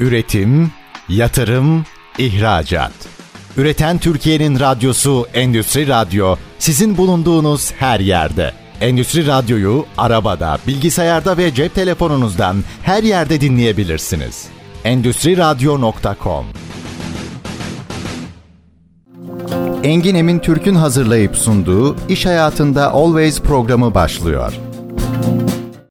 Üretim, 0.00 0.70
yatırım, 1.08 1.84
ihracat. 2.18 2.92
Üreten 3.56 3.98
Türkiye'nin 3.98 4.60
radyosu 4.60 5.26
Endüstri 5.34 5.88
Radyo 5.88 6.36
sizin 6.58 6.96
bulunduğunuz 6.96 7.72
her 7.72 8.00
yerde. 8.00 8.52
Endüstri 8.80 9.26
Radyo'yu 9.26 9.86
arabada, 9.98 10.58
bilgisayarda 10.66 11.36
ve 11.36 11.54
cep 11.54 11.74
telefonunuzdan 11.74 12.56
her 12.82 13.02
yerde 13.02 13.40
dinleyebilirsiniz. 13.40 14.46
Endüstri 14.84 15.36
Radyo.com 15.36 16.46
Engin 19.82 20.14
Emin 20.14 20.38
Türk'ün 20.38 20.74
hazırlayıp 20.74 21.36
sunduğu 21.36 21.96
İş 22.08 22.26
Hayatında 22.26 22.90
Always 22.90 23.40
programı 23.40 23.94
başlıyor. 23.94 24.52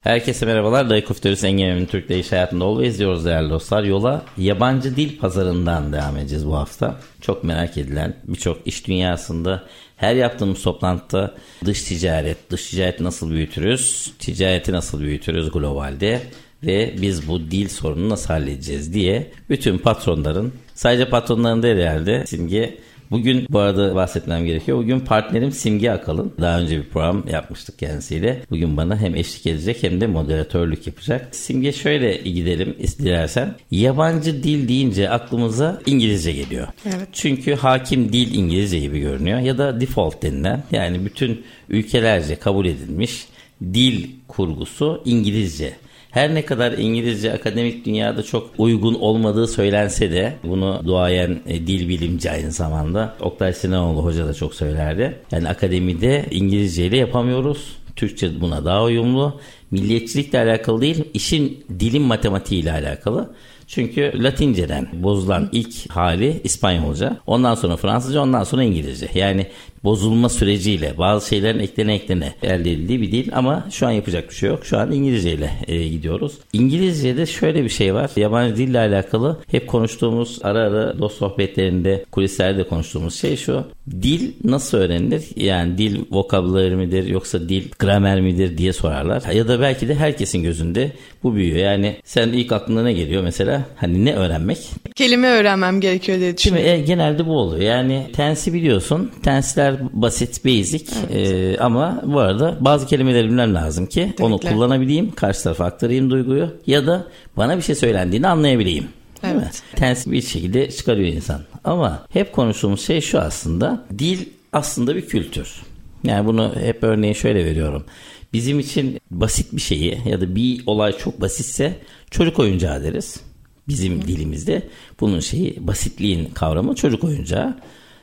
Herkese 0.05 0.45
merhabalar. 0.45 0.89
Dayıkuf 0.89 1.21
Terörist 1.21 1.43
Engin 1.43 1.65
Emin 1.65 1.85
Türk'te 1.85 2.19
iş 2.19 2.31
hayatında 2.31 2.65
always 2.65 2.99
diyoruz 2.99 3.25
değerli 3.25 3.49
dostlar. 3.49 3.83
Yola 3.83 4.25
yabancı 4.37 4.95
dil 4.95 5.19
pazarından 5.19 5.93
devam 5.93 6.17
edeceğiz 6.17 6.47
bu 6.47 6.55
hafta. 6.55 6.99
Çok 7.21 7.43
merak 7.43 7.77
edilen 7.77 8.15
birçok 8.27 8.67
iş 8.67 8.87
dünyasında 8.87 9.63
her 9.97 10.15
yaptığımız 10.15 10.63
toplantıda 10.63 11.33
dış 11.65 11.83
ticaret, 11.83 12.51
dış 12.51 12.69
ticareti 12.69 13.03
nasıl 13.03 13.29
büyütürüz, 13.29 14.13
ticareti 14.19 14.71
nasıl 14.71 14.99
büyütürüz 14.99 15.51
globalde 15.51 16.21
ve 16.63 16.95
biz 17.01 17.27
bu 17.27 17.51
dil 17.51 17.69
sorununu 17.69 18.09
nasıl 18.09 18.27
halledeceğiz 18.27 18.93
diye 18.93 19.31
bütün 19.49 19.77
patronların 19.77 20.53
sadece 20.73 21.09
patronların 21.09 21.63
değil 21.63 21.77
herhalde 21.77 22.25
simge 22.25 22.77
Bugün 23.15 23.45
bu 23.49 23.59
arada 23.59 23.95
bahsetmem 23.95 24.45
gerekiyor. 24.45 24.77
Bugün 24.77 24.99
partnerim 24.99 25.51
Simge 25.51 25.91
Akalın. 25.91 26.33
Daha 26.41 26.59
önce 26.59 26.77
bir 26.77 26.89
program 26.89 27.27
yapmıştık 27.27 27.79
kendisiyle. 27.79 28.41
Bugün 28.49 28.77
bana 28.77 28.97
hem 28.97 29.15
eşlik 29.15 29.45
edecek 29.47 29.83
hem 29.83 30.01
de 30.01 30.07
moderatörlük 30.07 30.87
yapacak. 30.87 31.35
Simge 31.35 31.71
şöyle 31.71 32.17
gidelim 32.17 32.75
dilersen. 32.99 33.55
Yabancı 33.71 34.43
dil 34.43 34.67
deyince 34.67 35.09
aklımıza 35.09 35.81
İngilizce 35.85 36.31
geliyor. 36.31 36.67
Evet. 36.85 37.07
Çünkü 37.13 37.55
hakim 37.55 38.13
dil 38.13 38.35
İngilizce 38.35 38.79
gibi 38.79 38.99
görünüyor. 38.99 39.39
Ya 39.39 39.57
da 39.57 39.81
default 39.81 40.23
denilen 40.23 40.63
yani 40.71 41.05
bütün 41.05 41.43
ülkelerce 41.69 42.35
kabul 42.35 42.65
edilmiş 42.65 43.27
dil 43.61 44.09
kurgusu 44.27 45.01
İngilizce. 45.05 45.73
Her 46.15 46.35
ne 46.35 46.45
kadar 46.45 46.71
İngilizce 46.71 47.33
akademik 47.33 47.85
dünyada 47.85 48.23
çok 48.23 48.49
uygun 48.57 48.93
olmadığı 48.93 49.47
söylense 49.47 50.11
de 50.11 50.35
bunu 50.43 50.81
duayen 50.85 51.39
e, 51.47 51.67
dil 51.67 51.89
bilimci 51.89 52.31
aynı 52.31 52.51
zamanda 52.51 53.15
Oktay 53.19 53.53
Sinanoğlu 53.53 54.03
hoca 54.03 54.27
da 54.27 54.33
çok 54.33 54.55
söylerdi. 54.55 55.19
Yani 55.31 55.49
akademide 55.49 56.25
İngilizce 56.31 56.85
ile 56.85 56.97
yapamıyoruz. 56.97 57.77
Türkçe 57.95 58.41
buna 58.41 58.65
daha 58.65 58.83
uyumlu. 58.83 59.39
Milliyetçilikle 59.71 60.39
alakalı 60.39 60.81
değil, 60.81 61.03
işin 61.13 61.65
dilin 61.79 62.01
matematiğiyle 62.01 62.71
alakalı. 62.71 63.33
Çünkü 63.67 64.23
Latinceden 64.23 64.87
bozulan 64.93 65.49
ilk 65.51 65.89
hali 65.89 66.41
İspanyolca. 66.43 67.17
Ondan 67.27 67.55
sonra 67.55 67.77
Fransızca, 67.77 68.21
ondan 68.21 68.43
sonra 68.43 68.63
İngilizce. 68.63 69.09
Yani 69.13 69.47
bozulma 69.85 70.29
süreciyle 70.29 70.93
bazı 70.97 71.27
şeylerin 71.29 71.59
eklene 71.59 71.95
eklene 71.95 72.33
elde 72.43 72.71
edildiği 72.71 73.01
bir 73.01 73.11
dil 73.11 73.29
ama 73.33 73.67
şu 73.71 73.87
an 73.87 73.91
yapacak 73.91 74.29
bir 74.29 74.35
şey 74.35 74.49
yok. 74.49 74.65
Şu 74.65 74.77
an 74.77 74.91
İngilizce 74.91 75.31
ile 75.33 75.51
e, 75.67 75.87
gidiyoruz. 75.87 76.33
İngilizce'de 76.53 77.25
şöyle 77.25 77.63
bir 77.63 77.69
şey 77.69 77.93
var. 77.93 78.11
Yabancı 78.15 78.57
dille 78.57 78.79
alakalı 78.79 79.37
hep 79.51 79.67
konuştuğumuz 79.67 80.39
ara 80.43 80.59
ara 80.59 80.99
dost 80.99 81.17
sohbetlerinde 81.17 82.05
kulislerde 82.11 82.63
konuştuğumuz 82.67 83.15
şey 83.15 83.37
şu. 83.37 83.63
Dil 84.01 84.31
nasıl 84.43 84.77
öğrenilir? 84.77 85.23
Yani 85.35 85.77
dil 85.77 85.99
vokabüleri 86.11 86.75
midir 86.75 87.07
yoksa 87.07 87.49
dil 87.49 87.63
gramer 87.79 88.21
midir 88.21 88.57
diye 88.57 88.73
sorarlar. 88.73 89.23
Ya 89.33 89.47
da 89.47 89.61
belki 89.61 89.87
de 89.87 89.95
herkesin 89.95 90.43
gözünde 90.43 90.91
bu 91.23 91.35
büyüyor. 91.35 91.57
Yani 91.57 91.95
sen 92.03 92.27
ilk 92.27 92.51
aklına 92.51 92.83
ne 92.83 92.93
geliyor 92.93 93.23
mesela? 93.23 93.61
Hani 93.75 94.05
ne 94.05 94.15
öğrenmek? 94.15 94.57
Kelime 94.95 95.27
öğrenmem 95.27 95.81
gerekiyor 95.81 96.19
diye 96.19 96.37
Şimdi 96.37 96.55
düşünüyorum. 96.57 96.83
e, 96.83 96.85
genelde 96.85 97.25
bu 97.25 97.37
oluyor. 97.37 97.61
Yani 97.61 98.07
tensi 98.13 98.53
biliyorsun. 98.53 99.11
Tensler 99.23 99.74
basit, 99.93 100.45
basic 100.45 100.85
E, 101.13 101.57
ama 101.57 102.01
bu 102.05 102.19
arada 102.19 102.57
bazı 102.61 102.87
kelimeleri 102.87 103.27
bilmem 103.27 103.55
lazım 103.55 103.85
ki 103.85 104.01
onu 104.01 104.35
Kesinlikle. 104.37 104.49
kullanabileyim, 104.49 105.11
karşı 105.11 105.43
tarafa 105.43 105.65
aktarayım 105.65 106.09
duyguyu 106.09 106.49
ya 106.67 106.87
da 106.87 107.07
bana 107.37 107.57
bir 107.57 107.61
şey 107.61 107.75
söylendiğini 107.75 108.27
anlayabileyim. 108.27 108.87
Değil 109.23 109.35
mi? 109.35 109.41
Evet. 109.45 109.63
Tensi 109.75 110.11
bir 110.11 110.21
şekilde 110.21 110.71
çıkarıyor 110.71 111.07
insan. 111.13 111.41
Ama 111.63 112.05
hep 112.09 112.33
konuştuğumuz 112.33 112.81
şey 112.81 113.01
şu 113.01 113.19
aslında. 113.19 113.85
Dil 113.99 114.25
aslında 114.53 114.95
bir 114.95 115.05
kültür. 115.05 115.61
Yani 116.03 116.27
bunu 116.27 116.53
hep 116.59 116.83
örneği 116.83 117.15
şöyle 117.15 117.45
veriyorum. 117.45 117.85
Bizim 118.33 118.59
için 118.59 118.99
basit 119.11 119.53
bir 119.53 119.61
şeyi 119.61 119.97
ya 120.05 120.21
da 120.21 120.35
bir 120.35 120.63
olay 120.65 120.97
çok 120.97 121.21
basitse 121.21 121.79
çocuk 122.11 122.39
oyuncağı 122.39 122.83
deriz. 122.83 123.19
Bizim 123.67 124.07
dilimizde 124.07 124.63
bunun 124.99 125.19
şeyi 125.19 125.67
basitliğin 125.67 126.25
kavramı 126.25 126.75
çocuk 126.75 127.03
oyuncağı. 127.03 127.57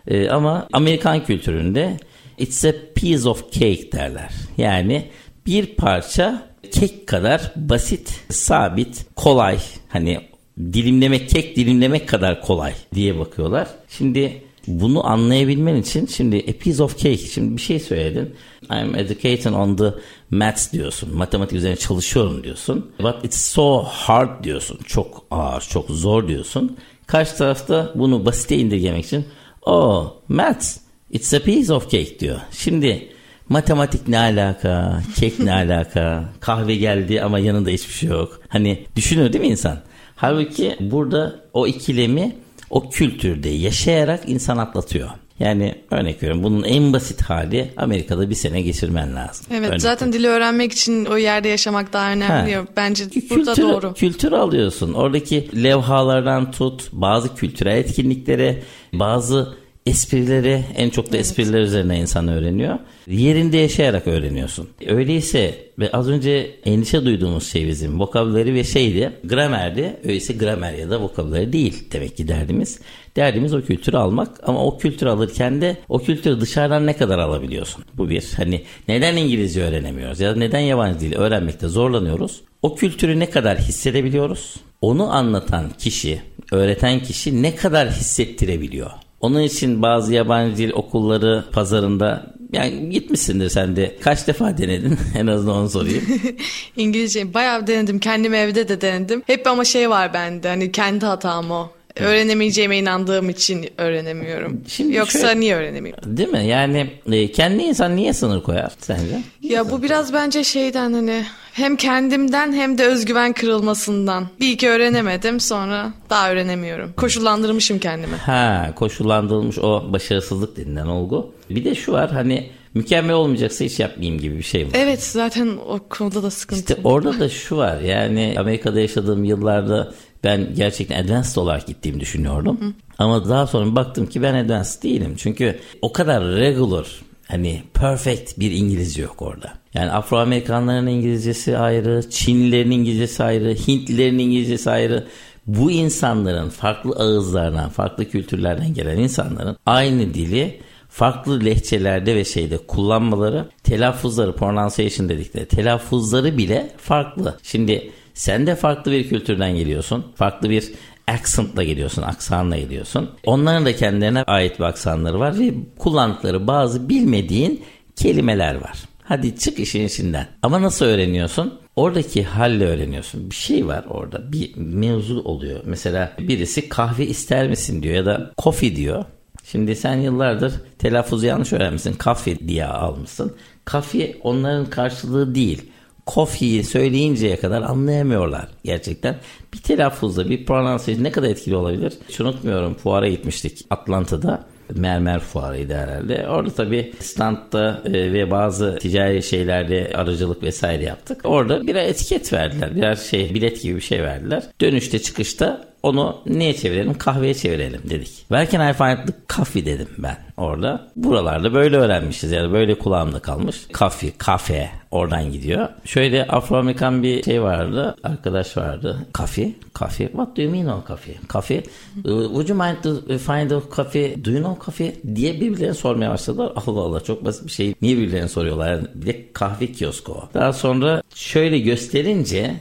Ee, 0.06 0.28
ama 0.28 0.68
Amerikan 0.72 1.24
kültüründe 1.24 1.96
it's 2.38 2.64
a 2.64 2.72
piece 2.94 3.28
of 3.28 3.52
cake 3.52 3.92
derler. 3.92 4.30
Yani 4.58 5.08
bir 5.46 5.66
parça 5.66 6.52
kek 6.72 7.06
kadar 7.06 7.52
basit, 7.56 8.20
sabit, 8.30 9.06
kolay. 9.16 9.58
Hani 9.88 10.20
dilimlemek, 10.58 11.28
kek 11.28 11.56
dilimlemek 11.56 12.08
kadar 12.08 12.42
kolay 12.42 12.72
diye 12.94 13.18
bakıyorlar. 13.18 13.68
Şimdi 13.88 14.42
bunu 14.66 15.06
anlayabilmen 15.06 15.76
için 15.76 16.06
şimdi 16.06 16.36
a 16.36 16.52
piece 16.62 16.82
of 16.82 16.98
cake 16.98 17.16
şimdi 17.16 17.56
bir 17.56 17.62
şey 17.62 17.80
söyledin. 17.80 18.34
I'm 18.70 18.94
educating 18.94 19.56
on 19.56 19.76
the 19.76 19.94
maths 20.30 20.72
diyorsun. 20.72 21.16
Matematik 21.16 21.58
üzerine 21.58 21.76
çalışıyorum 21.76 22.44
diyorsun. 22.44 22.90
But 23.02 23.24
it's 23.24 23.40
so 23.40 23.82
hard 23.82 24.44
diyorsun. 24.44 24.78
Çok 24.86 25.24
ağır, 25.30 25.60
çok 25.60 25.90
zor 25.90 26.28
diyorsun. 26.28 26.76
Karşı 27.06 27.36
tarafta 27.36 27.92
bunu 27.94 28.26
basite 28.26 28.58
indirgemek 28.58 29.04
için 29.04 29.24
oh 29.62 30.12
maths 30.28 30.78
it's 31.12 31.34
a 31.34 31.40
piece 31.40 31.72
of 31.72 31.90
cake 31.90 32.18
diyor. 32.20 32.40
Şimdi 32.52 33.08
matematik 33.48 34.08
ne 34.08 34.18
alaka, 34.18 35.02
kek 35.16 35.38
ne 35.38 35.52
alaka, 35.52 36.24
kahve 36.40 36.74
geldi 36.74 37.22
ama 37.22 37.38
yanında 37.38 37.70
hiçbir 37.70 37.94
şey 37.94 38.08
yok. 38.08 38.40
Hani 38.48 38.86
düşünüyor 38.96 39.32
değil 39.32 39.44
mi 39.44 39.50
insan? 39.50 39.78
Halbuki 40.16 40.76
burada 40.80 41.40
o 41.52 41.66
ikilemi 41.66 42.36
o 42.70 42.90
kültürde 42.90 43.48
yaşayarak 43.48 44.28
insan 44.28 44.58
atlatıyor. 44.58 45.10
Yani 45.42 45.74
örnek 45.90 46.22
veriyorum 46.22 46.42
bunun 46.42 46.64
en 46.64 46.92
basit 46.92 47.22
hali 47.22 47.70
Amerika'da 47.76 48.30
bir 48.30 48.34
sene 48.34 48.62
geçirmen 48.62 49.16
lazım. 49.16 49.46
Evet 49.50 49.68
Örnek 49.70 49.82
zaten 49.82 50.12
dili 50.12 50.28
öğrenmek 50.28 50.72
için 50.72 51.04
o 51.04 51.16
yerde 51.16 51.48
yaşamak 51.48 51.92
daha 51.92 52.12
önemli. 52.12 52.54
Ha. 52.54 52.64
Bence 52.76 53.04
burada 53.30 53.54
kültür, 53.54 53.68
doğru. 53.68 53.94
Kültür 53.94 54.32
alıyorsun. 54.32 54.92
Oradaki 54.92 55.62
levhalardan 55.64 56.50
tut, 56.50 56.88
bazı 56.92 57.34
kültürel 57.34 57.76
etkinliklere, 57.76 58.62
bazı 58.92 59.61
esprileri, 59.86 60.64
en 60.76 60.90
çok 60.90 61.12
da 61.12 61.16
espriler 61.16 61.60
üzerine 61.60 61.98
insan 61.98 62.28
öğreniyor. 62.28 62.78
Yerinde 63.06 63.56
yaşayarak 63.56 64.06
öğreniyorsun. 64.06 64.68
Öyleyse 64.86 65.54
ve 65.78 65.92
az 65.92 66.08
önce 66.08 66.50
endişe 66.64 67.04
duyduğumuz 67.04 67.46
şey 67.46 67.68
bizim 67.68 68.00
vokabüleri 68.00 68.54
ve 68.54 68.64
şeydi, 68.64 69.12
gramerdi. 69.24 69.96
Öyleyse 70.04 70.32
gramer 70.32 70.72
ya 70.72 70.90
da 70.90 71.00
vokabüleri 71.00 71.52
değil 71.52 71.84
demek 71.92 72.16
ki 72.16 72.28
derdimiz. 72.28 72.80
Derdimiz 73.16 73.54
o 73.54 73.62
kültürü 73.62 73.96
almak 73.96 74.40
ama 74.42 74.64
o 74.64 74.78
kültürü 74.78 75.10
alırken 75.10 75.60
de 75.60 75.76
o 75.88 75.98
kültürü 75.98 76.40
dışarıdan 76.40 76.86
ne 76.86 76.96
kadar 76.96 77.18
alabiliyorsun? 77.18 77.84
Bu 77.94 78.10
bir. 78.10 78.32
Hani 78.36 78.62
neden 78.88 79.16
İngilizce 79.16 79.62
öğrenemiyoruz 79.62 80.20
ya 80.20 80.34
da 80.34 80.38
neden 80.38 80.60
yabancı 80.60 81.00
dil 81.00 81.14
öğrenmekte 81.14 81.68
zorlanıyoruz? 81.68 82.40
O 82.62 82.74
kültürü 82.74 83.18
ne 83.18 83.30
kadar 83.30 83.58
hissedebiliyoruz? 83.58 84.56
Onu 84.80 85.12
anlatan 85.12 85.70
kişi, 85.78 86.22
öğreten 86.52 87.00
kişi 87.00 87.42
ne 87.42 87.56
kadar 87.56 87.90
hissettirebiliyor? 87.90 88.90
Onun 89.22 89.42
için 89.42 89.82
bazı 89.82 90.14
yabancı 90.14 90.56
dil 90.56 90.70
okulları 90.72 91.44
pazarında 91.52 92.32
yani 92.52 92.90
gitmişsindir 92.90 93.48
sen 93.48 93.76
de. 93.76 93.96
Kaç 94.00 94.26
defa 94.26 94.58
denedin? 94.58 94.98
en 95.18 95.26
azından 95.26 95.56
onu 95.56 95.70
sorayım. 95.70 96.04
İngilizce 96.76 97.34
bayağı 97.34 97.66
denedim. 97.66 97.98
Kendim 97.98 98.34
evde 98.34 98.68
de 98.68 98.80
denedim. 98.80 99.22
Hep 99.26 99.46
ama 99.46 99.64
şey 99.64 99.90
var 99.90 100.14
bende. 100.14 100.48
Hani 100.48 100.72
kendi 100.72 101.06
hatam 101.06 101.50
o. 101.50 101.70
Öğrenemeyeceğime 101.96 102.78
inandığım 102.78 103.30
için 103.30 103.68
öğrenemiyorum. 103.78 104.60
Şimdi 104.68 104.96
Yoksa 104.96 105.18
şöyle- 105.18 105.40
niye 105.40 105.56
öğrenemiyorum? 105.56 106.16
Değil 106.16 106.28
mi? 106.28 106.46
Yani 106.46 106.90
e, 107.12 107.32
kendi 107.32 107.62
insan 107.62 107.96
niye 107.96 108.12
sınır 108.12 108.42
koyar 108.42 108.72
sence? 108.78 109.22
Ya 109.42 109.70
bu 109.70 109.82
biraz 109.82 110.12
bence 110.12 110.44
şeyden 110.44 110.92
hani 110.92 111.24
hem 111.52 111.76
kendimden 111.76 112.52
hem 112.52 112.78
de 112.78 112.86
özgüven 112.86 113.32
kırılmasından. 113.32 114.26
Bir 114.40 114.50
iki 114.50 114.68
öğrenemedim 114.68 115.40
sonra 115.40 115.92
daha 116.10 116.30
öğrenemiyorum. 116.30 116.92
Koşullandırmışım 116.96 117.78
kendimi. 117.78 118.16
Ha 118.16 118.72
koşullandırılmış 118.76 119.58
o 119.58 119.92
başarısızlık 119.92 120.56
denilen 120.56 120.86
olgu. 120.86 121.32
Bir 121.50 121.64
de 121.64 121.74
şu 121.74 121.92
var 121.92 122.10
hani 122.10 122.50
mükemmel 122.74 123.14
olmayacaksa 123.14 123.64
hiç 123.64 123.80
yapmayayım 123.80 124.20
gibi 124.20 124.38
bir 124.38 124.42
şey 124.42 124.64
var. 124.66 124.70
Evet 124.74 125.02
zaten 125.02 125.48
o 125.68 125.78
konuda 125.88 126.22
da 126.22 126.30
sıkıntı. 126.30 126.60
İşte 126.60 126.76
orada 126.84 127.20
da 127.20 127.28
şu 127.28 127.56
var 127.56 127.80
yani 127.80 128.34
Amerika'da 128.38 128.80
yaşadığım 128.80 129.24
yıllarda 129.24 129.94
ben 130.24 130.54
gerçekten 130.54 131.04
advanced 131.04 131.36
olarak 131.36 131.66
gittiğimi 131.66 132.00
düşünüyordum. 132.00 132.74
Ama 132.98 133.28
daha 133.28 133.46
sonra 133.46 133.76
baktım 133.76 134.06
ki 134.06 134.22
ben 134.22 134.34
advanced 134.34 134.82
değilim. 134.82 135.14
Çünkü 135.16 135.58
o 135.82 135.92
kadar 135.92 136.24
regular 136.24 136.86
hani 137.28 137.62
perfect 137.74 138.38
bir 138.38 138.50
İngilizce 138.50 139.02
yok 139.02 139.22
orada. 139.22 139.52
Yani 139.74 139.90
Afro-Amerikanların 139.90 140.86
İngilizcesi 140.86 141.58
ayrı, 141.58 142.10
Çinlilerin 142.10 142.70
İngilizcesi 142.70 143.24
ayrı, 143.24 143.54
Hintlilerin 143.54 144.18
İngilizcesi 144.18 144.70
ayrı. 144.70 145.06
Bu 145.46 145.70
insanların 145.70 146.48
farklı 146.48 146.96
ağızlardan, 146.96 147.68
farklı 147.70 148.10
kültürlerden 148.10 148.74
gelen 148.74 148.98
insanların 148.98 149.56
aynı 149.66 150.14
dili 150.14 150.60
farklı 150.88 151.44
lehçelerde 151.44 152.14
ve 152.14 152.24
şeyde 152.24 152.58
kullanmaları, 152.58 153.48
telaffuzları, 153.62 154.36
pronunciation 154.36 155.08
dedikleri 155.08 155.46
telaffuzları 155.46 156.38
bile 156.38 156.70
farklı. 156.76 157.38
Şimdi 157.42 157.90
sen 158.14 158.46
de 158.46 158.54
farklı 158.54 158.92
bir 158.92 159.08
kültürden 159.08 159.56
geliyorsun. 159.56 160.06
Farklı 160.14 160.50
bir 160.50 160.72
accent'la 161.08 161.62
geliyorsun, 161.62 162.02
aksanla 162.02 162.58
geliyorsun. 162.58 163.10
Onların 163.24 163.66
da 163.66 163.76
kendilerine 163.76 164.22
ait 164.22 164.58
bir 164.58 164.64
aksanları 164.64 165.20
var 165.20 165.38
ve 165.38 165.54
kullandıkları 165.78 166.46
bazı 166.46 166.88
bilmediğin 166.88 167.64
kelimeler 167.96 168.54
var. 168.54 168.78
Hadi 169.02 169.38
çık 169.38 169.58
işin 169.58 169.86
içinden. 169.86 170.26
Ama 170.42 170.62
nasıl 170.62 170.86
öğreniyorsun? 170.86 171.58
Oradaki 171.76 172.24
halle 172.24 172.66
öğreniyorsun. 172.66 173.30
Bir 173.30 173.34
şey 173.34 173.66
var 173.66 173.84
orada. 173.88 174.32
Bir 174.32 174.56
mevzu 174.56 175.22
oluyor. 175.24 175.60
Mesela 175.64 176.12
birisi 176.18 176.68
kahve 176.68 177.06
ister 177.06 177.48
misin 177.48 177.82
diyor 177.82 177.94
ya 177.94 178.06
da 178.06 178.32
coffee 178.38 178.76
diyor. 178.76 179.04
Şimdi 179.44 179.76
sen 179.76 179.96
yıllardır 179.96 180.52
telaffuzu 180.78 181.26
yanlış 181.26 181.52
öğrenmişsin. 181.52 181.92
Kafe 181.92 182.38
diye 182.38 182.66
almışsın. 182.66 183.36
Kafe 183.64 184.16
onların 184.22 184.66
karşılığı 184.66 185.34
değil. 185.34 185.62
Coffee'yi 186.06 186.64
söyleyinceye 186.64 187.36
kadar 187.36 187.62
anlayamıyorlar 187.62 188.48
gerçekten. 188.64 189.16
Bir 189.54 189.58
telaffuzda 189.58 190.30
bir 190.30 190.46
pronunciation 190.46 191.04
ne 191.04 191.12
kadar 191.12 191.28
etkili 191.28 191.56
olabilir? 191.56 191.92
Hiç 192.08 192.20
unutmuyorum 192.20 192.74
fuara 192.74 193.08
gitmiştik 193.08 193.66
Atlanta'da 193.70 194.44
mermer 194.74 195.20
fuarıydı 195.20 195.74
herhalde. 195.74 196.28
Orada 196.28 196.50
tabii 196.50 196.92
standta 197.00 197.82
e, 197.84 197.92
ve 197.92 198.30
bazı 198.30 198.78
ticari 198.78 199.22
şeylerde 199.22 199.92
aracılık 199.94 200.42
vesaire 200.42 200.84
yaptık. 200.84 201.20
Orada 201.24 201.66
birer 201.66 201.84
etiket 201.84 202.32
verdiler. 202.32 202.76
Birer 202.76 202.96
şey 202.96 203.34
bilet 203.34 203.62
gibi 203.62 203.76
bir 203.76 203.80
şey 203.80 204.02
verdiler. 204.02 204.42
Dönüşte 204.60 204.98
çıkışta 204.98 205.71
onu 205.82 206.16
neye 206.26 206.54
çevirelim? 206.54 206.94
Kahveye 206.94 207.34
çevirelim 207.34 207.80
dedik. 207.90 208.24
Can 208.30 208.70
I 208.70 208.72
find 208.72 209.06
the 209.06 209.14
coffee 209.36 209.66
dedim 209.66 209.88
ben 209.98 210.16
orada. 210.36 210.88
Buralarda 210.96 211.54
böyle 211.54 211.76
öğrenmişiz 211.76 212.32
yani 212.32 212.52
böyle 212.52 212.78
kulağımda 212.78 213.18
kalmış. 213.18 213.56
Coffee, 213.74 214.12
kafe 214.18 214.70
oradan 214.90 215.32
gidiyor. 215.32 215.68
Şöyle 215.84 216.26
Afro-Amerikan 216.26 217.02
bir 217.02 217.22
şey 217.22 217.42
vardı. 217.42 217.96
Arkadaş 218.02 218.56
vardı. 218.56 219.06
Coffee, 219.14 219.52
coffee. 219.74 220.06
What 220.06 220.36
do 220.36 220.42
you 220.42 220.50
mean 220.50 220.66
o 220.66 220.84
coffee? 220.88 221.14
Coffee. 221.28 221.62
Uh, 222.04 222.24
would 222.24 222.48
you 222.48 222.58
mind 222.58 222.76
to 222.82 223.18
find 223.18 223.50
a 223.50 223.62
coffee? 223.76 224.24
Do 224.24 224.30
you 224.30 224.40
know 224.40 224.64
coffee? 224.64 224.94
diye 225.14 225.40
birbirlerine 225.40 225.74
sormaya 225.74 226.10
başladılar. 226.10 226.52
Allah 226.66 226.80
Allah 226.80 227.00
çok 227.00 227.24
basit 227.24 227.46
bir 227.46 227.50
şey. 227.50 227.74
Niye 227.82 227.96
birbirlerine 227.96 228.28
soruyorlar? 228.28 228.72
Yani 228.72 228.86
bir 228.94 229.06
de 229.06 229.32
kahve 229.32 229.72
kiosko. 229.72 230.28
Daha 230.34 230.52
sonra 230.52 231.02
şöyle 231.14 231.58
gösterince 231.58 232.56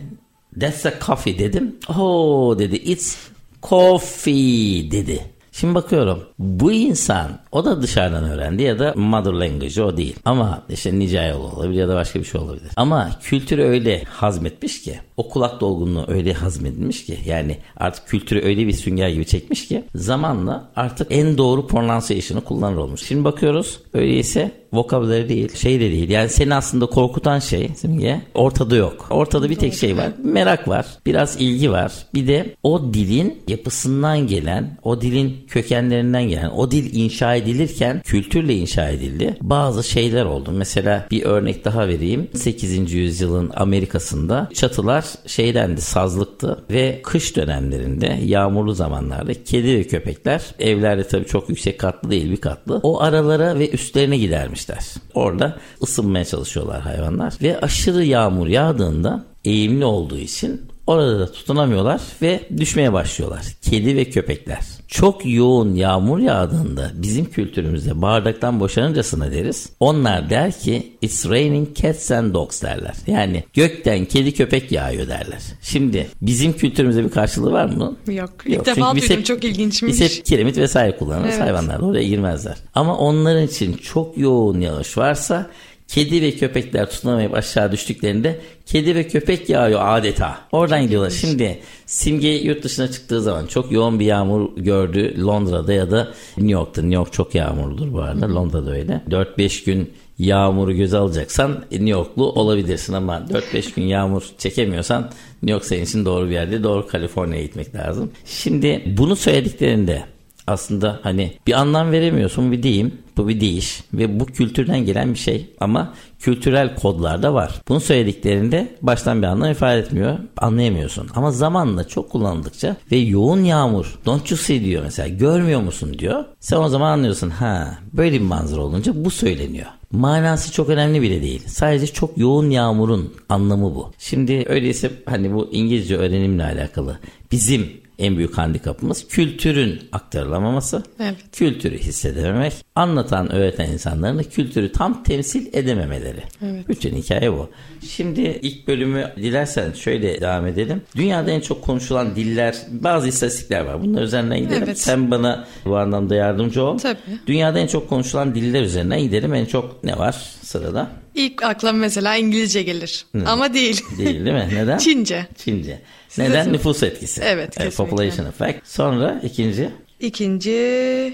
That's 0.60 0.86
a 0.86 0.94
coffee 1.06 1.40
dedim. 1.40 1.76
Oh 1.90 2.60
dedi. 2.60 2.76
It's 2.76 3.18
coffee 3.64 4.92
dedi. 4.92 5.26
Şimdi 5.52 5.76
bakıyorum 5.76 6.24
bu 6.40 6.72
insan 6.72 7.40
o 7.52 7.66
da 7.66 7.82
dışarıdan 7.82 8.24
öğrendi 8.24 8.64
ya 8.64 8.80
da 8.80 8.94
mother 8.96 9.32
language 9.32 9.84
o 9.84 9.98
değil. 9.98 10.16
Ama 10.26 10.64
işte 10.70 11.00
nice 11.00 11.22
yol 11.22 11.58
olabilir 11.58 11.80
ya 11.80 11.90
da 11.90 11.96
başka 11.96 12.20
bir 12.20 12.26
şey 12.26 12.42
olabilir. 12.42 12.72
Ama 12.76 13.12
kültürü 13.22 13.64
öyle 13.64 14.04
hazmetmiş 14.04 14.82
ki 14.82 15.00
o 15.22 15.30
kulak 15.30 15.62
dolgunluğu 15.62 16.06
öyle 16.08 16.34
hazmedilmiş 16.34 17.06
ki 17.06 17.18
yani 17.26 17.58
artık 17.78 18.08
kültürü 18.08 18.42
öyle 18.46 18.68
bir 18.68 18.74
sünger 18.74 19.10
gibi 19.10 19.26
çekmiş 19.26 19.68
ki 19.68 19.84
zamanla 19.96 20.72
artık 20.76 21.08
en 21.10 21.38
doğru 21.38 21.68
pronunciation'ı 21.68 22.44
kullanır 22.44 22.78
olmuş. 22.78 23.04
Şimdi 23.08 23.24
bakıyoruz 23.24 23.80
öyleyse 23.94 24.52
vocabulary 24.74 25.30
değil, 25.30 25.56
şey 25.56 25.80
de 25.80 25.92
değil. 25.92 26.10
Yani 26.10 26.30
seni 26.30 26.56
aslında 26.56 26.86
korkutan 26.86 27.40
şey 27.40 27.70
Simge 27.76 28.22
ortada 28.34 28.76
yok. 28.76 29.08
Ortada 29.10 29.50
bir 29.50 29.56
tek 29.56 29.74
şey 29.74 29.98
var. 29.98 30.12
Merak 30.24 30.68
var. 30.68 30.86
Biraz 31.06 31.42
ilgi 31.42 31.72
var. 31.72 31.92
Bir 32.14 32.28
de 32.28 32.56
o 32.64 32.94
dilin 32.94 33.44
yapısından 33.48 34.28
gelen, 34.28 34.78
o 34.84 35.02
dilin 35.02 35.38
kökenlerinden 35.48 36.24
gelen, 36.24 36.50
o 36.50 36.72
dil 36.72 36.96
inşa 36.96 37.36
edilirken 37.36 38.02
kültürle 38.06 38.56
inşa 38.56 38.90
edildi. 38.90 39.38
Bazı 39.42 39.84
şeyler 39.84 40.26
oldu. 40.26 40.52
Mesela 40.52 41.08
bir 41.12 41.24
örnek 41.24 41.66
daha 41.66 41.88
vereyim. 41.88 42.28
8. 42.34 42.94
yüzyılın 42.94 43.52
Amerika'sında 43.56 44.50
çatılar 44.54 45.06
şeydendi, 45.28 45.82
sazlıktı 45.82 46.64
ve 46.72 47.02
kış 47.04 47.36
dönemlerinde, 47.36 48.20
yağmurlu 48.24 48.74
zamanlarda 48.74 49.44
kedi 49.44 49.78
ve 49.78 49.84
köpekler 49.84 50.42
evlerde 50.60 51.08
tabii 51.08 51.26
çok 51.26 51.50
yüksek 51.50 51.80
katlı 51.80 52.12
değil 52.12 52.32
bir 52.32 52.42
katlı. 52.42 52.80
O 52.84 53.02
aralara 53.02 53.60
ve 53.60 53.70
üstlerine 53.70 54.18
gidermiş 54.18 54.62
gitmişler. 54.62 55.04
Orada 55.14 55.58
ısınmaya 55.84 56.26
çalışıyorlar 56.26 56.82
hayvanlar 56.82 57.34
ve 57.42 57.60
aşırı 57.60 58.04
yağmur 58.04 58.48
yağdığında 58.48 59.26
eğimli 59.46 59.86
olduğu 59.86 60.18
için 60.18 60.62
orada 60.92 61.20
da 61.20 61.32
tutunamıyorlar 61.32 62.02
ve 62.22 62.40
düşmeye 62.58 62.94
başlıyorlar. 62.94 63.42
Kedi 63.62 63.96
ve 63.96 64.06
köpekler. 64.06 64.60
Çok 64.88 65.22
yoğun 65.26 65.74
yağmur 65.76 66.20
yağdığında 66.20 66.92
bizim 66.94 67.26
kültürümüzde 67.26 68.02
bardaktan 68.02 68.60
boşanıncasına 68.60 69.32
deriz. 69.32 69.70
Onlar 69.80 70.30
der 70.30 70.60
ki 70.60 70.98
it's 71.02 71.30
raining 71.30 71.76
cats 71.76 72.12
and 72.12 72.34
dogs 72.34 72.62
derler. 72.62 72.94
Yani 73.08 73.44
gökten 73.54 74.06
kedi 74.06 74.34
köpek 74.34 74.72
yağıyor 74.72 75.08
derler. 75.08 75.40
Şimdi 75.62 76.08
bizim 76.22 76.54
kültürümüzde 76.54 77.04
bir 77.04 77.10
karşılığı 77.10 77.52
var 77.52 77.66
mı? 77.66 77.98
Yok. 78.08 78.30
İlk 78.46 78.56
Yok. 78.56 78.66
defa 78.66 78.96
duydum 78.96 79.10
hep, 79.10 79.26
çok 79.26 79.44
ilginçmiş. 79.44 79.94
Biz 79.94 80.02
hep 80.02 80.26
kiremit 80.26 80.58
vesaire 80.58 80.98
kullanırız. 80.98 81.36
Evet. 81.36 81.44
Hayvanlar 81.44 81.80
oraya 81.80 82.04
girmezler. 82.04 82.56
Ama 82.76 82.98
onların 82.98 83.44
için 83.44 83.74
çok 83.74 84.18
yoğun 84.18 84.60
yağış 84.62 84.98
varsa 84.98 85.50
Kedi 85.92 86.22
ve 86.22 86.32
köpekler 86.32 86.90
tutunamayıp 86.90 87.34
aşağı 87.34 87.72
düştüklerinde 87.72 88.40
kedi 88.66 88.96
ve 88.96 89.08
köpek 89.08 89.50
yağıyor 89.50 89.80
adeta. 89.84 90.38
Oradan 90.52 90.84
gidiyorlar. 90.84 91.10
Şimdi 91.10 91.60
Simge 91.86 92.28
yurt 92.28 92.64
dışına 92.64 92.92
çıktığı 92.92 93.22
zaman 93.22 93.48
çok 93.48 93.72
yoğun 93.72 94.00
bir 94.00 94.06
yağmur 94.06 94.56
gördü 94.58 95.26
Londra'da 95.26 95.74
ya 95.74 95.92
da 95.92 96.14
New 96.38 96.52
York'ta. 96.52 96.82
New 96.82 96.96
York 96.96 97.14
çok 97.14 97.36
yağmurludur 97.36 97.94
bu 97.94 98.02
arada. 98.02 98.36
Londra'da 98.36 98.72
öyle. 98.72 99.02
4-5 99.10 99.66
gün 99.66 99.94
yağmuru 100.20 100.74
göze 100.74 100.98
alacaksan 100.98 101.66
New 101.72 101.90
Yorklu 101.90 102.32
olabilirsin 102.32 102.94
ama 102.94 103.26
4-5 103.54 103.76
gün 103.76 103.84
yağmur 103.84 104.24
çekemiyorsan 104.38 105.02
New 105.44 105.52
York 105.52 105.66
senin 105.66 105.84
için 105.84 106.06
doğru 106.06 106.28
bir 106.28 106.34
yerde. 106.34 106.64
Doğru 106.64 106.88
Kaliforniya'ya 106.88 107.44
gitmek 107.44 107.76
lazım. 107.76 108.12
Şimdi 108.26 108.84
bunu 108.98 109.16
söylediklerinde 109.16 110.04
aslında 110.52 111.00
hani 111.04 111.34
bir 111.48 111.54
anlam 111.54 111.92
veremiyorsun 111.92 112.52
bir 112.52 112.64
deyim 112.64 112.94
bu 113.18 113.28
bir 113.28 113.42
deyiş 113.42 113.84
ve 113.94 114.20
bu 114.20 114.26
kültürden 114.26 114.80
gelen 114.80 115.14
bir 115.14 115.20
şey 115.20 115.50
ama 115.60 115.94
kültürel 116.20 116.76
kodlar 116.76 117.24
da 117.24 117.34
var. 117.34 117.62
Bunu 117.68 117.80
söylediklerinde 117.80 118.76
baştan 118.82 119.22
bir 119.22 119.28
anlam 119.28 119.52
ifade 119.52 119.80
etmiyor 119.80 120.18
anlayamıyorsun 120.38 121.10
ama 121.16 121.32
zamanla 121.32 121.88
çok 121.88 122.10
kullanıldıkça 122.10 122.76
ve 122.92 122.98
yoğun 122.98 123.44
yağmur 123.44 124.00
don't 124.06 124.32
you 124.32 124.38
see 124.38 124.64
diyor 124.64 124.84
mesela 124.84 125.08
görmüyor 125.08 125.62
musun 125.62 126.00
diyor 126.00 126.26
sen 126.40 126.58
o 126.58 126.70
zaman 126.70 126.92
anlıyorsun 126.92 127.30
ha 127.30 127.78
böyle 127.94 128.14
bir 128.14 128.26
manzara 128.26 128.62
olunca 128.62 129.06
bu 129.06 129.10
söyleniyor. 129.12 129.68
Manası 129.92 130.52
çok 130.52 130.70
önemli 130.70 131.02
bile 131.02 131.22
değil. 131.22 131.44
Sadece 131.48 131.88
çok 131.88 132.18
yoğun 132.18 132.50
yağmurun 132.50 133.14
anlamı 133.30 133.76
bu. 133.76 133.92
Şimdi 133.98 134.46
öyleyse 134.48 134.92
hani 135.06 135.34
bu 135.34 135.50
İngilizce 135.52 135.98
öğrenimle 135.98 136.44
alakalı 136.44 137.00
bizim 137.32 137.81
en 138.02 138.18
büyük 138.18 138.38
handikapımız 138.38 139.08
kültürün 139.08 139.80
aktarılamaması, 139.92 140.84
evet. 141.00 141.16
kültürü 141.32 141.78
hissedememek, 141.78 142.54
anlatan, 142.76 143.32
öğreten 143.32 143.72
insanların 143.72 144.24
kültürü 144.24 144.72
tam 144.72 145.04
temsil 145.04 145.48
edememeleri. 145.54 146.24
Evet. 146.46 146.70
Bütün 146.70 146.96
hikaye 146.96 147.34
bu. 147.34 147.50
Şimdi 147.90 148.22
ilk 148.22 148.68
bölümü 148.68 149.12
dilersen 149.18 149.74
şöyle 149.74 150.22
devam 150.22 150.48
edelim. 150.48 150.82
Dünyada 150.96 151.32
en 151.32 151.40
çok 151.40 151.62
konuşulan 151.64 152.16
diller, 152.16 152.56
bazı 152.70 153.08
istatistikler 153.08 153.62
var. 153.62 153.82
Bunlar 153.82 154.02
üzerinden 154.02 154.40
gidelim. 154.40 154.64
Evet. 154.64 154.80
Sen 154.80 155.12
bana 155.12 155.48
bu 155.66 155.78
anlamda 155.78 156.16
yardımcı 156.16 156.64
ol. 156.64 156.78
Tabii. 156.78 156.98
Dünyada 157.28 157.60
en 157.60 157.68
çok 157.68 157.90
konuşulan 157.90 158.36
diller 158.36 158.62
üzerinden 158.62 159.02
gidelim. 159.02 159.34
En 159.34 159.46
çok 159.46 159.84
ne 159.84 159.98
var 159.98 160.12
sırada? 160.42 160.92
İlk 161.16 161.44
aklıma 161.44 161.74
mesela 161.74 162.16
İngilizce 162.16 162.64
gelir. 162.64 163.06
Hı. 163.16 163.24
Ama 163.26 163.54
değil. 163.54 163.82
Değil 163.98 164.26
değil 164.26 164.36
mi? 164.36 164.50
Neden? 164.54 164.78
Çince. 164.78 165.28
Çince. 165.38 165.82
Neden? 166.18 166.54
Nüfus 166.54 166.84
etkisi. 166.84 167.22
Evet 167.26 167.56
kesinlikle. 167.56 167.84
Population 167.84 168.26
effect. 168.26 168.68
Sonra 168.68 169.22
ikinci? 169.24 169.70
İkinci 170.00 170.52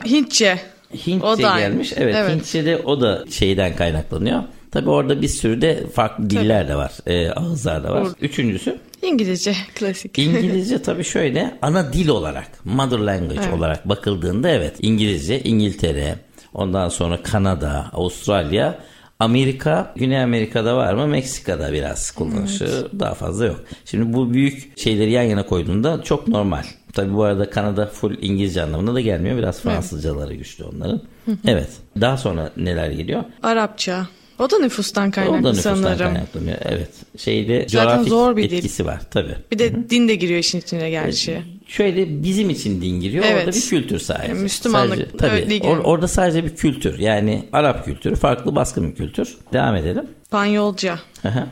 Hintçe. 0.05 0.59
Hintçe 1.07 1.27
o 1.27 1.37
da 1.37 1.59
gelmiş. 1.59 1.93
Evet, 1.97 2.15
evet. 2.17 2.35
Hintçe 2.35 2.65
de 2.65 2.77
o 2.77 3.01
da 3.01 3.25
şeyden 3.31 3.75
kaynaklanıyor. 3.75 4.43
Tabi 4.71 4.89
orada 4.89 5.21
bir 5.21 5.27
sürü 5.27 5.61
de 5.61 5.87
farklı 5.87 6.29
diller 6.29 6.61
Tabii. 6.61 6.71
de 6.71 6.75
var. 6.75 6.91
E, 7.07 7.31
ağızlar 7.31 7.83
da 7.83 7.91
var. 7.91 8.01
Or- 8.01 8.13
Üçüncüsü? 8.21 8.77
İngilizce 9.01 9.55
klasik. 9.75 10.19
İngilizce 10.19 10.81
tabii 10.81 11.03
şöyle 11.03 11.57
ana 11.61 11.93
dil 11.93 12.07
olarak, 12.07 12.65
mother 12.65 12.99
language 12.99 13.41
evet. 13.43 13.53
olarak 13.53 13.89
bakıldığında 13.89 14.49
evet 14.49 14.75
İngilizce, 14.81 15.39
İngiltere, 15.39 16.15
ondan 16.53 16.89
sonra 16.89 17.23
Kanada, 17.23 17.89
Avustralya 17.93 18.79
Amerika, 19.19 19.93
Güney 19.95 20.23
Amerika'da 20.23 20.75
var 20.77 20.93
mı? 20.93 21.07
Meksika'da 21.07 21.73
biraz 21.73 22.11
kullanışı 22.11 22.87
daha 22.99 23.13
fazla 23.13 23.45
yok. 23.45 23.63
Şimdi 23.85 24.13
bu 24.13 24.33
büyük 24.33 24.79
şeyleri 24.79 25.11
yan 25.11 25.23
yana 25.23 25.45
koyduğunda 25.45 26.03
çok 26.03 26.27
normal. 26.27 26.63
Tabi 26.93 27.13
bu 27.13 27.23
arada 27.23 27.49
Kanada 27.49 27.85
full 27.85 28.15
İngilizce 28.21 28.61
anlamında 28.63 28.93
da 28.93 29.01
gelmiyor. 29.01 29.37
Biraz 29.37 29.61
Fransızcaları 29.61 30.33
güçlü 30.33 30.63
onların. 30.63 31.01
evet. 31.47 31.69
Daha 32.01 32.17
sonra 32.17 32.51
neler 32.57 32.89
geliyor? 32.91 33.23
Arapça. 33.43 34.07
O 34.39 34.49
da 34.51 34.59
nüfustan 34.59 35.11
kaynaklı 35.11 35.37
o 35.39 35.43
da 35.43 35.49
nüfustan 35.49 35.75
sanırım. 35.75 35.97
kaynaklanıyor. 35.97 36.57
Evet. 36.65 36.89
Şeyde 37.17 37.65
Zaten 37.69 37.87
coğrafik 37.89 38.09
zor 38.09 38.37
bir 38.37 38.49
dil. 38.49 38.57
etkisi 38.57 38.85
var 38.85 39.01
tabii. 39.11 39.35
Bir 39.51 39.59
de 39.59 39.89
din 39.89 40.07
de 40.07 40.15
giriyor 40.15 40.39
işin 40.39 40.59
içine 40.59 40.89
gerçi. 40.89 41.41
Şöyle 41.67 42.23
bizim 42.23 42.49
için 42.49 42.81
din 42.81 42.99
giriyor. 42.99 43.25
Evet. 43.27 43.45
Orada 43.47 43.57
bir 43.57 43.61
kültür 43.61 43.99
sadece. 43.99 44.33
Müslümanlık 44.33 44.97
Sadece- 44.97 45.17
tabii. 45.17 45.31
öyle 45.31 45.57
Or- 45.57 45.81
orada 45.83 46.07
sadece 46.07 46.43
bir 46.43 46.55
kültür. 46.55 46.99
Yani 46.99 47.43
Arap 47.53 47.85
kültürü 47.85 48.15
farklı 48.15 48.55
baskın 48.55 48.89
bir 48.91 48.95
kültür. 48.95 49.37
Devam 49.53 49.75
edelim. 49.75 50.05
İspanyolca. 50.23 50.99
Hı 51.21 51.29
hı. 51.29 51.47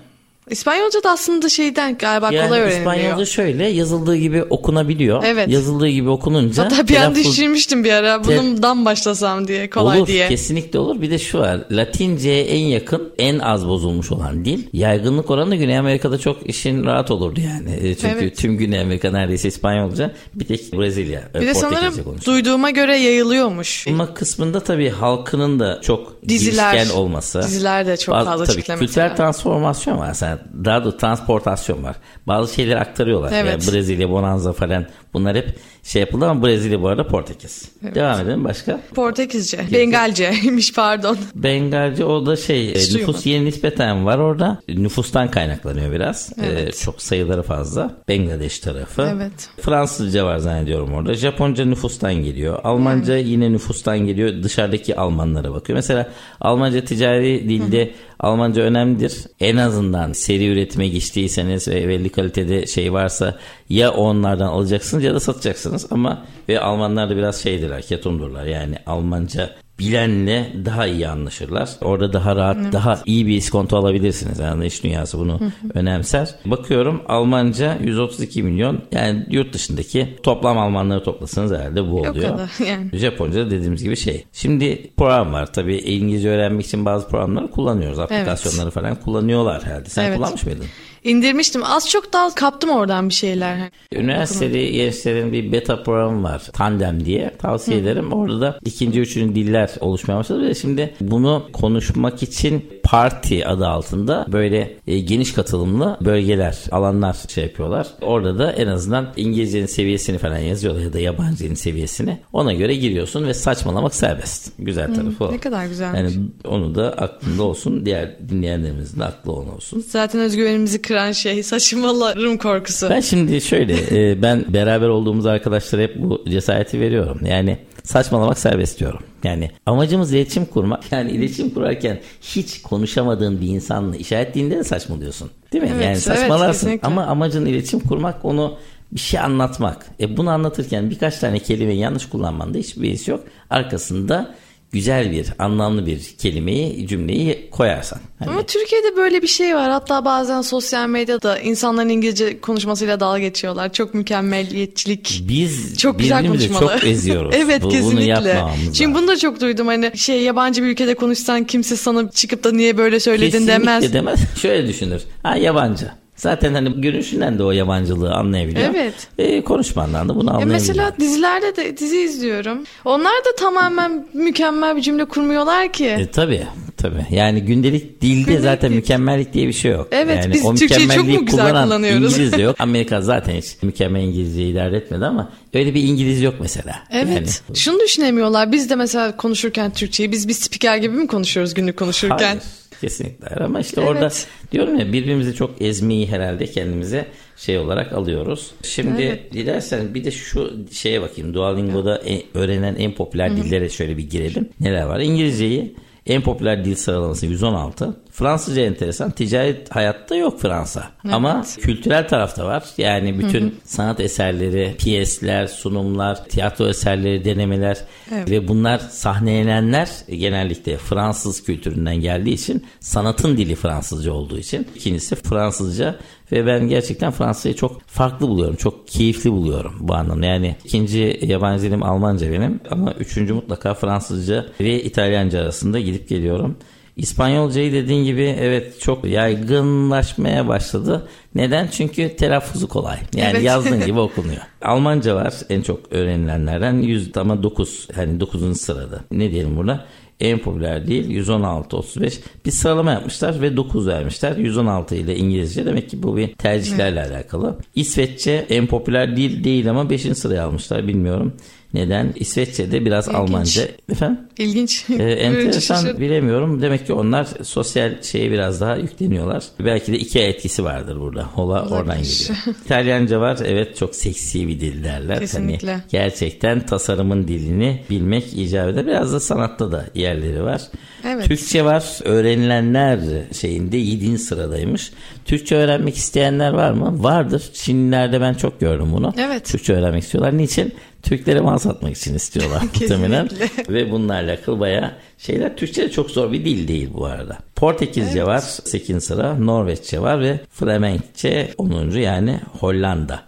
İspanyolca 0.49 1.03
da 1.03 1.11
aslında 1.11 1.49
şeyden 1.49 1.97
galiba 1.97 2.31
Yani 2.31 2.47
kolay 2.47 2.59
öğreniliyor. 2.61 2.79
İspanyolca 2.79 3.25
şöyle 3.25 3.65
yazıldığı 3.67 4.15
gibi 4.15 4.43
okunabiliyor. 4.43 5.23
Evet. 5.25 5.49
Yazıldığı 5.49 5.87
gibi 5.87 6.09
okununca 6.09 6.63
Hatta 6.65 6.87
bir 6.87 6.95
an 6.95 7.15
düşünmüştüm 7.15 7.83
bir 7.83 7.91
ara 7.91 8.23
bundan 8.23 8.85
başlasam 8.85 9.47
diye 9.47 9.69
kolay 9.69 9.97
olur, 9.99 10.07
diye. 10.07 10.27
kesinlikle 10.27 10.79
olur. 10.79 11.01
Bir 11.01 11.11
de 11.11 11.19
şu 11.19 11.39
var. 11.39 11.59
Latince'ye 11.71 12.45
en 12.45 12.59
yakın, 12.65 13.13
en 13.17 13.39
az 13.39 13.67
bozulmuş 13.67 14.11
olan 14.11 14.45
dil. 14.45 14.63
Yaygınlık 14.73 15.31
oranı 15.31 15.55
Güney 15.55 15.77
Amerika'da 15.77 16.17
çok 16.17 16.49
işin 16.49 16.83
rahat 16.85 17.11
olurdu 17.11 17.39
yani. 17.41 17.75
E, 17.87 17.95
Çünkü 17.95 18.15
Evet. 18.21 18.37
tüm 18.37 18.57
Güney 18.57 18.79
Amerika 18.79 19.11
neredeyse 19.11 19.47
İspanyolca. 19.47 20.11
Bir 20.33 20.45
tek 20.45 20.73
Brezilya. 20.73 21.21
e, 21.35 21.41
Bir 21.41 21.47
de 21.47 21.53
sanırım 21.53 22.03
konuşuyor. 22.03 22.21
duyduğuma 22.25 22.69
göre 22.69 22.97
yayılıyormuş. 22.97 23.87
Ama 23.87 24.13
kısmında 24.13 24.59
tabii 24.59 24.89
halkının 24.89 25.59
da 25.59 25.81
çok 25.81 26.15
Diziler. 26.29 26.73
girişken 26.73 26.95
olması. 26.97 27.41
Diziler 27.41 27.87
de 27.87 27.97
çok 27.97 28.15
fazla 28.15 28.45
tabii 28.45 28.61
Kültürel 28.79 29.15
transformasyon 29.15 29.97
var. 29.97 30.13
Sen 30.13 30.34
daha 30.65 30.85
da 30.85 30.97
transportasyon 30.97 31.83
var. 31.83 31.95
Bazı 32.27 32.53
şeyleri 32.53 32.79
aktarıyorlar. 32.79 33.31
Evet. 33.33 33.51
Yani 33.51 33.73
Brezilya, 33.73 34.09
Bonanza 34.09 34.53
falan 34.53 34.85
bunlar 35.15 35.35
hep 35.37 35.55
şey 35.83 35.99
yapıldı 35.99 36.25
ama 36.25 36.45
Brezilya 36.45 36.81
bu 36.81 36.87
arada 36.87 37.07
Portekiz. 37.07 37.69
Devam 37.95 38.19
edelim 38.21 38.43
başka. 38.43 38.79
Portekizce. 38.95 39.59
Bengalceymiş 39.73 40.73
pardon. 40.73 41.17
Bengalce 41.35 42.05
o 42.05 42.25
da 42.25 42.35
şey 42.35 42.69
e, 42.69 42.75
Hiç 42.75 42.93
nüfus 42.93 42.97
duymadım. 43.07 43.31
yeni 43.31 43.45
nispeten 43.45 44.05
var 44.05 44.17
orada. 44.17 44.61
Nüfustan 44.69 45.31
kaynaklanıyor 45.31 45.91
biraz. 45.91 46.33
Evet. 46.43 46.67
E, 46.67 46.71
çok 46.71 47.01
sayıları 47.01 47.43
fazla. 47.43 47.93
Bangladeş 48.09 48.59
tarafı. 48.59 49.11
Evet. 49.15 49.49
Fransızca 49.61 50.25
var 50.25 50.37
zannediyorum 50.37 50.93
orada. 50.93 51.13
Japonca 51.13 51.65
nüfustan 51.65 52.13
geliyor. 52.13 52.59
Almanca 52.63 53.17
yine 53.17 53.51
nüfustan 53.51 53.99
geliyor. 53.99 54.43
Dışarıdaki 54.43 54.95
Almanlara 54.95 55.51
bakıyor. 55.53 55.75
Mesela 55.77 56.09
Almanca 56.41 56.85
ticari 56.85 57.49
dilde 57.49 57.91
Almanca 58.19 58.61
önemlidir. 58.61 59.13
En 59.39 59.57
azından 59.57 60.13
seri 60.13 60.47
üretime 60.47 60.87
geçtiyseniz 60.87 61.67
ve 61.67 61.87
belli 61.87 62.09
kalitede 62.09 62.67
şey 62.67 62.93
varsa 62.93 63.37
ya 63.69 63.91
onlardan 63.91 64.47
alacaksınız 64.47 65.03
ya 65.05 65.13
da 65.13 65.19
satacaksınız. 65.19 65.87
Ama 65.91 66.25
ve 66.49 66.59
Almanlar 66.59 67.09
da 67.09 67.15
biraz 67.17 67.43
şeydirler, 67.43 67.81
ketumdurlar. 67.81 68.45
Yani 68.45 68.75
Almanca 68.85 69.49
bilenle 69.79 70.53
daha 70.65 70.87
iyi 70.87 71.07
anlaşırlar. 71.07 71.69
Orada 71.81 72.13
daha 72.13 72.35
rahat, 72.35 72.57
daha 72.73 72.99
iyi 73.05 73.27
bir 73.27 73.35
iskonto 73.37 73.77
alabilirsiniz. 73.77 74.39
Yani 74.39 74.65
iş 74.65 74.83
dünyası 74.83 75.19
bunu 75.19 75.39
önemser. 75.73 76.29
Bakıyorum 76.45 77.01
Almanca 77.07 77.77
132 77.83 78.43
milyon. 78.43 78.81
Yani 78.91 79.25
yurt 79.29 79.53
dışındaki 79.53 80.15
toplam 80.23 80.57
Almanları 80.57 81.03
toplasanız 81.03 81.51
herhalde 81.51 81.83
bu 81.91 81.95
O 82.01 82.09
oluyor. 82.09 82.29
kadar 82.31 82.49
yani. 82.67 82.97
Japonca 82.97 83.45
da 83.45 83.51
dediğimiz 83.51 83.83
gibi 83.83 83.95
şey. 83.97 84.25
Şimdi 84.33 84.91
program 84.97 85.33
var. 85.33 85.53
Tabii 85.53 85.75
İngilizce 85.77 86.29
öğrenmek 86.29 86.65
için 86.65 86.85
bazı 86.85 87.07
programları 87.07 87.51
kullanıyoruz. 87.51 87.99
Aplikasyonları 87.99 88.71
falan 88.71 88.95
kullanıyorlar 88.95 89.63
herhalde. 89.65 89.89
Sen 89.89 90.03
Evet. 90.05 90.17
kullanmış 90.17 90.45
mıydın? 90.45 90.65
İndirmiştim. 91.05 91.63
Az 91.63 91.89
çok 91.89 92.13
daha 92.13 92.35
kaptım 92.35 92.69
oradan 92.69 93.09
bir 93.09 93.13
şeyler. 93.13 93.57
Üniversiteli 93.93 94.71
gençlerin 94.71 95.31
bir 95.31 95.51
beta 95.51 95.83
programı 95.83 96.23
var. 96.23 96.41
Tandem 96.53 97.05
diye. 97.05 97.31
Tavsiye 97.37 97.77
ederim. 97.77 98.13
Orada 98.13 98.41
da 98.41 98.59
ikinci, 98.65 98.99
üçüncü 98.99 99.35
diller 99.35 99.71
oluşmaya 99.79 100.17
başladı. 100.17 100.47
Ve 100.47 100.55
şimdi 100.55 100.93
bunu 101.01 101.43
konuşmak 101.53 102.23
için 102.23 102.65
parti 102.83 103.47
adı 103.47 103.67
altında 103.67 104.25
böyle 104.31 104.77
e, 104.87 104.99
geniş 104.99 105.33
katılımlı 105.33 105.97
bölgeler, 106.01 106.57
alanlar 106.71 107.17
şey 107.27 107.43
yapıyorlar. 107.43 107.87
Orada 108.01 108.39
da 108.39 108.51
en 108.51 108.67
azından 108.67 109.07
İngilizcenin 109.17 109.65
seviyesini 109.65 110.17
falan 110.17 110.37
yazıyorlar 110.37 110.81
ya 110.81 110.93
da 110.93 110.99
yabancı 110.99 111.39
dilin 111.39 111.55
seviyesini. 111.55 112.19
Ona 112.33 112.53
göre 112.53 112.75
giriyorsun 112.75 113.27
ve 113.27 113.33
saçmalamak 113.33 113.95
serbest. 113.95 114.53
Güzel 114.59 114.95
tarafı 114.95 115.25
o. 115.25 115.31
Ne 115.31 115.37
kadar 115.37 115.65
güzelmiş. 115.65 115.99
Yani 115.99 116.25
onu 116.47 116.75
da 116.75 116.91
aklında 116.91 117.43
olsun. 117.43 117.85
Diğer 117.85 118.29
dinleyenlerimizin 118.29 118.99
de 118.99 119.03
aklı 119.05 119.31
olsun. 119.31 119.85
Zaten 119.89 120.21
özgüvenimizi 120.21 120.81
kıran 120.95 121.11
şey 121.11 121.43
saçmalarım 121.43 122.37
korkusu. 122.37 122.89
Ben 122.89 122.99
şimdi 122.99 123.41
şöyle 123.41 123.73
e, 123.91 124.21
ben 124.21 124.45
beraber 124.53 124.87
olduğumuz 124.87 125.25
arkadaşlara 125.25 125.81
hep 125.81 125.95
bu 125.97 126.23
cesareti 126.29 126.79
veriyorum. 126.79 127.19
Yani 127.25 127.57
saçmalamak 127.83 128.39
serbest 128.39 128.79
diyorum. 128.79 128.99
Yani 129.23 129.51
amacımız 129.65 130.13
iletişim 130.13 130.45
kurmak. 130.45 130.91
Yani 130.91 131.11
iletişim 131.11 131.49
kurarken 131.49 131.99
hiç 132.21 132.61
konuşamadığın 132.61 133.41
bir 133.41 133.47
insanla 133.47 133.95
işaretlediğinde 133.95 134.57
de 134.57 134.63
saçmalıyorsun. 134.63 135.31
Değil 135.53 135.63
mi? 135.63 135.69
Evet, 135.73 135.83
yani 135.83 135.91
evet, 135.91 136.01
saçmalarsın 136.01 136.67
kesinlikle. 136.67 136.87
ama 136.87 137.05
amacın 137.05 137.45
iletişim 137.45 137.79
kurmak 137.79 138.25
onu 138.25 138.57
bir 138.91 138.99
şey 138.99 139.19
anlatmak. 139.19 139.85
E 139.99 140.17
bunu 140.17 140.29
anlatırken 140.29 140.89
birkaç 140.89 141.19
tane 141.19 141.39
kelimeyi 141.39 141.79
yanlış 141.79 142.09
kullanmanda 142.09 142.57
hiçbir 142.57 142.81
beis 142.81 143.07
yok. 143.07 143.23
Arkasında 143.49 144.35
güzel 144.75 145.11
bir, 145.11 145.27
anlamlı 145.39 145.85
bir 145.85 145.99
kelimeyi, 146.17 146.87
cümleyi 146.87 147.49
koyarsan. 147.51 147.99
Hani 148.19 148.29
Ama 148.29 148.45
Türkiye'de 148.45 148.97
böyle 148.97 149.21
bir 149.21 149.27
şey 149.27 149.55
var. 149.55 149.69
Hatta 149.71 150.05
bazen 150.05 150.41
sosyal 150.41 150.87
medyada 150.87 151.39
insanların 151.39 151.89
İngilizce 151.89 152.39
konuşmasıyla 152.41 152.99
dalga 152.99 153.19
geçiyorlar. 153.19 153.73
Çok 153.73 153.93
mükemmeliyetçilik. 153.93 155.23
biz 155.29 155.77
Çok 155.77 155.99
güzel 155.99 156.27
konuşmalı. 156.27 156.59
çok 156.79 156.83
eziyoruz. 156.87 157.35
evet 157.37 157.63
Bu- 157.63 157.69
kesinlikle. 157.69 158.15
Bunu 158.15 158.69
lazım. 158.69 158.93
bunu 158.95 159.07
da 159.07 159.17
çok 159.17 159.41
duydum. 159.41 159.67
Hani 159.67 159.97
şey 159.97 160.21
yabancı 160.21 160.63
bir 160.63 160.67
ülkede 160.67 160.95
konuşsan 160.95 161.43
kimse 161.43 161.75
sana 161.75 162.11
çıkıp 162.11 162.43
da 162.43 162.51
niye 162.51 162.77
böyle 162.77 162.99
söyledin 162.99 163.31
Kesinlikle 163.31 163.53
demez. 163.53 163.93
demez. 163.93 164.19
Şöyle 164.41 164.67
düşünür. 164.67 165.01
Ha 165.23 165.35
yabancı. 165.37 165.91
Zaten 166.15 166.53
hani 166.53 166.81
görünüşünden 166.81 167.39
de 167.39 167.43
o 167.43 167.51
yabancılığı 167.51 168.13
anlayabiliyor. 168.13 168.69
Evet. 168.75 168.93
E, 169.17 169.41
konuşmandan 169.43 170.09
da 170.09 170.15
bunu 170.15 170.25
Ya 170.29 170.31
anlayabiliyor. 170.31 170.59
mesela 170.59 170.91
dizilerde 170.99 171.55
de 171.55 171.77
dizi 171.77 171.97
izliyorum. 172.01 172.57
Onlar 172.85 173.11
da 173.13 173.35
tamamen 173.39 174.07
mükemmel 174.13 174.75
bir 174.75 174.81
cümle 174.81 175.05
kurmuyorlar 175.05 175.73
ki. 175.73 175.85
E, 175.87 176.07
tabii 176.11 176.43
tabii. 176.77 177.05
Yani 177.11 177.41
gündelik 177.41 178.01
dilde 178.01 178.19
Gündelik 178.23 178.39
zaten 178.41 178.69
dil. 178.71 178.75
mükemmellik 178.75 179.33
diye 179.33 179.47
bir 179.47 179.53
şey 179.53 179.71
yok. 179.71 179.87
Evet, 179.91 180.17
yani 180.23 180.33
biz 180.33 180.45
o 180.45 180.55
Türkçeyi 180.55 180.89
çok 180.89 181.07
mu 181.07 181.25
güzel 181.25 181.63
kullanıyoruz? 181.63 182.13
İngiliz 182.13 182.33
de 182.33 182.41
yok. 182.41 182.55
Amerika 182.59 183.01
zaten 183.01 183.35
hiç 183.35 183.45
mükemmel 183.61 184.01
İngilizceyi 184.01 184.51
idare 184.51 184.77
etmedi 184.77 185.05
ama 185.05 185.29
öyle 185.53 185.73
bir 185.73 185.83
İngiliz 185.83 186.21
yok 186.21 186.35
mesela. 186.39 186.75
Evet. 186.91 187.41
Yani, 187.49 187.57
Şunu 187.57 187.79
düşünemiyorlar. 187.79 188.51
Biz 188.51 188.69
de 188.69 188.75
mesela 188.75 189.17
konuşurken 189.17 189.71
Türkçeyi 189.71 190.11
biz 190.11 190.27
bir 190.27 190.33
spiker 190.33 190.77
gibi 190.77 190.95
mi 190.97 191.07
konuşuyoruz 191.07 191.53
günlük 191.53 191.77
konuşurken? 191.77 192.17
Hayır, 192.27 192.41
kesinlikle. 192.81 193.27
Ama 193.27 193.59
işte 193.59 193.81
Evet. 193.81 193.89
orada 193.91 194.09
diyorum 194.51 194.79
ya 194.79 194.93
birbirimizi 194.93 195.33
çok 195.35 195.61
ezmeyi 195.61 196.07
herhalde 196.07 196.45
kendimize 196.45 197.05
şey 197.37 197.57
olarak 197.57 197.93
alıyoruz. 197.93 198.51
Şimdi 198.63 199.01
Evet. 199.01 199.33
dilersen 199.33 199.93
bir 199.93 200.03
de 200.03 200.11
şu 200.11 200.53
şeye 200.71 201.01
bakayım. 201.01 201.33
Duolingo'da 201.33 201.97
en- 201.97 202.21
öğrenen 202.33 202.75
en 202.75 202.91
popüler 202.91 203.37
dillere 203.37 203.69
şöyle 203.69 203.97
bir 203.97 204.09
girelim. 204.09 204.49
Neler 204.59 204.83
var? 204.83 204.99
İngilizceyi 204.99 205.75
en 206.05 206.21
popüler 206.21 206.65
dil 206.65 206.75
sıralaması 206.75 207.25
116. 207.25 207.97
Fransızca 208.11 208.61
enteresan. 208.61 209.11
Ticaret 209.11 209.75
hayatta 209.75 210.15
yok 210.15 210.41
Fransa. 210.41 210.87
Ama 211.11 211.45
kültürel 211.61 212.07
tarafta 212.07 212.45
var. 212.45 212.63
Yani 212.77 213.19
bütün 213.19 213.59
sanat 213.63 213.99
eserleri, 213.99 214.75
piyesler, 214.79 215.47
sunumlar, 215.47 216.25
tiyatro 216.25 216.67
eserleri, 216.67 217.25
denemeler 217.25 217.77
Evet. 218.11 218.31
ve 218.31 218.47
bunlar 218.47 218.79
sahnelenenler 218.79 219.89
genellikle 220.09 220.77
Fransız 220.77 221.43
kültüründen 221.43 221.95
geldiği 221.95 222.33
için 222.33 222.65
sanatın 222.79 223.37
dili 223.37 223.55
Fransızca 223.55 224.11
olduğu 224.11 224.37
için. 224.37 224.67
İkincisi 224.75 225.15
Fransızca 225.15 225.95
ve 226.35 226.45
ben 226.47 226.67
gerçekten 226.67 227.11
Fransızcayı 227.11 227.55
çok 227.55 227.81
farklı 227.81 228.27
buluyorum. 228.27 228.55
Çok 228.55 228.87
keyifli 228.87 229.31
buluyorum 229.31 229.75
bu 229.79 229.95
anlamda. 229.95 230.25
Yani 230.25 230.55
ikinci 230.65 231.19
yabancı 231.21 231.63
dilim 231.63 231.83
Almanca 231.83 232.31
benim 232.31 232.59
ama 232.71 232.93
üçüncü 232.93 233.33
mutlaka 233.33 233.73
Fransızca 233.73 234.45
ve 234.59 234.83
İtalyanca 234.83 235.41
arasında 235.41 235.79
gidip 235.79 236.09
geliyorum. 236.09 236.57
İspanyolcayı 236.97 237.73
dediğin 237.73 238.03
gibi 238.05 238.35
evet 238.39 238.81
çok 238.81 239.05
yaygınlaşmaya 239.05 240.47
başladı. 240.47 241.07
Neden? 241.35 241.67
Çünkü 241.67 242.15
telaffuzu 242.15 242.67
kolay. 242.67 242.97
Yani 243.15 243.31
Evet. 243.31 243.43
yazdığın 243.43 243.85
gibi 243.85 243.99
okunuyor. 243.99 244.41
Almanca 244.61 245.15
var 245.15 245.33
en 245.49 245.61
çok 245.61 245.79
öğrenilenlerden 245.91 246.73
100 246.73 247.17
ama 247.17 247.43
9 247.43 247.87
hani 247.95 248.19
9. 248.19 248.61
sırada. 248.61 248.99
Ne 249.11 249.31
diyelim 249.31 249.57
burada? 249.57 249.85
En 250.19 250.39
popüler 250.39 250.87
değil 250.87 251.09
116 251.09 251.77
35 251.77 252.19
bir 252.45 252.51
sıralama 252.51 252.91
yapmışlar 252.91 253.41
ve 253.41 253.57
9 253.57 253.87
vermişler. 253.87 254.37
116 254.37 254.95
ile 254.95 255.15
İngilizce. 255.15 255.65
Demek 255.65 255.89
ki 255.89 256.03
bu 256.03 256.17
bir 256.17 256.33
tercihlerle 256.33 257.01
alakalı. 257.01 257.57
İsveççe 257.75 258.45
en 258.49 258.67
popüler 258.67 259.17
dil 259.17 259.43
değil 259.43 259.69
ama 259.69 259.89
5. 259.89 260.01
sıraya 260.01 260.45
almışlar. 260.45 260.87
Bilmiyorum 260.87 261.33
Neden? 261.75 262.13
İsveççe'de 262.15 262.85
biraz 262.85 263.07
İlginç. 263.07 263.19
Almanca. 263.19 263.67
Efendim? 263.91 264.19
İlginç. 264.37 264.85
Ee, 264.89 265.03
enteresan 265.03 265.99
bilemiyorum. 265.99 266.61
Demek 266.61 266.87
ki 266.87 266.93
onlar 266.93 267.27
sosyal 267.43 268.01
şeye 268.01 268.31
biraz 268.31 268.61
daha 268.61 268.75
yükleniyorlar. 268.75 269.43
Belki 269.59 269.91
de 269.93 269.99
iki 269.99 270.19
etkisi 270.19 270.63
vardır 270.63 270.99
burada. 270.99 271.23
Hola 271.23 271.65
oradan 271.69 271.97
geliyor. 271.97 272.37
İtalyanca 272.65 273.19
var. 273.19 273.37
Evet 273.45 273.77
çok 273.77 273.95
seksi 273.95 274.47
bir 274.47 274.59
dil 274.59 274.83
derler. 274.83 275.19
Kesinlikle. 275.19 275.71
Hani 275.71 275.81
gerçekten 275.89 276.65
tasarımın 276.65 277.27
dilini 277.27 277.81
bilmek 277.89 278.33
icap 278.33 278.69
eder. 278.69 278.87
Biraz 278.87 279.13
da 279.13 279.19
sanatta 279.19 279.71
da 279.71 279.85
yerleri 279.95 280.43
var. 280.43 280.61
Evet. 281.05 281.25
Türkçe 281.25 281.65
var. 281.65 281.99
Öğrenilenler 282.03 282.99
şeyinde 283.33 283.77
7. 283.77 284.17
sıradaymış. 284.17 284.91
Türkçe 285.25 285.55
öğrenmek 285.55 285.95
isteyenler 285.95 286.53
var 286.53 286.71
mı? 286.71 287.03
Vardır. 287.03 287.43
Çinlilerde 287.53 288.21
ben 288.21 288.33
çok 288.33 288.59
gördüm 288.59 288.87
bunu. 288.93 289.13
Evet. 289.17 289.45
Türkçe 289.45 289.73
öğrenmek 289.73 290.03
istiyorlar. 290.03 290.37
Niçin? 290.37 290.73
Türklere 291.05 291.39
mal 291.41 291.57
satmak 291.57 291.97
için 291.97 292.15
istiyorlar 292.15 292.61
muhtemelen. 292.81 293.29
Ve 293.69 293.91
bunlarla 293.91 294.31
alakalı 294.31 294.59
bayağı 294.59 294.91
şeyler. 295.17 295.57
Türkçe 295.57 295.83
de 295.83 295.91
çok 295.91 296.11
zor 296.11 296.31
bir 296.31 296.45
dil 296.45 296.67
değil 296.67 296.89
bu 296.93 297.05
arada. 297.05 297.37
Portekizce 297.55 298.25
var 298.25 298.39
8. 298.39 299.03
sıra. 299.03 299.39
Norveççe 299.39 299.99
var 299.99 300.21
ve 300.21 300.39
Flemenkçe 300.51 301.53
10. 301.57 301.89
yani 301.91 302.39
Hollanda 302.59 303.23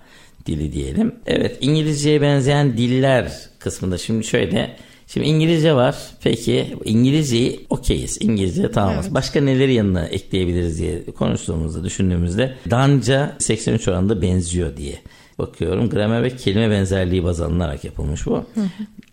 dili 0.45 0.73
diyelim. 0.73 1.15
Evet 1.25 1.57
İngilizceye 1.61 2.21
benzeyen 2.21 2.77
diller 2.77 3.31
kısmında 3.59 3.97
şimdi 3.97 4.23
şöyle 4.23 4.75
Şimdi 5.07 5.27
İngilizce 5.27 5.73
var. 5.73 5.95
Peki 6.23 6.75
İngilizceyi 6.85 7.65
okeyiz. 7.69 8.17
İngilizce 8.21 8.71
tamamız. 8.71 9.05
Evet. 9.05 9.13
Başka 9.13 9.41
neleri 9.41 9.73
yanına 9.73 10.05
ekleyebiliriz 10.05 10.79
diye 10.79 11.05
konuştuğumuzda 11.05 11.83
düşündüğümüzde 11.83 12.55
Danca 12.69 13.35
83 13.39 13.87
oranında 13.87 14.21
benziyor 14.21 14.77
diye 14.77 14.99
bakıyorum. 15.39 15.89
Gramer 15.89 16.23
ve 16.23 16.35
kelime 16.35 16.71
benzerliği 16.71 17.23
baz 17.23 17.41
alınarak 17.41 17.83
yapılmış 17.83 18.25
bu. 18.25 18.45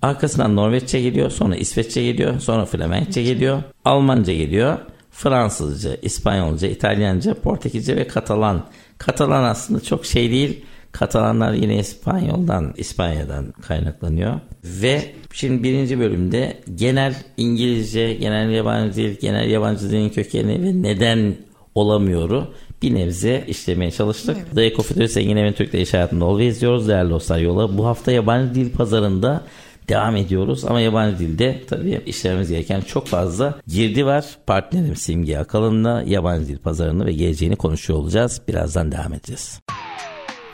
Arkasından 0.02 0.56
Norveççe 0.56 1.00
geliyor, 1.00 1.30
sonra 1.30 1.56
İsveççe 1.56 2.02
geliyor, 2.02 2.40
sonra 2.40 2.64
Flemenkçe 2.64 3.22
geliyor, 3.22 3.62
Almanca 3.84 4.32
geliyor, 4.32 4.78
Fransızca, 5.10 5.94
İspanyolca, 6.02 6.68
İtalyanca, 6.68 7.34
Portekizce 7.34 7.96
ve 7.96 8.06
Katalan. 8.06 8.66
Katalan 8.98 9.44
aslında 9.44 9.80
çok 9.80 10.06
şey 10.06 10.30
değil. 10.30 10.64
Katalanlar 10.92 11.52
yine 11.52 11.78
İspanyoldan, 11.78 12.74
İspanya'dan 12.76 13.52
kaynaklanıyor. 13.52 14.40
Ve 14.64 15.14
şimdi 15.32 15.62
birinci 15.62 15.98
bölümde 15.98 16.60
genel 16.74 17.14
İngilizce, 17.36 18.14
genel 18.14 18.50
yabancı 18.50 18.96
dil, 18.96 19.16
genel 19.20 19.50
yabancı 19.50 19.90
dilin 19.90 20.08
kökeni 20.08 20.62
ve 20.62 20.82
neden 20.82 21.36
olamıyoru 21.74 22.54
bir 22.84 22.94
nebze 22.94 23.44
işlemeye 23.48 23.90
çalıştık. 23.90 24.36
Evet. 24.36 24.54
The 24.54 24.64
Ecofuturist 24.64 25.16
Engin 25.16 25.36
Emin 25.36 25.52
Türk'te 25.52 25.80
iş 25.80 25.94
hayatında 25.94 26.24
ol 26.24 26.38
ve 26.38 26.46
izliyoruz 26.46 26.88
değerli 26.88 27.10
dostlar 27.10 27.38
yola. 27.38 27.78
Bu 27.78 27.86
hafta 27.86 28.12
yabancı 28.12 28.54
dil 28.54 28.70
pazarında 28.70 29.42
devam 29.88 30.16
ediyoruz 30.16 30.64
ama 30.64 30.80
yabancı 30.80 31.18
dilde 31.18 31.62
tabii 31.68 32.00
işlememiz 32.06 32.48
gereken 32.48 32.80
çok 32.80 33.06
fazla 33.06 33.58
girdi 33.66 34.06
var. 34.06 34.24
Partnerim 34.46 34.96
Simge 34.96 35.38
Akalın'la 35.38 36.02
yabancı 36.06 36.48
dil 36.48 36.58
pazarını 36.58 37.06
ve 37.06 37.12
geleceğini 37.12 37.56
konuşuyor 37.56 37.98
olacağız. 37.98 38.40
Birazdan 38.48 38.92
devam 38.92 39.12
edeceğiz. 39.12 39.60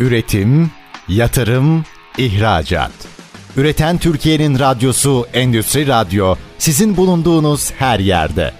Üretim, 0.01 0.71
yatırım, 1.09 1.85
ihracat. 2.19 2.93
Üreten 3.57 3.99
Türkiye'nin 3.99 4.59
radyosu 4.59 5.27
Endüstri 5.35 5.87
Radyo 5.87 6.35
sizin 6.59 6.97
bulunduğunuz 6.97 7.73
her 7.73 7.99
yerde. 7.99 8.60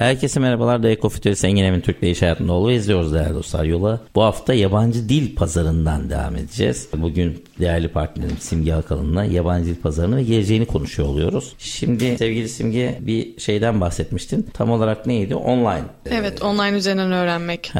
Herkese 0.00 0.40
merhabalar. 0.40 0.82
The 0.82 0.90
Ecofuturist 0.90 1.44
Engin 1.44 1.64
Emin 1.64 1.80
Türk'le 1.80 2.02
iş 2.02 2.22
hayatında 2.22 2.52
ol 2.52 2.68
ve 2.68 2.74
izliyoruz 2.74 3.14
değerli 3.14 3.34
dostlar 3.34 3.64
yola. 3.64 4.00
Bu 4.14 4.22
hafta 4.22 4.54
yabancı 4.54 5.08
dil 5.08 5.34
pazarından 5.34 6.10
devam 6.10 6.36
edeceğiz. 6.36 6.88
Bugün 6.96 7.44
değerli 7.60 7.88
partnerim 7.88 8.36
Simge 8.40 8.74
Akalın'la 8.74 9.24
yabancı 9.24 9.66
dil 9.66 9.80
pazarını 9.80 10.16
ve 10.16 10.22
geleceğini 10.22 10.66
konuşuyor 10.66 11.08
oluyoruz. 11.08 11.52
Şimdi 11.58 12.18
sevgili 12.18 12.48
Simge 12.48 12.98
bir 13.00 13.40
şeyden 13.40 13.80
bahsetmiştin. 13.80 14.46
Tam 14.54 14.70
olarak 14.70 15.06
neydi? 15.06 15.34
Online. 15.34 15.84
Evet 16.10 16.42
online 16.42 16.76
üzerinden 16.76 17.12
öğrenmek. 17.12 17.72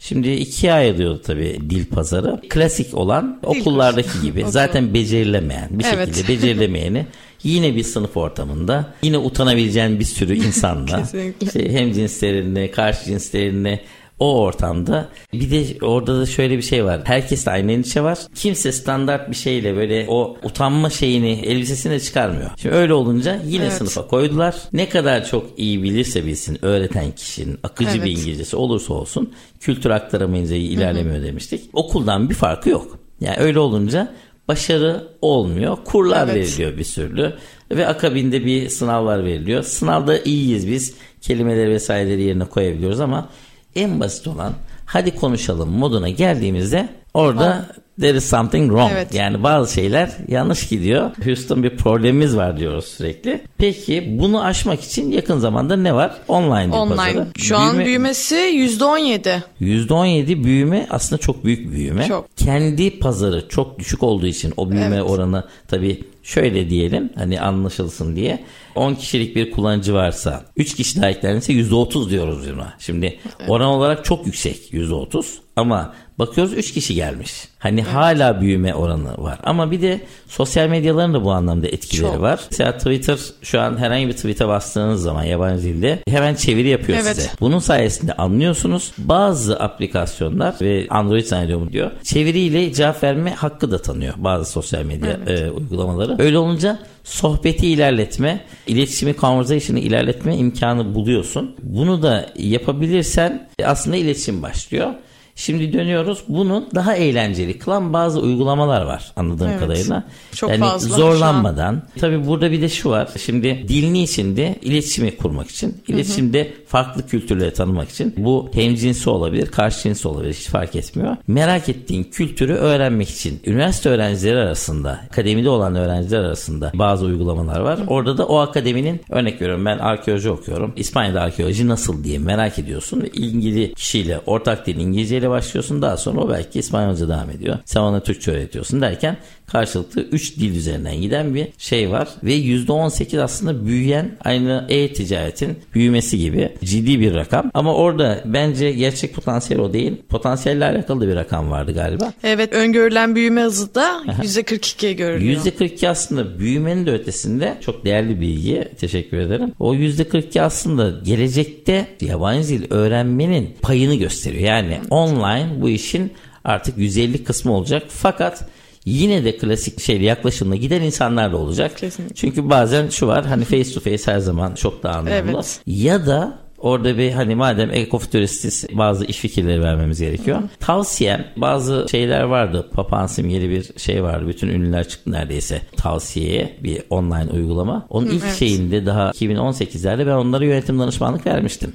Şimdi 0.00 0.30
ikiye 0.30 0.72
ayrılıyordu 0.72 1.22
tabii 1.22 1.58
dil 1.70 1.86
pazarı. 1.86 2.40
Klasik 2.48 2.94
olan 2.94 3.40
okullardaki 3.42 4.20
gibi 4.22 4.44
zaten 4.48 4.94
becerilemeyen 4.94 5.68
bir 5.70 5.84
Evet. 5.94 6.16
şekilde 6.16 6.32
becerilemeyeni 6.32 7.06
yine 7.46 7.76
bir 7.76 7.82
sınıf 7.82 8.16
ortamında 8.16 8.94
yine 9.02 9.18
utanabileceğin 9.18 10.00
bir 10.00 10.04
sürü 10.04 10.34
insanla 10.46 11.02
işte 11.40 11.72
hem 11.72 11.92
cinslerinle 11.92 12.70
karşı 12.70 13.04
cinslerine 13.04 13.80
o 14.18 14.40
ortamda 14.40 15.08
bir 15.32 15.50
de 15.50 15.84
orada 15.84 16.20
da 16.20 16.26
şöyle 16.26 16.56
bir 16.56 16.62
şey 16.62 16.84
var. 16.84 17.00
Herkes 17.04 17.46
de 17.46 17.50
aynı 17.50 17.72
endişe 17.72 18.02
var. 18.02 18.18
Kimse 18.34 18.72
standart 18.72 19.30
bir 19.30 19.34
şeyle 19.36 19.76
böyle 19.76 20.06
o 20.08 20.36
utanma 20.42 20.90
şeyini 20.90 21.30
elbisesini 21.30 21.92
de 21.92 22.00
çıkarmıyor. 22.00 22.50
Şimdi 22.56 22.74
öyle 22.74 22.94
olunca 22.94 23.40
yine 23.46 23.64
Evet. 23.64 23.72
sınıfa 23.72 24.06
koydular. 24.06 24.54
Ne 24.72 24.88
kadar 24.88 25.24
çok 25.24 25.46
iyi 25.56 25.82
bilirse 25.82 26.26
bilsin 26.26 26.58
öğreten 26.64 27.10
kişinin 27.10 27.58
akıcı 27.62 27.94
bir 27.94 27.98
Evet. 27.98 28.08
İngilizcesi 28.18 28.56
olursa 28.56 28.94
olsun 28.94 29.32
kültür 29.60 29.90
aktaramayınca 29.90 30.56
ilerlemiyor 30.56 31.22
demiştik. 31.22 31.70
Okuldan 31.72 32.30
bir 32.30 32.34
farkı 32.34 32.70
yok. 32.70 32.98
Yani 33.20 33.36
öyle 33.38 33.58
olunca 33.58 34.14
başarı 34.48 35.08
olmuyor. 35.22 35.78
Kurlar 35.84 36.24
Evet. 36.28 36.36
veriliyor 36.36 36.78
bir 36.78 36.84
sürü 36.84 37.32
ve 37.70 37.86
akabinde 37.86 38.44
bir 38.44 38.68
sınavlar 38.68 39.24
veriliyor. 39.24 39.62
Sınavda 39.62 40.18
iyiyiz 40.18 40.68
biz. 40.68 40.94
Kelimeleri 41.20 41.70
vesaireleri 41.70 42.22
yerine 42.22 42.44
koyabiliyoruz 42.44 43.00
ama 43.00 43.28
en 43.74 44.00
basit 44.00 44.26
olan 44.26 44.52
hadi 44.86 45.14
konuşalım 45.14 45.68
moduna 45.70 46.08
geldiğimizde 46.08 46.88
orada 47.14 47.66
there 48.00 48.16
is 48.18 48.24
something 48.24 48.70
wrong. 48.70 48.90
Evet. 48.92 49.14
Yani 49.14 49.42
bazı 49.42 49.72
şeyler 49.74 50.10
yanlış 50.28 50.68
gidiyor. 50.68 51.10
Houston 51.24 51.62
bir 51.62 51.76
problemimiz 51.76 52.36
var 52.36 52.56
diyoruz 52.58 52.84
sürekli. 52.84 53.40
Peki 53.58 54.16
bunu 54.20 54.44
aşmak 54.44 54.80
için 54.84 55.10
yakın 55.12 55.38
zamanda 55.38 55.76
ne 55.76 55.94
var? 55.94 56.14
Online 56.28 56.66
dil 56.72 56.72
Online. 56.78 56.96
pazarı. 56.96 57.26
Şu 57.38 57.56
an 57.56 57.74
Büyüme- 57.74 57.84
büyümesi 57.86 58.34
%17. 58.34 59.42
%17 59.60 60.44
büyüme 60.44 60.86
aslında 60.90 61.20
çok 61.20 61.44
büyük 61.44 61.72
büyüme. 61.72 62.04
Çok. 62.08 62.36
Kendi 62.36 62.98
pazarı 62.98 63.48
çok 63.48 63.78
düşük 63.78 64.02
olduğu 64.02 64.26
için 64.26 64.52
o 64.56 64.70
büyüme 64.70 64.96
Evet. 64.96 65.10
oranı 65.10 65.44
tabii 65.68 66.04
şöyle 66.26 66.70
diyelim 66.70 67.10
hani 67.16 67.40
anlaşılsın 67.40 68.16
diye 68.16 68.44
10 68.74 68.94
kişilik 68.94 69.36
bir 69.36 69.50
kullanıcı 69.50 69.94
varsa 69.94 70.44
3 70.56 70.74
kişi 70.74 71.00
daha 71.02 71.10
eklenirse 71.10 71.52
%30 71.52 72.10
diyoruz 72.10 72.38
buna. 72.54 72.74
Şimdi 72.78 73.18
oran 73.48 73.68
olarak 73.68 74.04
çok 74.04 74.26
yüksek 74.26 74.72
%30 74.72 75.24
ama 75.56 75.94
bakıyoruz 76.18 76.52
3 76.52 76.72
kişi 76.72 76.94
gelmiş. 76.94 77.32
Hani 77.58 77.82
hala 77.82 78.40
büyüme 78.40 78.74
oranı 78.74 79.18
var 79.18 79.38
ama 79.44 79.70
bir 79.70 79.82
de 79.82 80.00
sosyal 80.28 80.68
medyaların 80.68 81.14
da 81.14 81.24
bu 81.24 81.32
anlamda 81.32 81.66
etkileri 81.66 82.12
Çok. 82.12 82.20
var. 82.20 82.40
Mesela 82.50 82.78
Twitter 82.78 83.18
şu 83.42 83.60
an 83.60 83.76
herhangi 83.78 84.08
bir 84.08 84.12
tweet'e 84.12 84.48
bastığınız 84.48 85.02
zaman 85.02 85.24
yabancı 85.24 85.62
dilde 85.62 85.98
hemen 86.08 86.34
çeviri 86.34 86.68
yapıyor 86.68 86.98
Evet. 87.02 87.16
size. 87.16 87.28
Bunun 87.40 87.58
sayesinde 87.58 88.12
anlıyorsunuz. 88.12 88.92
Bazı 88.98 89.60
aplikasyonlar 89.60 90.54
ve 90.60 90.86
Android 90.90 91.24
zannediyorum 91.24 91.72
diyor. 91.72 91.90
Çeviriyle 92.02 92.72
cevap 92.72 93.02
verme 93.02 93.30
hakkı 93.30 93.70
da 93.70 93.82
tanıyor 93.82 94.14
bazı 94.16 94.50
sosyal 94.50 94.82
medya 94.82 95.18
e, 95.26 95.50
uygulamaları. 95.50 96.15
Öyle 96.18 96.38
olunca 96.38 96.78
sohbeti 97.04 97.66
ilerletme, 97.66 98.44
iletişimi, 98.66 99.16
conversation'ı 99.16 99.78
ilerletme 99.78 100.36
imkanı 100.36 100.94
buluyorsun. 100.94 101.56
Bunu 101.62 102.02
da 102.02 102.26
yapabilirsen 102.36 103.48
aslında 103.64 103.96
iletişim 103.96 104.42
başlıyor. 104.42 104.90
Şimdi 105.36 105.72
dönüyoruz. 105.72 106.22
Bunun 106.28 106.68
daha 106.74 106.94
eğlenceli 106.94 107.58
kılan 107.58 107.92
bazı 107.92 108.20
uygulamalar 108.20 108.82
var 108.82 109.12
anladığım 109.16 109.48
Evet. 109.48 109.60
kadarıyla. 109.60 110.04
Çok 110.34 110.50
yani 110.50 110.60
fazla 110.60 110.96
zorlanmadan. 110.96 111.82
Tabii 112.00 112.26
burada 112.26 112.52
bir 112.52 112.62
de 112.62 112.68
şu 112.68 112.90
var. 112.90 113.08
Şimdi 113.24 113.64
dilini 113.68 114.02
içinde 114.02 114.58
iletişimi 114.62 115.16
kurmak 115.16 115.50
için, 115.50 115.82
iletişimde 115.88 116.54
farklı 116.66 117.06
kültürleri 117.06 117.52
tanımak 117.52 117.88
için 117.88 118.14
bu 118.16 118.50
hemcinsi 118.54 119.10
olabilir, 119.10 119.46
karşı 119.46 119.82
cinsi 119.82 120.08
olabilir 120.08 120.34
hiç 120.34 120.46
fark 120.46 120.76
etmiyor. 120.76 121.16
Merak 121.26 121.68
ettiğin 121.68 122.04
kültürü 122.04 122.52
öğrenmek 122.54 123.10
için 123.10 123.40
üniversite 123.46 123.88
öğrencileri 123.88 124.38
arasında, 124.38 125.00
akademide 125.10 125.48
olan 125.48 125.74
öğrenciler 125.74 126.20
arasında 126.20 126.72
bazı 126.74 127.06
uygulamalar 127.06 127.60
var. 127.60 127.78
Orada 127.86 128.18
da 128.18 128.26
o 128.26 128.36
akademinin 128.36 129.00
örnek 129.10 129.40
veriyorum 129.40 129.64
ben 129.64 129.78
arkeoloji 129.78 130.30
okuyorum. 130.30 130.72
İspanya'da 130.76 131.20
arkeoloji 131.20 131.68
nasıl 131.68 132.04
diye 132.04 132.18
merak 132.18 132.58
ediyorsun 132.58 133.02
ve 133.02 133.08
ilgili 133.08 133.74
kişiyle 133.74 134.20
ortak 134.26 134.66
dil 134.66 134.76
İngilizceyle 134.76 135.25
başlıyorsun. 135.30 135.82
Daha 135.82 135.96
sonra 135.96 136.20
o 136.20 136.28
belki 136.28 136.58
İspanyolca 136.58 137.08
devam 137.08 137.30
ediyor. 137.30 137.58
Sen 137.64 137.80
ona 137.80 138.00
Türkçe 138.00 138.30
öğretiyorsun 138.30 138.80
derken 138.80 139.16
karşılıklı 139.46 140.02
3 140.02 140.36
dil 140.36 140.56
üzerinden 140.56 141.00
giden 141.00 141.34
bir 141.34 141.48
şey 141.58 141.90
var. 141.90 142.08
Ve 142.24 142.36
%18 142.36 143.22
aslında 143.22 143.66
büyüyen 143.66 144.10
aynı 144.24 144.66
e-ticaretin 144.68 145.58
büyümesi 145.74 146.18
gibi 146.18 146.52
ciddi 146.64 147.00
bir 147.00 147.14
rakam. 147.14 147.50
Ama 147.54 147.74
orada 147.74 148.22
bence 148.24 148.72
gerçek 148.72 149.14
potansiyel 149.14 149.62
o 149.62 149.72
değil. 149.72 149.96
Potansiyelle 150.08 150.64
alakalı 150.64 151.00
da 151.00 151.08
bir 151.08 151.16
rakam 151.16 151.50
vardı 151.50 151.74
galiba. 151.74 152.12
Evet 152.24 152.52
öngörülen 152.52 153.14
büyüme 153.14 153.42
hızı 153.42 153.74
da 153.74 154.02
%42'ye 154.22 154.92
görülüyor. 154.92 155.44
%42 155.44 155.88
aslında 155.88 156.38
büyümenin 156.38 156.86
de 156.86 156.92
ötesinde 156.92 157.56
çok 157.60 157.84
değerli 157.84 158.20
bilgi. 158.20 158.68
Teşekkür 158.80 159.18
ederim. 159.18 159.52
O 159.58 159.74
%42 159.74 160.42
aslında 160.42 161.00
gelecekte 161.04 161.86
yabancı 162.00 162.48
dil 162.48 162.66
öğrenmenin 162.70 163.56
payını 163.62 163.94
gösteriyor. 163.94 164.42
Yani 164.42 164.80
online 164.90 165.48
bu 165.60 165.68
işin 165.68 166.12
artık 166.44 166.78
150 166.78 167.24
kısmı 167.24 167.52
olacak. 167.52 167.82
Fakat 167.88 168.48
yine 168.86 169.24
de 169.24 169.36
klasik 169.36 169.80
şeyle 169.80 170.04
yaklaşımla 170.04 170.56
giden 170.56 170.82
insanlar 170.82 171.32
da 171.32 171.36
olacak. 171.36 171.76
Kesinlikle. 171.78 172.14
Çünkü 172.14 172.50
bazen 172.50 172.88
şu 172.88 173.06
var 173.06 173.26
hani 173.26 173.44
face 173.44 173.72
to 173.72 173.80
face 173.80 174.12
her 174.12 174.18
zaman 174.18 174.54
çok 174.54 174.82
daha 174.82 174.98
anlamlı. 174.98 175.10
Evet. 175.10 175.60
Ya 175.66 176.06
da 176.06 176.45
Orada 176.58 176.98
bir 176.98 177.12
hani 177.12 177.34
madem 177.34 177.70
ekofütüristiz 177.70 178.66
bazı 178.72 179.04
iş 179.04 179.18
fikirleri 179.18 179.62
vermemiz 179.62 180.00
gerekiyor. 180.00 180.42
Tavsiyem 180.60 181.24
bazı 181.36 181.86
şeyler 181.90 182.22
vardı. 182.22 182.68
Papağan 182.72 183.06
simgeli 183.06 183.50
bir 183.50 183.78
şey 183.78 184.02
vardı. 184.02 184.28
Bütün 184.28 184.48
ünlüler 184.48 184.88
çıktı 184.88 185.12
neredeyse 185.12 185.60
tavsiyeye 185.76 186.56
bir 186.62 186.82
online 186.90 187.30
uygulama. 187.32 187.86
Onun 187.90 188.06
ilk 188.06 188.24
evet. 188.24 188.34
şeyinde 188.34 188.86
daha 188.86 189.10
2018'lerde 189.10 190.06
ben 190.06 190.12
onlara 190.12 190.44
yönetim 190.44 190.78
danışmanlık 190.78 191.26
vermiştim. 191.26 191.72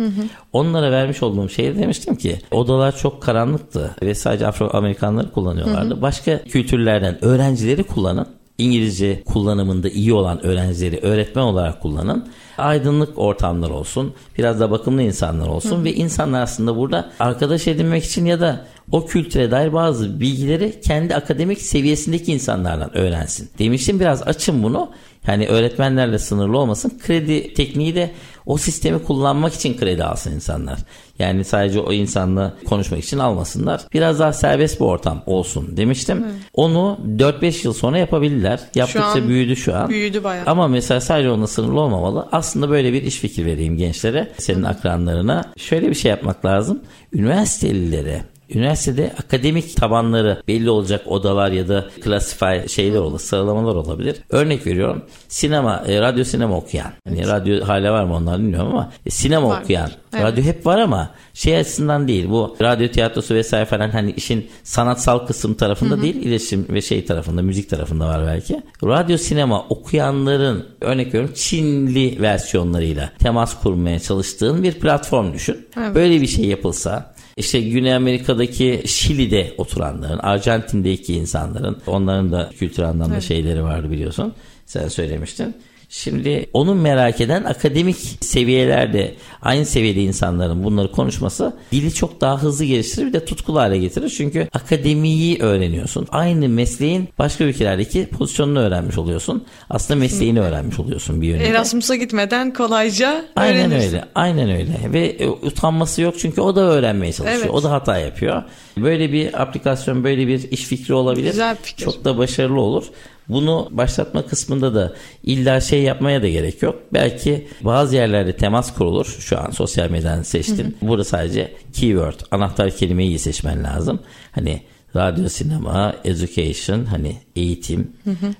Onlara 0.54 0.92
vermiş 0.92 1.24
olduğum 1.24 1.50
şeyde 1.50 1.80
demiştim 1.80 2.16
ki 2.16 2.40
odalar 2.52 2.98
çok 2.98 3.22
karanlıktı 3.22 3.96
ve 4.02 4.16
sadece 4.16 4.48
Afro 4.48 4.70
Amerikanları 4.74 5.32
kullanıyorlardı. 5.32 6.02
Başka 6.02 6.44
kültürlerden 6.44 7.26
öğrencileri 7.26 7.84
kullanın. 7.84 8.28
İngilizce 8.62 9.24
kullanımında 9.24 9.90
iyi 9.90 10.14
olan 10.14 10.46
öğrencileri 10.46 11.00
öğretmen 11.02 11.44
olarak 11.44 11.82
kullanın. 11.82 12.28
Aydınlık 12.58 13.18
ortamlar 13.20 13.70
olsun. 13.70 14.14
Biraz 14.38 14.60
da 14.60 14.72
bakımlı 14.72 15.02
insanlar 15.02 15.48
olsun. 15.48 15.84
Ve 15.84 15.94
insanlar 15.94 16.42
aslında 16.42 16.78
burada 16.78 17.12
arkadaş 17.20 17.68
edinmek 17.68 18.04
için 18.04 18.26
ya 18.26 18.40
da 18.40 18.66
o 18.92 19.06
kültüre 19.06 19.52
dair 19.52 19.74
bazı 19.74 20.20
bilgileri 20.20 20.82
kendi 20.82 21.16
akademik 21.16 21.62
seviyesindeki 21.62 22.34
insanlardan 22.34 22.98
öğrensin. 22.98 23.50
Demiştim 23.60 24.00
biraz 24.00 24.22
açın 24.28 24.64
bunu. 24.64 24.90
Yani 25.28 25.48
öğretmenlerle 25.48 26.20
sınırlı 26.20 26.58
olmasın. 26.58 27.00
Kredi 27.04 27.54
tekniği 27.54 27.96
de 27.96 28.12
o 28.46 28.58
sistemi 28.58 29.04
kullanmak 29.04 29.54
için 29.54 29.78
kredi 29.78 30.04
alsın 30.04 30.32
insanlar. 30.32 30.80
Yani 31.20 31.46
sadece 31.46 31.80
o 31.80 31.94
insanla 31.94 32.54
konuşmak 32.66 33.04
için 33.04 33.20
almasınlar. 33.20 33.82
Biraz 33.94 34.20
daha 34.20 34.34
serbest 34.34 34.80
bir 34.80 34.86
ortam 34.86 35.24
olsun 35.26 35.78
demiştim. 35.78 36.26
Onu 36.54 37.00
4-5 37.18 37.66
yıl 37.66 37.74
sonra 37.74 37.98
yapabilirler. 37.98 38.60
Yaptıkça 38.76 39.08
an 39.08 39.28
büyüdü 39.28 39.56
şu 39.56 39.76
an. 39.76 39.90
büyüdü 39.90 40.24
bayağı. 40.24 40.46
Ama 40.46 40.68
mesela 40.68 41.02
sadece 41.02 41.30
onunla 41.30 41.48
sınırlı 41.48 41.80
olmamalı. 41.80 42.28
Aslında 42.32 42.70
böyle 42.70 42.94
bir 42.94 43.04
iş 43.04 43.16
fikri 43.16 43.46
vereyim 43.46 43.78
gençlere, 43.78 44.32
senin 44.38 44.64
akranlarına. 44.64 45.54
Şöyle 45.58 45.90
bir 45.90 45.96
şey 45.96 46.10
yapmak 46.10 46.46
lazım. 46.46 46.82
Üniversitelilere 47.14 48.24
Üniversitede 48.56 49.14
akademik 49.26 49.78
tabanları 49.78 50.44
belli 50.48 50.70
olacak 50.70 51.02
odalar 51.08 51.52
ya 51.52 51.68
da 51.68 51.86
klasify 52.02 52.68
şeyler 52.68 53.00
olur, 53.00 53.20
sıralamalar 53.20 53.76
olabilir. 53.76 54.16
Örnek 54.30 54.68
veriyorum. 54.68 55.02
Sinema, 55.28 55.84
e, 55.88 56.02
radyo 56.02 56.24
sinema 56.24 56.58
okuyan. 56.58 56.92
Hani 57.08 57.28
radyo 57.28 57.68
hala 57.68 57.94
var 57.94 58.04
mı 58.04 58.16
onlar 58.16 58.40
bilmiyorum 58.40 58.70
ama 58.72 58.92
e, 59.06 59.10
sinema 59.10 59.50
Var. 59.50 59.62
okuyan. 59.62 59.92
Evet. 60.14 60.24
Radyo 60.24 60.44
hep 60.44 60.66
var 60.66 60.80
ama 60.80 61.10
şey 61.34 61.58
açısından 61.58 62.08
değil. 62.08 62.30
Bu 62.30 62.56
radyo 62.62 62.88
tiyatrosu 62.88 63.36
vesaire 63.36 63.66
falan 63.66 63.90
hani 63.90 64.12
işin 64.12 64.50
sanatsal 64.64 65.20
kısım 65.20 65.54
tarafında 65.54 66.02
değil, 66.02 66.16
iletişim 66.16 66.66
ve 66.70 66.82
şey 66.82 67.06
tarafında, 67.06 67.42
müzik 67.42 67.70
tarafında 67.70 68.08
var 68.08 68.28
belki. 68.28 68.62
Radyo 68.84 69.18
sinema 69.18 69.66
okuyanların 69.70 70.66
örnek 70.82 71.08
veriyorum 71.08 71.32
Çinli 71.36 72.22
versiyonlarıyla 72.22 73.10
temas 73.20 73.62
kurmaya 73.62 74.00
çalıştığın 74.00 74.64
bir 74.64 74.74
platform 74.74 75.34
düşün. 75.34 75.68
Evet. 75.78 75.96
Böyle 75.96 76.22
bir 76.22 76.28
şey 76.28 76.46
yapılsa 76.46 77.14
işte 77.42 77.62
Güney 77.62 77.96
Amerika'daki 77.96 78.84
Şili'de 78.86 79.54
oturanların, 79.58 80.18
Arjantin'deki 80.18 81.14
insanların, 81.14 81.82
onların 81.88 82.32
da 82.32 82.50
kültür 82.60 82.84
anlamda 82.84 83.14
Evet. 83.14 83.24
şeyleri 83.24 83.64
vardı 83.64 83.92
biliyorsun. 83.92 84.34
Sen 84.66 84.88
söylemiştin. 84.88 85.56
Şimdi 85.94 86.46
onu 86.54 86.76
merak 86.76 87.22
eden 87.22 87.44
akademik 87.44 87.98
seviyelerde 88.22 89.16
aynı 89.42 89.66
seviyede 89.66 90.02
insanların 90.02 90.64
bunları 90.64 90.92
konuşması 90.92 91.54
dili 91.72 91.94
çok 91.94 92.22
daha 92.22 92.42
hızlı 92.42 92.66
geliştirir 92.66 93.08
bir 93.08 93.14
de 93.14 93.26
tutkulu 93.26 93.60
hale 93.60 93.78
getirir. 93.78 94.10
Çünkü 94.10 94.48
akademiyi 94.54 95.40
öğreniyorsun. 95.40 96.08
Aynı 96.12 96.50
mesleğin 96.50 97.10
başka 97.20 97.44
ülkelerdeki 97.44 98.06
pozisyonunu 98.06 98.60
öğrenmiş 98.60 98.98
oluyorsun. 98.98 99.46
Aslında 99.70 100.00
mesleğini 100.00 100.40
öğrenmiş 100.40 100.80
oluyorsun 100.80 101.22
bir 101.22 101.28
yönüyle. 101.28 101.48
Erasmus'a 101.48 101.96
gitmeden 101.96 102.54
kolayca 102.54 103.26
Aynen 103.36 103.72
öğrenirsin. 103.72 103.88
öyle. 103.88 104.06
Aynen 104.16 104.50
öyle. 104.50 104.94
Ve 104.94 105.06
e, 105.08 105.28
utanması 105.28 106.02
yok 106.02 106.16
çünkü 106.20 106.42
o 106.42 106.56
da 106.56 106.62
öğrenmeye 106.62 107.14
çalışıyor. 107.14 107.42
Evet. 107.42 107.52
O 107.54 107.64
da 107.64 107.72
hata 107.72 107.98
yapıyor. 107.98 108.44
Böyle 108.78 109.12
bir 109.12 109.42
aplikasyon, 109.42 110.04
böyle 110.04 110.28
bir 110.28 110.52
iş 110.52 110.64
fikri 110.64 110.94
olabilir. 110.94 111.32
Güzel 111.32 111.58
fikir. 111.62 111.86
Çok 111.86 112.06
da 112.06 112.18
başarılı 112.18 112.62
olur. 112.62 112.86
Bunu 113.32 113.68
başlatma 113.72 114.26
kısmında 114.26 114.76
da 114.76 114.94
illa 115.24 115.62
şey 115.62 115.82
yapmaya 115.82 116.22
da 116.22 116.30
gerek 116.30 116.62
yok. 116.62 116.80
Belki 116.94 117.48
bazı 117.62 117.96
yerlerde 117.96 118.36
temas 118.36 118.74
kurulur. 118.76 119.06
Şu 119.20 119.40
an 119.40 119.52
sosyal 119.52 119.90
medyadan 119.90 120.24
seçtin. 120.24 120.78
Burada 120.82 121.04
sadece 121.04 121.52
keyword, 121.74 122.20
anahtar 122.32 122.72
kelimeyi 122.72 123.10
iyi 123.10 123.20
seçmen 123.20 123.64
lazım. 123.64 124.00
Hani 124.32 124.62
radyo, 124.96 125.30
sinema, 125.30 125.96
education, 126.04 126.86
hani 126.86 127.18
eğitim, 127.36 127.92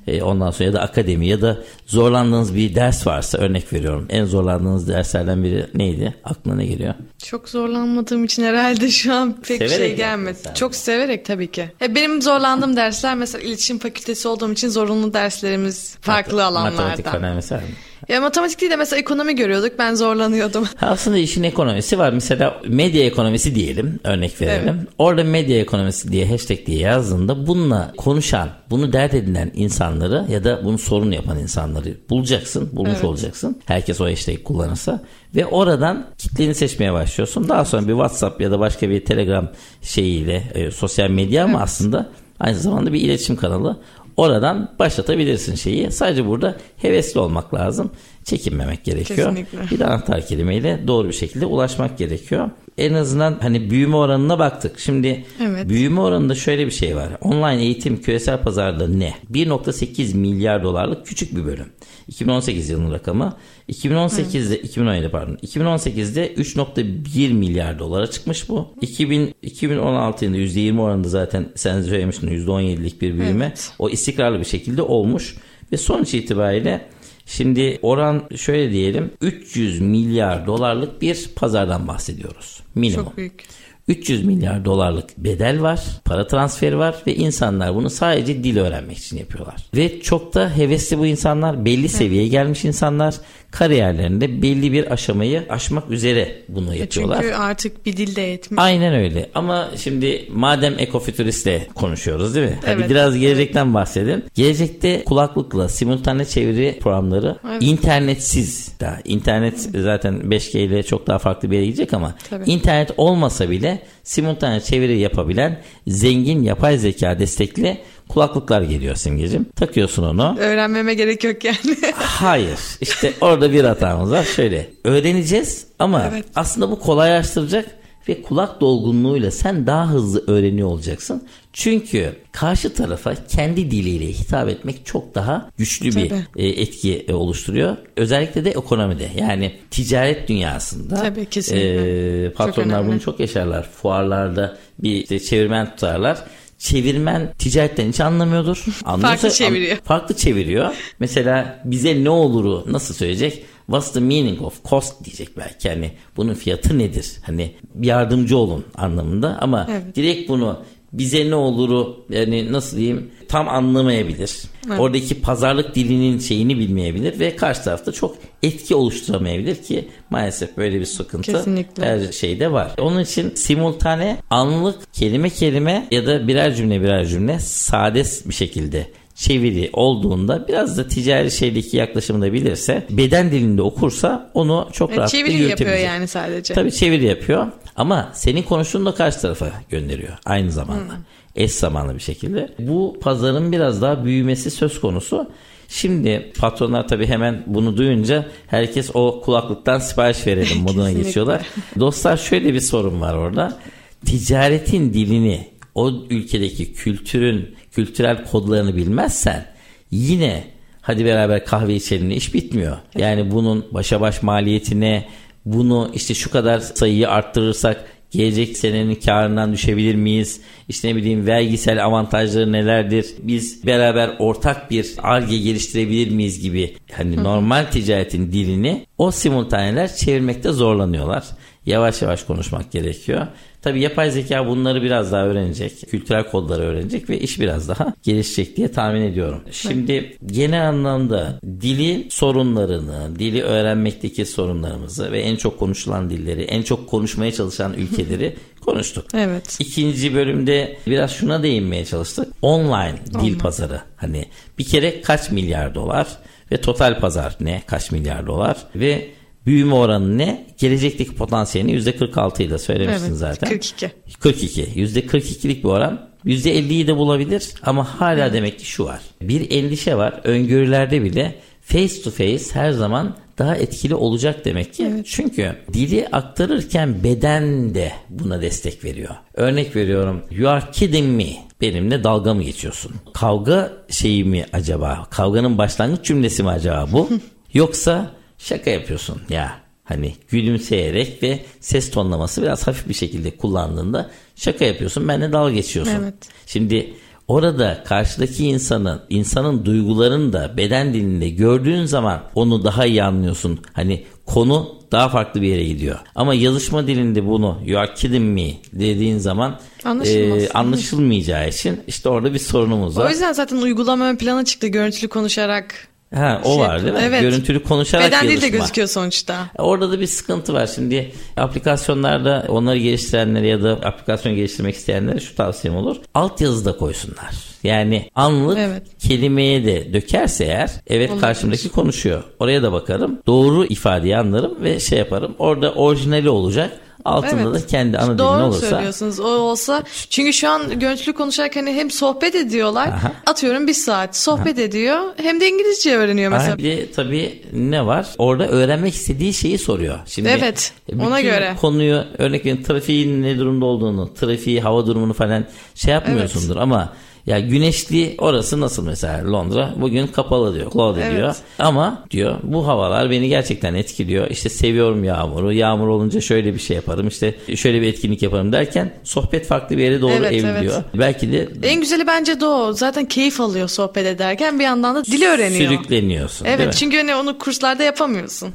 e, 0.08 0.22
ondan 0.24 0.52
sonra 0.52 0.64
ya 0.64 0.74
da 0.74 0.82
akademi 0.82 1.28
ya 1.28 1.42
da 1.42 1.58
zorlandığınız 1.88 2.56
bir 2.56 2.76
ders 2.76 3.08
varsa 3.08 3.38
örnek 3.38 3.74
veriyorum. 3.74 4.06
En 4.10 4.26
zorlandığınız 4.26 4.88
derslerden 4.88 5.44
biri 5.44 5.66
neydi? 5.74 6.16
Aklına 6.24 6.56
ne 6.56 6.66
geliyor? 6.66 6.94
Çok 7.24 7.50
zorlanmadığım 7.50 8.24
için 8.26 8.44
herhalde 8.44 8.90
şu 8.90 9.14
an 9.14 9.34
pek 9.48 9.58
Severek 9.58 9.78
şey 9.78 9.96
gelmedi. 9.96 10.38
sen. 10.44 10.54
Çok 10.54 10.76
severek 10.76 11.26
tabii 11.26 11.52
ki. 11.52 11.70
E, 11.82 11.96
benim 11.96 12.22
zorlandığım 12.22 12.76
dersler 12.76 13.16
mesela 13.16 13.44
iletişim 13.44 13.80
fakültesi 13.80 14.28
olduğum 14.28 14.52
için 14.52 14.70
zorunlu 14.70 15.14
derslerimiz 15.14 15.96
farklı 16.02 16.38
Matematik 16.38 16.76
alanlardan. 16.78 17.12
falan 17.12 17.36
mesela. 17.36 17.62
Ya 18.10 18.22
matematik 18.22 18.62
değil 18.62 18.72
de 18.72 18.76
mesela 18.76 19.00
ekonomi 19.00 19.36
görüyorduk. 19.36 19.72
Ben 19.80 19.96
zorlanıyordum. 19.96 20.66
Aslında 20.82 21.18
işin 21.18 21.44
ekonomisi 21.44 22.00
var. 22.00 22.14
Mesela 22.14 22.62
medya 22.68 23.06
ekonomisi 23.06 23.56
diyelim 23.56 24.00
örnek 24.04 24.42
verelim. 24.42 24.88
Orada 24.98 25.24
medya 25.24 25.60
ekonomisi 25.60 26.12
diye 26.12 26.28
hashtag 26.28 26.66
diye 26.66 26.80
yazdığında 26.80 27.48
bununla 27.48 27.94
konuşan, 27.98 28.50
bunu 28.70 28.94
dert 28.94 29.14
edinen 29.14 29.52
insanları 29.56 30.26
ya 30.30 30.44
da 30.44 30.66
bunu 30.66 30.78
sorun 30.78 31.12
yapan 31.12 31.40
insanları 31.40 31.94
bulacaksın, 32.10 32.70
bulmuş 32.74 32.92
Evet. 32.94 33.04
olacaksın. 33.04 33.62
Herkes 33.66 34.02
o 34.02 34.06
hashtag 34.06 34.44
kullanırsa 34.44 35.04
ve 35.36 35.46
oradan 35.46 36.06
kitleni 36.18 36.56
seçmeye 36.56 36.94
başlıyorsun. 36.94 37.50
Daha 37.50 37.66
sonra 37.66 37.88
bir 37.88 37.94
WhatsApp 37.94 38.42
ya 38.42 38.52
da 38.52 38.60
başka 38.60 38.90
bir 38.90 39.06
Telegram 39.06 39.50
şeyiyle 39.82 40.44
e, 40.54 40.72
sosyal 40.72 41.10
medya 41.10 41.44
ama 41.44 41.62
aslında 41.62 42.10
aynı 42.40 42.58
zamanda 42.60 42.94
bir 42.94 43.02
iletişim 43.02 43.36
kanalı. 43.36 43.80
Oradan 44.22 44.70
başlatabilirsin 44.80 45.56
şeyi. 45.56 45.92
Sadece 45.92 46.28
burada 46.28 46.56
hevesli 46.78 47.20
olmak 47.20 47.54
lazım. 47.54 47.92
Çekinmemek 48.24 48.84
gerekiyor. 48.84 49.30
Kesinlikle. 49.30 49.60
Bir 49.72 49.80
de 49.80 49.86
anahtar 49.86 50.28
kelimeyle 50.28 50.80
doğru 50.88 51.08
bir 51.08 51.14
şekilde 51.14 51.46
ulaşmak 51.46 51.98
gerekiyor. 51.98 52.50
En 52.78 52.94
azından 52.94 53.38
hani 53.42 53.70
büyüme 53.70 53.96
oranına 53.96 54.40
baktık. 54.40 54.80
Şimdi 54.80 55.26
Evet. 55.42 55.70
büyüme 55.70 56.02
oranında 56.02 56.36
şöyle 56.36 56.66
bir 56.66 56.72
şey 56.72 56.96
var. 56.96 57.10
Online 57.22 57.62
eğitim 57.64 58.02
küresel 58.02 58.42
pazarda 58.42 58.88
ne? 58.88 59.14
1.8 59.32 60.16
milyar 60.18 60.64
dolarlık 60.64 61.06
küçük 61.06 61.36
bir 61.36 61.46
bölüm. 61.46 61.66
2018 62.08 62.70
yılının 62.70 62.92
rakamı. 62.92 63.38
2018'de 63.70 64.60
2017 64.60 65.10
pardon. 65.10 65.36
2018'de 65.36 66.34
3.1 66.34 67.34
milyar 67.34 67.80
dolara 67.80 68.08
çıkmış 68.08 68.50
bu. 68.50 68.68
2000 68.82 69.36
2016 69.42 70.26
yılında 70.26 70.40
%20 70.42 70.80
oranında 70.82 71.10
zaten 71.10 71.50
sen 71.56 71.82
söylemiştin 71.82 72.28
%17'lik 72.28 73.02
bir 73.02 73.14
büyüme. 73.18 73.46
Evet. 73.46 73.72
O 73.80 73.90
istikrarlı 73.90 74.40
bir 74.40 74.46
şekilde 74.46 74.82
olmuş 74.82 75.36
ve 75.72 75.78
sonuç 75.78 76.14
itibariyle 76.14 76.82
Şimdi 77.26 77.80
oran 77.82 78.24
şöyle 78.36 78.72
diyelim 78.72 79.12
300 79.22 79.82
milyar 79.82 80.48
dolarlık 80.48 81.02
bir 81.02 81.30
pazardan 81.36 81.88
bahsediyoruz. 81.88 82.60
Minimum. 82.76 83.06
Çok 83.06 83.18
büyük. 83.18 83.44
300 83.88 84.26
milyar 84.26 84.66
dolarlık 84.66 85.18
bedel 85.18 85.62
var, 85.62 85.82
para 86.06 86.28
transferi 86.28 86.78
var 86.78 86.96
ve 87.08 87.16
insanlar 87.16 87.76
bunu 87.76 87.90
sadece 87.90 88.44
dil 88.44 88.58
öğrenmek 88.58 88.98
için 88.98 89.18
yapıyorlar. 89.18 89.56
Ve 89.76 90.02
çok 90.02 90.34
da 90.34 90.58
hevesli 90.58 91.00
bu 91.00 91.06
insanlar, 91.06 91.66
belli 91.66 91.90
seviyeye 91.90 92.28
gelmiş 92.28 92.66
insanlar 92.66 93.16
kariyerlerinde 93.52 94.42
belli 94.42 94.72
bir 94.72 94.92
aşamayı 94.94 95.44
aşmak 95.50 95.92
üzere 95.92 96.42
bunu 96.48 96.76
yapıyorlar. 96.76 97.22
Çünkü 97.22 97.34
artık 97.36 97.86
bir 97.86 97.98
dilde 97.98 98.22
yetmiyor. 98.22 98.64
Aynen 98.64 98.94
öyle. 98.94 99.30
Ama 99.36 99.70
şimdi 99.78 100.26
madem 100.34 100.74
ekofütüristle 100.80 101.68
konuşuyoruz 101.76 102.36
değil 102.36 102.48
mi? 102.50 102.60
Evet. 102.68 102.90
biraz 102.90 103.18
gelecekten 103.18 103.74
bahsedin. 103.74 104.24
Gelecekte 104.36 105.04
kulaklıkla 105.04 105.70
simultane 105.70 106.26
çeviri 106.26 106.80
programları 106.82 107.38
Evet. 107.50 107.64
internetsiz 107.64 108.72
daha. 108.80 108.98
internet 109.06 109.60
zaten 109.60 110.14
5G 110.16 110.58
ile 110.60 110.84
çok 110.84 111.08
daha 111.08 111.20
farklı 111.20 111.52
bir 111.52 111.56
yere 111.56 111.66
gidecek 111.66 111.94
ama 111.94 112.16
Tabii. 112.30 112.52
internet 112.52 112.92
olmasa 112.98 113.50
bile 113.50 113.80
simultane 114.04 114.62
çeviri 114.62 115.00
yapabilen 115.00 115.62
zengin 115.88 116.44
yapay 116.44 116.78
zeka 116.78 117.20
destekli 117.20 117.78
kulaklıklar 118.10 118.62
geliyor 118.62 118.96
Simgeciğim. 118.96 119.46
Takıyorsun 119.56 120.04
onu. 120.04 120.36
Öğrenmeme 120.40 120.94
gerek 120.94 121.24
yok 121.24 121.44
yani. 121.46 121.58
Hayır. 121.96 122.60
İşte 122.82 123.14
orada 123.22 123.52
bir 123.52 123.64
hatamız 123.64 124.12
var. 124.12 124.24
Şöyle 124.24 124.70
öğreneceğiz 124.84 125.66
ama 125.80 126.08
Evet. 126.12 126.26
aslında 126.36 126.72
bu 126.72 126.80
kolaylaştıracak 126.80 127.66
ve 128.10 128.22
kulak 128.22 128.62
dolgunluğuyla 128.62 129.32
sen 129.32 129.68
daha 129.68 129.90
hızlı 129.90 130.24
öğreniyor 130.28 130.68
olacaksın. 130.68 131.24
Çünkü 131.54 132.16
karşı 132.32 132.74
tarafa 132.74 133.16
kendi 133.28 133.72
diliyle 133.72 134.08
hitap 134.08 134.50
etmek 134.50 134.86
çok 134.86 135.16
daha 135.16 135.50
güçlü 135.58 135.86
bir 135.96 136.10
Tabii. 136.10 136.24
e, 136.36 136.48
etki 136.48 137.06
e, 137.08 137.14
oluşturuyor. 137.14 137.78
Özellikle 137.96 138.46
de 138.46 138.50
ekonomide 138.52 139.10
yani 139.20 139.54
ticaret 139.72 140.28
dünyasında 140.30 140.96
Tabii, 140.96 141.26
kesinlikle. 141.26 142.26
e, 142.26 142.32
patronlar 142.32 142.76
önemli. 142.80 142.92
bunu 142.92 143.00
çok 143.00 143.20
yaşarlar. 143.20 143.70
Fuarlarda 143.70 144.58
bir 144.80 144.92
işte 144.96 145.20
çevirmen 145.20 145.70
tutarlar. 145.70 146.18
Çevirmen 146.58 147.34
ticaretten 147.38 147.88
hiç 147.90 148.00
anlamıyordur. 148.00 148.66
Anlıyorsa, 148.86 149.30
çeviriyor. 149.30 149.78
farklı 149.78 150.16
çeviriyor. 150.16 150.74
Mesela 151.00 151.62
bize 151.66 152.04
ne 152.04 152.10
oluru 152.10 152.64
nasıl 152.68 152.94
söyleyecek? 152.94 153.46
What's 153.72 153.92
the 153.94 154.00
meaning 154.00 154.42
of 154.42 154.64
cost 154.66 155.06
diyecek 155.06 155.38
belki. 155.38 155.70
Hani 155.70 155.92
bunun 156.18 156.34
fiyatı 156.34 156.78
nedir? 156.80 157.12
Hani 157.26 157.52
yardımcı 157.82 158.38
olun 158.38 158.66
anlamında 158.76 159.38
ama 159.42 159.68
Evet. 159.72 159.96
direkt 159.96 160.30
bunu 160.30 160.60
bize 160.94 161.30
ne 161.30 161.36
oluru 161.36 162.06
yani 162.10 162.52
nasıl 162.52 162.78
diyeyim 162.78 163.12
tam 163.28 163.50
anlamayabilir. 163.50 164.42
Oradaki 164.80 165.22
pazarlık 165.22 165.76
dilinin 165.76 166.20
şeyini 166.20 166.58
bilmeyebilir 166.60 167.20
ve 167.20 167.36
karşı 167.36 167.64
tarafta 167.64 167.92
çok 167.92 168.16
etki 168.44 168.76
oluşturamayabilir 168.76 169.56
ki 169.56 169.88
maalesef 170.10 170.58
böyle 170.58 170.80
bir 170.80 170.86
sıkıntı 170.86 171.32
Kesinlikle. 171.32 171.86
her 171.86 172.12
şeyde 172.12 172.52
var. 172.52 172.72
Onun 172.80 173.00
için 173.00 173.36
simultane 173.36 174.18
anlık 174.30 174.94
kelime 174.94 175.30
kelime 175.30 175.88
ya 175.92 176.06
da 176.08 176.28
birer 176.28 176.56
cümle 176.56 176.82
birer 176.82 177.06
cümle 177.06 177.40
sade 177.40 178.04
bir 178.26 178.34
şekilde 178.34 178.88
çeviri 179.22 179.70
olduğunda 179.74 180.48
biraz 180.48 180.78
da 180.78 180.88
ticari 180.88 181.32
şeydeki 181.32 181.78
yaklaşımı 181.78 182.22
da 182.22 182.34
bilirse 182.34 182.86
beden 182.90 183.32
dilinde 183.32 183.62
okursa 183.62 184.32
onu 184.34 184.68
çok 184.74 184.90
Evet, 184.90 185.00
rahatlıkla 185.00 185.28
çeviri 185.28 185.44
yapıyor 185.50 185.78
yani 185.78 186.08
sadece. 186.08 186.54
Tabii 186.54 186.72
çeviri 186.72 187.06
yapıyor 187.06 187.48
ama 187.76 188.10
senin 188.14 188.44
konuştuğunu 188.44 188.86
da 188.86 188.94
karşı 188.94 189.22
tarafa 189.22 189.52
gönderiyor 189.70 190.18
aynı 190.26 190.52
zamanda. 190.52 190.94
Eş 191.36 191.52
zamanlı 191.52 191.96
bir 191.96 192.00
şekilde. 192.00 192.50
Bu 192.60 192.98
pazarın 193.02 193.52
biraz 193.52 193.82
daha 193.82 194.06
büyümesi 194.06 194.52
söz 194.52 194.82
konusu. 194.82 195.30
Şimdi 195.68 196.32
patronlar 196.38 196.88
tabii 196.88 197.08
hemen 197.08 197.44
bunu 197.48 197.78
duyunca 197.78 198.26
herkes 198.48 198.92
o 198.94 199.22
kulaklıktan 199.22 199.80
sipariş 199.80 200.28
verelim 200.28 200.58
moduna 200.58 200.92
geçiyorlar. 201.02 201.42
Dostlar 201.80 202.18
şöyle 202.18 202.54
bir 202.54 202.60
sorun 202.60 203.02
var 203.02 203.14
orada. 203.14 203.58
Ticaretin 204.06 204.94
dilini 204.94 205.48
o 205.76 205.92
ülkedeki 206.10 206.74
kültürün 206.74 207.56
kültürel 207.72 208.26
kodlarını 208.26 208.76
bilmezsen 208.76 209.46
yine 209.92 210.44
hadi 210.82 211.06
beraber 211.06 211.46
kahve 211.46 211.76
içelim 211.76 212.12
iş 212.12 212.34
bitmiyor. 212.34 212.78
Yani 212.98 213.32
bunun 213.32 213.66
başa 213.72 214.02
baş 214.02 214.24
maliyetine 214.24 215.08
bunu 215.46 215.92
işte 215.94 216.14
şu 216.14 216.32
kadar 216.32 216.60
sayıyı 216.60 217.10
arttırırsak 217.10 217.86
gelecek 218.12 218.58
senenin 218.58 218.96
karından 218.96 219.54
düşebilir 219.54 219.96
miyiz? 219.96 220.42
İşte 220.70 220.88
ne 220.88 220.96
bileyim 220.96 221.28
vergisel 221.28 221.86
avantajları 221.86 222.52
nelerdir? 222.52 223.06
Biz 223.22 223.66
beraber 223.66 224.16
ortak 224.20 224.72
bir 224.72 224.94
arge 224.98 225.38
geliştirebilir 225.38 226.12
miyiz 226.12 226.42
gibi 226.42 226.76
hani 226.92 227.24
normal 227.24 227.66
ticaretin 227.72 228.32
dilini 228.32 228.86
o 228.98 229.12
simultaneler 229.12 229.96
çevirmekte 229.96 230.52
zorlanıyorlar. 230.52 231.24
Yavaş 231.66 232.02
yavaş 232.02 232.24
konuşmak 232.24 232.72
gerekiyor. 232.72 233.28
Tabi 233.62 233.82
yapay 233.82 234.12
zeka 234.12 234.48
bunları 234.48 234.82
biraz 234.82 235.12
daha 235.12 235.26
öğrenecek. 235.26 235.90
Kültürel 235.90 236.24
kodları 236.32 236.64
öğrenecek 236.64 237.10
ve 237.10 237.20
iş 237.20 237.40
biraz 237.40 237.70
daha 237.70 237.94
gelişecek 238.04 238.58
diye 238.58 238.72
tahmin 238.72 239.02
ediyorum. 239.02 239.42
Şimdi 239.52 240.18
genel 240.26 240.70
anlamda 240.70 241.40
dili 241.62 242.08
sorunlarını, 242.10 243.20
dili 243.20 243.44
öğrenmekteki 243.44 244.26
sorunlarımızı 244.26 245.12
ve 245.12 245.22
en 245.22 245.36
çok 245.36 245.60
konuşulan 245.60 246.10
dilleri, 246.10 246.42
en 246.42 246.62
çok 246.62 246.90
konuşmaya 246.90 247.32
çalışan 247.32 247.74
ülkeleri 247.74 248.36
konuştuk. 248.62 249.06
Evet. 249.14 249.58
İkinci 249.60 250.16
bölümde 250.16 250.78
biraz 250.88 251.12
şuna 251.12 251.44
değinmeye 251.44 251.86
çalıştık. 251.86 252.28
Online 252.42 252.96
dil 253.22 253.40
pazarı. 253.40 253.82
Hani 253.96 254.26
bir 254.58 254.64
kere 254.64 255.02
kaç 255.02 255.32
milyar 255.32 255.76
dolar 255.76 256.08
ve 256.52 256.62
total 256.62 257.00
pazar 257.00 257.38
ne? 257.40 257.62
Kaç 257.68 257.92
milyar 257.92 258.28
dolar 258.28 258.58
ve 258.76 259.08
büyüme 259.46 259.74
oranı 259.74 260.18
ne? 260.18 260.46
Gelecekteki 260.58 261.16
potansiyelini 261.16 261.72
%46 261.72 262.44
ile 262.44 262.58
söylemişsin 262.58 263.08
Evet. 263.08 263.18
zaten. 263.18 263.50
42. 263.50 263.92
42. 264.20 264.62
%42'lik 264.64 265.64
bir 265.64 265.70
oran. 265.70 266.10
%50'yi 266.26 266.88
de 266.88 266.98
bulabilir 266.98 267.50
ama 267.64 267.84
hala 268.02 268.34
demek 268.34 268.60
ki 268.60 268.66
şu 268.66 268.86
var. 268.86 269.00
Bir 269.22 269.52
endişe 269.52 269.98
var. 269.98 270.22
Öngörülerde 270.24 271.04
bile 271.04 271.36
face 271.62 272.02
to 272.02 272.12
face 272.12 272.44
her 272.54 272.72
zaman 272.72 273.16
daha 273.38 273.56
etkili 273.56 273.96
olacak 273.96 274.46
demek 274.46 274.74
ki. 274.74 275.04
Çünkü 275.06 275.56
dili 275.74 276.08
aktarırken 276.12 277.04
beden 277.04 277.76
de 277.76 277.92
buna 278.10 278.42
destek 278.42 278.84
veriyor. 278.84 279.16
Örnek 279.34 279.76
veriyorum. 279.76 280.22
You 280.32 280.50
are 280.50 280.64
kidding 280.72 281.18
me. 281.18 281.28
Benimle 281.62 282.04
dalga 282.04 282.34
mı 282.34 282.44
geçiyorsun? 282.44 282.92
Kavga 283.14 283.74
şeyi 283.90 284.24
mi 284.24 284.46
acaba? 284.54 285.08
Kavganın 285.12 285.58
başlangıç 285.58 286.06
cümlesi 286.06 286.44
mi 286.44 286.50
acaba 286.50 286.90
bu? 286.92 287.10
Yoksa 287.54 288.12
şaka 288.44 288.70
yapıyorsun 288.70 289.22
ya. 289.30 289.62
Hani 289.84 290.16
gülümseyerek 290.30 291.24
ve 291.24 291.40
ses 291.60 291.92
tonlaması 291.92 292.42
biraz 292.42 292.68
hafif 292.68 292.88
bir 292.90 292.94
şekilde 292.94 293.38
kullandığında 293.38 294.12
şaka 294.36 294.66
yapıyorsun. 294.66 295.08
Benimle 295.08 295.32
dalga 295.32 295.54
geçiyorsun. 295.54 295.94
Evet. 296.02 296.14
Şimdi 296.46 296.94
orada 297.28 297.84
karşıdaki 297.86 298.48
insanın, 298.48 299.02
insanın 299.10 299.66
duygularını 299.66 300.34
da 300.34 300.58
beden 300.58 300.94
dilinde 300.94 301.30
gördüğün 301.30 301.86
zaman 301.86 302.24
onu 302.36 302.64
daha 302.64 302.86
iyi 302.86 303.04
anlıyorsun. 303.04 303.60
Hani 303.74 304.06
konu 304.26 304.82
daha 304.92 305.10
farklı 305.10 305.42
bir 305.42 305.48
yere 305.48 305.64
gidiyor. 305.64 306.00
Ama 306.16 306.34
yazışma 306.34 306.88
dilinde 306.88 307.28
bunu 307.28 307.60
you 307.66 307.80
are 307.80 307.94
kidding 307.94 308.40
me 308.40 308.54
dediğin 308.74 309.18
zaman 309.18 309.60
e, 310.06 310.50
anlaşılmayacağı 310.50 311.50
için 311.50 311.80
işte 311.88 312.10
orada 312.10 312.34
bir 312.34 312.40
sorunumuz 312.40 312.98
var. 312.98 313.06
O 313.06 313.10
yüzden 313.10 313.34
zaten 313.34 313.58
uygulama 313.58 314.06
ön 314.06 314.16
plana 314.16 314.46
çıktı 314.46 314.68
görüntülü 314.68 315.08
konuşarak. 315.10 315.91
Ha, 316.16 316.42
o 316.44 316.50
şey 316.50 316.60
var 316.60 316.82
değil 316.84 316.94
mi? 316.94 317.00
Evet. 317.04 317.22
Görüntülü 317.22 317.64
konuşarak 317.64 318.08
Beden 318.08 318.22
dili 318.24 318.30
de 318.30 318.34
yazışma. 318.34 318.58
gözüküyor 318.58 318.88
sonuçta. 318.88 319.48
Orada 319.58 319.92
da 319.92 320.00
bir 320.00 320.08
sıkıntı 320.08 320.54
var. 320.54 320.68
Şimdi 320.76 321.12
aplikasyonlarda 321.38 322.46
onları 322.48 322.78
geliştirenlere 322.78 323.48
ya 323.48 323.64
da 323.64 323.70
aplikasyon 323.72 324.36
geliştirmek 324.36 324.76
isteyenlere 324.76 325.20
şu 325.20 325.36
tavsiyem 325.36 325.78
olur. 325.78 325.98
Altyazı 326.14 326.66
da 326.66 326.78
koysunlar. 326.78 327.36
Yani 327.64 328.10
anlık 328.16 328.58
Evet. 328.58 328.84
kelimeye 329.00 329.66
de 329.66 329.94
dökerse 329.94 330.46
eğer 330.46 330.72
evet 330.88 331.10
Olabilir. 331.10 331.22
karşımdaki 331.22 331.70
konuşuyor. 331.70 332.24
Oraya 332.40 332.64
da 332.64 332.72
bakarım. 332.72 333.20
Doğru 333.28 333.66
ifadeyi 333.66 334.18
anlarım 334.18 334.64
ve 334.64 334.80
şey 334.80 334.98
yaparım. 335.00 335.36
Orada 335.40 335.74
orijinali 335.74 336.30
olacak. 336.30 336.72
Altında 337.06 337.42
Evet. 337.42 337.54
da 337.64 337.68
kendi 337.68 337.98
ana 337.98 338.08
dilin 338.08 338.18
Doğru 338.18 338.44
olursa. 338.44 338.68
söylüyorsunuz. 338.68 339.20
O 339.20 339.24
olsa 339.28 339.84
çünkü 340.10 340.34
şu 340.34 340.50
an 340.50 340.80
görüntülü 340.80 341.14
konuşarak 341.14 341.56
hani 341.56 341.74
hem 341.74 341.92
sohbet 341.92 342.36
ediyorlar. 342.36 342.88
Aha. 342.88 343.12
Atıyorum 343.26 343.68
bir 343.68 343.74
saat 343.74 344.18
sohbet 344.18 344.60
ediyor. 344.60 345.00
Hem 345.18 345.42
de 345.42 345.50
İngilizce 345.50 345.96
öğreniyor 345.98 346.32
mesela. 346.32 346.52
Ay, 346.52 346.58
Bir 346.58 346.64
de 346.64 346.92
tabii 346.92 347.42
ne 347.54 347.86
var? 347.86 348.08
Orada 348.18 348.48
öğrenmek 348.48 348.94
istediği 348.94 349.34
şeyi 349.34 349.58
soruyor. 349.58 350.00
Şimdi 350.06 350.30
Evet, 350.30 350.74
ona 351.00 351.18
bütün 351.18 351.30
göre. 351.30 351.56
konuyu 351.62 352.04
örnek 352.18 352.46
verin 352.46 352.64
trafiğin 352.64 353.24
ne 353.24 353.40
durumda 353.40 353.66
olduğunu, 353.66 354.14
trafiği, 354.14 354.62
hava 354.62 354.88
durumunu 354.88 355.14
falan 355.14 355.46
şey 355.76 355.94
yapmıyorsundur 355.94 356.56
ama 356.56 356.94
ya 357.26 357.40
güneşli 357.40 358.16
orası 358.18 358.62
nasıl 358.62 358.86
mesela 358.86 359.32
Londra 359.32 359.74
bugün 359.78 360.08
kapalı 360.08 360.56
diyor, 360.56 360.72
cloud 360.72 360.98
Evet. 360.98 361.12
diyor. 361.18 361.36
Ama 361.60 362.06
diyor 362.12 362.36
bu 362.44 362.68
havalar 362.68 363.12
beni 363.12 363.30
gerçekten 363.30 363.74
etkiliyor. 363.74 364.30
İşte 364.30 364.50
seviyorum 364.50 365.04
yağmuru. 365.04 365.54
Yağmur 365.54 365.88
olunca 365.88 366.22
şöyle 366.22 366.54
bir 366.54 366.60
şey 366.60 366.76
yaparım. 366.76 367.08
İşte 367.08 367.36
şöyle 367.56 367.82
bir 367.82 367.88
etkinlik 367.88 368.22
yaparım 368.22 368.52
derken 368.52 368.94
sohbet 369.04 369.46
farklı 369.48 369.78
bir 369.78 369.84
yere 369.84 370.02
doğru 370.02 370.14
Evet, 370.14 370.32
evriliyor. 370.32 370.74
evet. 370.74 370.86
Belki 370.94 371.32
de 371.32 371.48
En 371.64 371.80
güzeli 371.82 372.08
bence 372.08 372.40
de 372.40 372.46
o. 372.46 372.74
Zaten 372.74 373.06
keyif 373.06 373.42
alıyor 373.42 373.68
sohbet 373.68 374.06
ederken 374.06 374.60
bir 374.60 374.64
yandan 374.64 374.96
da 374.96 375.06
dili 375.06 375.28
öğreniyor. 375.28 375.70
sürükleniyorsun. 375.72 376.46
Evet 376.46 376.74
çünkü 376.74 376.98
hani 376.98 377.16
onu 377.16 377.38
kurslarda 377.38 377.84
yapamıyorsun. 377.84 378.50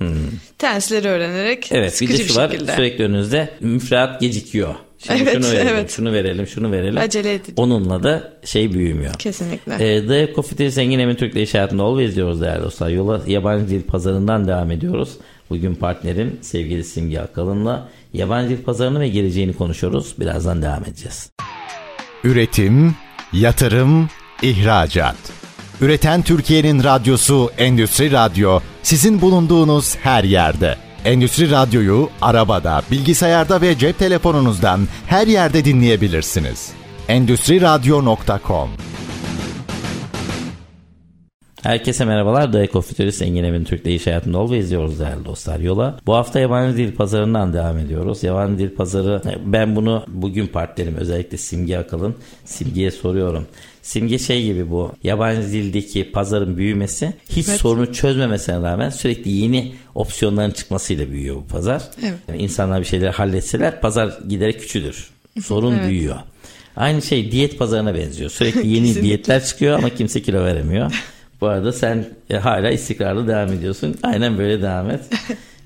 Tensleri 0.59 1.09
öğrenerek 1.09 1.69
Evet 1.73 1.93
bir 1.93 1.97
sıkıcı 1.97 2.25
şu 2.33 2.41
var 2.41 2.51
şekilde. 2.51 2.73
sürekli 2.77 3.05
önünüzde 3.05 3.49
müfredat 3.61 4.21
gecikiyor. 4.21 4.75
Şimdi 4.99 5.23
Evet, 5.23 5.35
şunu 5.35 5.53
verelim, 5.53 5.69
evet. 5.75 5.91
şunu 5.91 6.13
verelim, 6.13 6.47
şunu 6.47 6.73
verelim. 6.73 6.99
Acele 6.99 7.35
edin. 7.35 7.55
Onunla 7.57 8.03
da 8.03 8.33
şey 8.45 8.73
büyümüyor. 8.73 9.15
Kesinlikle. 9.15 9.75
Ee, 9.75 10.07
The 10.07 10.35
Coffee 10.35 10.71
Zengin 10.71 10.99
Emin 10.99 11.15
Türk'le 11.15 11.37
iş 11.37 11.55
hayatında 11.55 11.83
always 11.83 12.17
diyoruz 12.17 12.41
değerli 12.41 12.63
dostlar. 12.63 12.89
Yola 12.89 13.23
yabancı 13.27 13.69
dil 13.69 13.83
pazarından 13.83 14.49
devam 14.49 14.71
ediyoruz. 14.71 15.11
Bugün 15.51 15.75
partnerim 15.75 16.39
sevgili 16.43 16.85
Simge 16.85 17.21
Akalın'la 17.21 17.89
yabancı 18.13 18.49
dil 18.51 18.63
pazarını 18.63 19.01
ve 19.01 19.09
geleceğini 19.09 19.53
konuşuyoruz. 19.53 20.15
Birazdan 20.21 20.63
devam 20.63 20.83
edeceğiz. 20.85 21.31
Üretim, 22.25 22.95
yatırım, 23.33 24.09
ihracat. 24.43 25.17
Üreten 25.81 26.23
Türkiye'nin 26.23 26.85
radyosu 26.85 27.51
Endüstri 27.59 28.13
Radyo 28.13 28.61
sizin 28.83 29.21
bulunduğunuz 29.21 29.97
her 29.97 30.25
yerde. 30.25 30.77
Endüstri 31.07 31.51
Radyo'yu 31.51 32.09
arabada, 32.23 32.83
bilgisayarda 32.91 33.61
ve 33.61 33.79
cep 33.79 33.99
telefonunuzdan 33.99 34.81
her 35.07 35.27
yerde 35.27 35.65
dinleyebilirsiniz. 35.65 36.73
Endüstriradyo.com 37.09 38.71
Herkese 41.63 42.05
merhabalar. 42.05 42.53
The 42.53 42.63
Ecofuturist 42.63 43.23
Engin 43.23 43.45
Emin 43.45 43.65
Türk'le 43.65 43.87
iş 43.87 44.07
hayatında 44.07 44.39
ol 44.39 44.51
ve 44.51 44.59
izliyoruz 44.59 45.01
değerli 45.01 45.25
dostlar 45.25 45.61
yola. 45.61 45.99
Bu 46.07 46.15
hafta 46.15 46.41
yabancı 46.41 46.77
dil 46.77 46.95
pazarından 46.95 47.53
devam 47.53 47.79
ediyoruz. 47.79 48.23
Yabancı 48.23 48.59
dil 48.59 48.75
pazarı 48.75 49.23
ben 49.45 49.77
bunu 49.77 50.05
bugün 50.09 50.47
partilerim 50.47 50.97
özellikle 50.97 51.37
Simge 51.37 51.79
Akalın 51.79 52.15
Simge'ye 52.45 52.91
soruyorum. 52.91 53.47
Simge 53.87 54.19
şey 54.19 54.45
gibi 54.45 54.71
bu 54.71 54.93
yabancı 55.05 55.53
dildeki 55.53 56.13
pazarın 56.13 56.57
büyümesi 56.57 57.13
hiç 57.31 57.49
evet. 57.49 57.61
sorunu 57.61 57.93
çözmemesine 57.93 58.63
rağmen 58.63 58.91
sürekli 58.91 59.31
yeni 59.31 59.73
opsiyonların 59.95 60.51
çıkmasıyla 60.51 61.11
büyüyor 61.11 61.37
bu 61.37 61.47
pazar. 61.47 61.83
Evet. 62.03 62.15
Yani 62.29 62.43
insanlar 62.43 62.81
bir 62.81 62.85
şeyleri 62.85 63.11
halletseler 63.11 63.81
pazar 63.81 64.19
giderek 64.29 64.61
küçülür. 64.61 65.11
Sorun 65.45 65.75
evet. 65.75 65.89
büyüyor. 65.89 66.17
Aynı 66.77 67.03
şey 67.03 67.33
diyet 67.33 67.59
pazarına 67.59 67.95
benziyor. 67.95 68.31
Sürekli 68.31 68.69
yeni 68.69 68.95
diyetler 69.03 69.45
çıkıyor 69.45 69.79
ama 69.79 69.91
kimse 69.91 70.23
kilo 70.23 70.45
veremiyor. 70.45 70.93
Bu 71.41 71.47
arada 71.47 71.73
sen 71.73 72.07
e, 72.31 72.37
hala 72.37 72.71
istikrarlı 72.71 73.29
devam 73.29 73.53
ediyorsun. 73.53 73.97
Aynen 74.03 74.39
böyle 74.39 74.63
devam 74.63 74.91
et. 74.91 75.01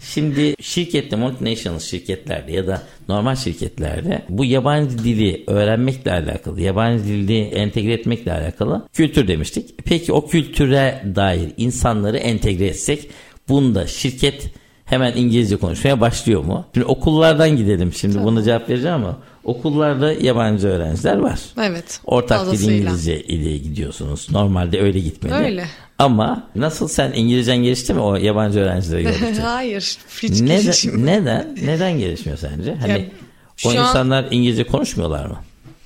Şimdi 0.01 0.55
şirkette 0.61 1.17
multinational 1.17 1.79
şirketlerde 1.79 2.53
ya 2.53 2.67
da 2.67 2.83
normal 3.09 3.37
şirketlerde 3.37 4.23
bu 4.29 4.45
yabancı 4.45 4.99
dili 4.99 5.45
öğrenmekle 5.47 6.13
alakalı, 6.13 6.61
yabancı 6.61 7.05
dili 7.05 7.41
entegre 7.41 7.93
etmekle 7.93 8.33
alakalı 8.33 8.89
kültür 8.93 9.29
demiştik. 9.29 9.85
Peki 9.85 10.13
o 10.13 10.27
kültüre 10.27 11.03
dair 11.17 11.49
insanları 11.57 12.17
entegre 12.17 12.67
etsek 12.67 13.11
bunda 13.49 13.87
şirket 13.87 14.51
hemen 14.85 15.13
İngilizce 15.17 15.57
konuşmaya 15.57 16.01
başlıyor 16.01 16.45
mu? 16.45 16.67
Şimdi 16.75 16.87
okullardan 16.87 17.57
gidelim 17.57 17.93
şimdi 17.93 18.15
tamam. 18.15 18.29
buna 18.29 18.43
cevap 18.43 18.71
vereceğim 18.71 18.97
ama 18.97 19.19
okullarda 19.45 20.13
yabancı 20.13 20.69
öğrenciler 20.69 21.17
var. 21.17 21.41
Evet. 21.63 22.01
Ortak 22.05 22.53
dil 22.53 22.69
İngilizce 22.69 23.23
ile 23.23 23.59
gidiyorsunuz. 23.59 24.29
Normalde 24.31 24.81
öyle 24.81 24.99
gitmeli. 25.01 25.35
Öyle. 25.35 25.65
Ama 26.01 26.51
nasıl 26.55 26.89
sen 26.89 27.13
İngilizcen 27.13 27.57
gelişti 27.57 27.95
mi 27.95 28.01
o 28.01 28.17
yabancı 28.17 28.61
öğrencilere 28.61 29.03
gördükçe? 29.11 29.43
Hayır. 29.43 29.97
Hiç 30.23 30.41
neden, 30.41 31.07
neden? 31.07 31.57
Neden 31.65 31.99
gelişmiyor 31.99 32.39
sence? 32.39 32.75
Hani 32.75 32.93
ya, 32.93 33.01
o 33.65 33.73
insanlar 33.73 34.25
an... 34.25 34.29
İngilizce 34.31 34.65
konuşmuyorlar 34.65 35.27
mı? 35.27 35.39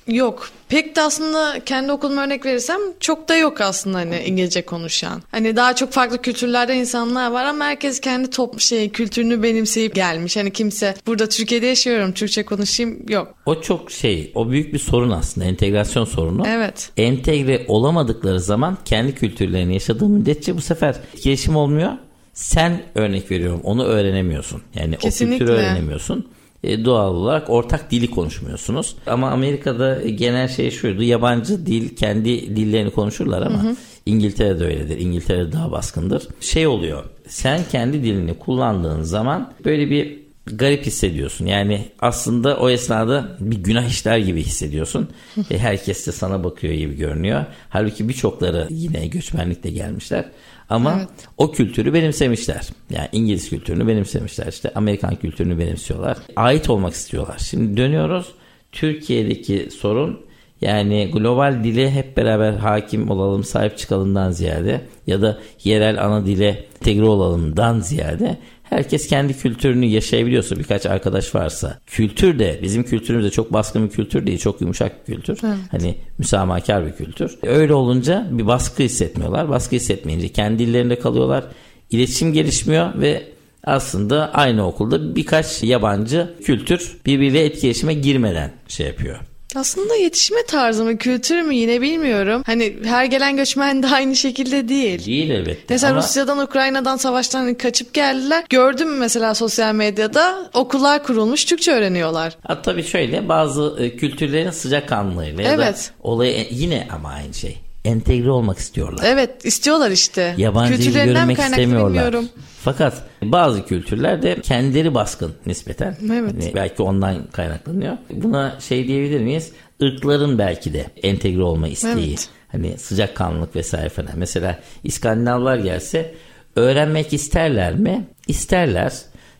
Yok. 0.07 0.49
Pek 0.69 0.95
de 0.95 1.01
aslında 1.01 1.59
kendi 1.65 1.91
okuluma 1.91 2.23
örnek 2.23 2.45
verirsem 2.45 2.79
çok 2.99 3.29
da 3.29 3.35
yok 3.35 3.61
aslında 3.61 3.97
hani 3.97 4.23
İngilizce 4.25 4.61
konuşan. 4.61 5.21
Hani 5.31 5.55
daha 5.55 5.75
çok 5.75 5.91
farklı 5.91 6.21
kültürlerde 6.21 6.75
insanlar 6.75 7.31
var 7.31 7.45
ama 7.45 7.65
herkes 7.65 7.99
kendi 7.99 8.29
top 8.29 8.59
şey 8.59 8.89
kültürünü 8.89 9.43
benimseyip 9.43 9.95
gelmiş. 9.95 10.37
Hani 10.37 10.51
kimse 10.51 10.95
burada 11.07 11.29
Türkiye'de 11.29 11.65
yaşıyorum 11.65 12.11
Türkçe 12.11 12.45
konuşayım 12.45 13.05
yok. 13.09 13.35
O 13.45 13.61
çok 13.61 13.91
şey 13.91 14.31
o 14.35 14.49
büyük 14.49 14.73
bir 14.73 14.79
sorun 14.79 15.11
aslında 15.11 15.47
entegrasyon 15.47 16.05
sorunu. 16.05 16.43
Evet. 16.47 16.91
Entegre 16.97 17.65
olamadıkları 17.67 18.39
zaman 18.39 18.77
kendi 18.85 19.15
kültürlerini 19.15 19.73
yaşadığı 19.73 20.09
müddetçe 20.09 20.57
bu 20.57 20.61
sefer 20.61 20.95
gelişim 21.23 21.55
olmuyor. 21.55 21.91
Sen 22.33 22.81
örnek 22.95 23.31
veriyorum 23.31 23.61
onu 23.63 23.85
öğrenemiyorsun. 23.85 24.61
Yani 24.75 24.97
Kesinlikle. 24.97 25.35
o 25.35 25.37
kültürü 25.39 25.57
öğrenemiyorsun. 25.57 26.29
E, 26.65 26.85
doğal 26.85 27.15
olarak 27.15 27.49
ortak 27.49 27.91
dili 27.91 28.11
konuşmuyorsunuz. 28.11 28.95
Ama 29.07 29.29
Amerika'da 29.29 30.01
genel 30.01 30.47
şey 30.47 30.71
şuydu 30.71 31.03
yabancı 31.03 31.65
dil 31.65 31.95
kendi 31.95 32.55
dillerini 32.55 32.91
konuşurlar 32.91 33.41
ama 33.41 33.63
hı 33.63 33.67
hı. 33.67 33.75
İngiltere'de 34.05 34.65
öyledir. 34.65 34.99
İngiltere'de 34.99 35.51
daha 35.51 35.71
baskındır. 35.71 36.27
Şey 36.41 36.67
oluyor 36.67 37.03
sen 37.27 37.61
kendi 37.71 38.03
dilini 38.03 38.33
kullandığın 38.33 39.01
zaman 39.01 39.53
böyle 39.65 39.89
bir 39.89 40.25
garip 40.45 40.85
hissediyorsun. 40.85 41.45
Yani 41.45 41.85
aslında 41.99 42.57
o 42.57 42.69
esnada 42.69 43.37
bir 43.39 43.57
günah 43.57 43.89
işler 43.89 44.17
gibi 44.17 44.43
hissediyorsun. 44.43 45.09
e, 45.51 45.57
herkes 45.57 46.07
de 46.07 46.11
sana 46.11 46.43
bakıyor 46.43 46.73
gibi 46.73 46.95
görünüyor. 46.95 47.45
Halbuki 47.69 48.09
birçokları 48.09 48.67
yine 48.69 49.07
göçmenlikle 49.07 49.69
gelmişler. 49.69 50.25
Ama 50.69 50.95
evet. 50.97 51.27
o 51.37 51.51
kültürü 51.51 51.93
benimsemişler. 51.93 52.67
Yani 52.89 53.07
İngiliz 53.11 53.49
kültürünü 53.49 53.87
benimsemişler. 53.87 54.47
İşte 54.47 54.71
Amerikan 54.75 55.15
kültürünü 55.15 55.59
benimsiyorlar. 55.59 56.17
Ait 56.35 56.69
olmak 56.69 56.93
istiyorlar. 56.93 57.37
Şimdi 57.37 57.77
dönüyoruz. 57.77 58.31
Türkiye'deki 58.71 59.69
sorun 59.71 60.25
yani 60.61 61.11
global 61.13 61.63
dile 61.63 61.91
hep 61.91 62.17
beraber 62.17 62.53
hakim 62.53 63.11
olalım, 63.11 63.43
sahip 63.43 63.77
çıkalımdan 63.77 64.31
ziyade 64.31 64.81
ya 65.07 65.21
da 65.21 65.39
yerel 65.63 66.05
ana 66.05 66.25
dile 66.25 66.65
entegre 66.75 67.05
olalımdan 67.05 67.79
ziyade 67.79 68.37
herkes 68.69 69.07
kendi 69.07 69.37
kültürünü 69.37 69.85
yaşayabiliyorsa 69.85 70.55
birkaç 70.55 70.85
arkadaş 70.85 71.35
varsa 71.35 71.79
kültür 71.87 72.39
de 72.39 72.59
bizim 72.63 72.83
kültürümüzde 72.83 73.29
çok 73.31 73.53
baskın 73.53 73.85
bir 73.85 73.91
kültür 73.91 74.27
değil 74.27 74.39
çok 74.39 74.61
yumuşak 74.61 75.07
bir 75.07 75.15
kültür. 75.15 75.39
Evet. 75.43 75.57
Hani 75.71 75.97
müsamahakar 76.17 76.85
bir 76.85 76.91
kültür. 76.91 77.37
Öyle 77.43 77.73
olunca 77.73 78.27
bir 78.31 78.47
baskı 78.47 78.83
hissetmiyorlar. 78.83 79.49
Baskı 79.49 79.75
hissetmeyince 79.75 80.29
kendi 80.29 80.67
dillerinde 80.67 80.99
kalıyorlar. 80.99 81.43
İletişim 81.91 82.33
gelişmiyor 82.33 83.01
ve 83.01 83.23
aslında 83.63 84.33
aynı 84.33 84.67
okulda 84.67 85.15
birkaç 85.15 85.63
yabancı 85.63 86.33
kültür 86.43 86.97
birbiriyle 87.05 87.45
etkileşime 87.45 87.93
girmeden 87.93 88.51
şey 88.67 88.87
yapıyor. 88.87 89.19
Aslında 89.55 89.95
yetişme 89.95 90.45
tarzı 90.47 90.83
mı, 90.83 90.97
kültür 90.97 91.41
mü 91.41 91.55
yine 91.55 91.81
bilmiyorum. 91.81 92.43
Hani 92.45 92.75
her 92.83 93.05
gelen 93.05 93.37
göçmen 93.37 93.83
de 93.83 93.87
aynı 93.87 94.15
şekilde 94.15 94.69
değil. 94.69 95.05
Değil 95.05 95.29
elbette. 95.29 95.63
Mesela 95.69 95.91
ama... 95.91 96.01
Rusya'dan, 96.01 96.37
Ukrayna'dan 96.37 96.97
savaştan 96.97 97.53
kaçıp 97.53 97.93
geldiler. 97.93 98.43
Gördüm 98.49 98.97
mesela 98.97 99.35
sosyal 99.35 99.75
medyada 99.75 100.49
okullar 100.53 101.03
kurulmuş 101.03 101.45
Türkçe 101.45 101.71
öğreniyorlar. 101.71 102.37
Ha, 102.47 102.61
tabii 102.61 102.83
şöyle 102.83 103.29
bazı 103.29 103.75
e, 103.79 103.95
kültürlerin 103.95 104.51
sıcakkanlığıyla 104.51 105.43
evet. 105.43 105.59
ya 105.59 105.73
da 105.73 105.75
olayı 106.03 106.47
yine 106.51 106.87
ama 106.91 107.09
aynı 107.09 107.33
şey 107.33 107.57
entegre 107.85 108.31
olmak 108.31 108.57
istiyorlar. 108.57 109.05
Evet 109.07 109.45
istiyorlar 109.45 109.91
işte. 109.91 110.35
Yabancı 110.37 110.77
dil 110.77 111.03
görmek 111.03 111.39
istemiyorlar. 111.39 111.89
Bilmiyorum. 111.89 112.29
Fakat 112.65 113.03
bazı 113.21 113.65
kültürlerde 113.65 114.41
kendileri 114.41 114.93
baskın 114.93 115.33
nispeten. 115.45 115.97
Evet. 116.11 116.33
Hani 116.33 116.51
belki 116.55 116.83
ondan 116.83 117.27
kaynaklanıyor. 117.31 117.97
Buna 118.09 118.59
şey 118.59 118.87
diyebilir 118.87 119.19
miyiz? 119.19 119.51
Irkların 119.79 120.37
belki 120.37 120.73
de 120.73 120.85
entegre 121.03 121.41
olma 121.43 121.67
isteği. 121.67 122.09
Evet. 122.09 122.29
Hani 122.47 122.77
sıcak 122.77 123.15
kanlılık 123.15 123.55
vesaire 123.55 123.89
falan. 123.89 124.11
Mesela 124.15 124.59
İskandinavlar 124.83 125.57
gelse 125.57 126.13
öğrenmek 126.55 127.13
isterler 127.13 127.75
mi? 127.75 128.07
İsterler. 128.27 128.93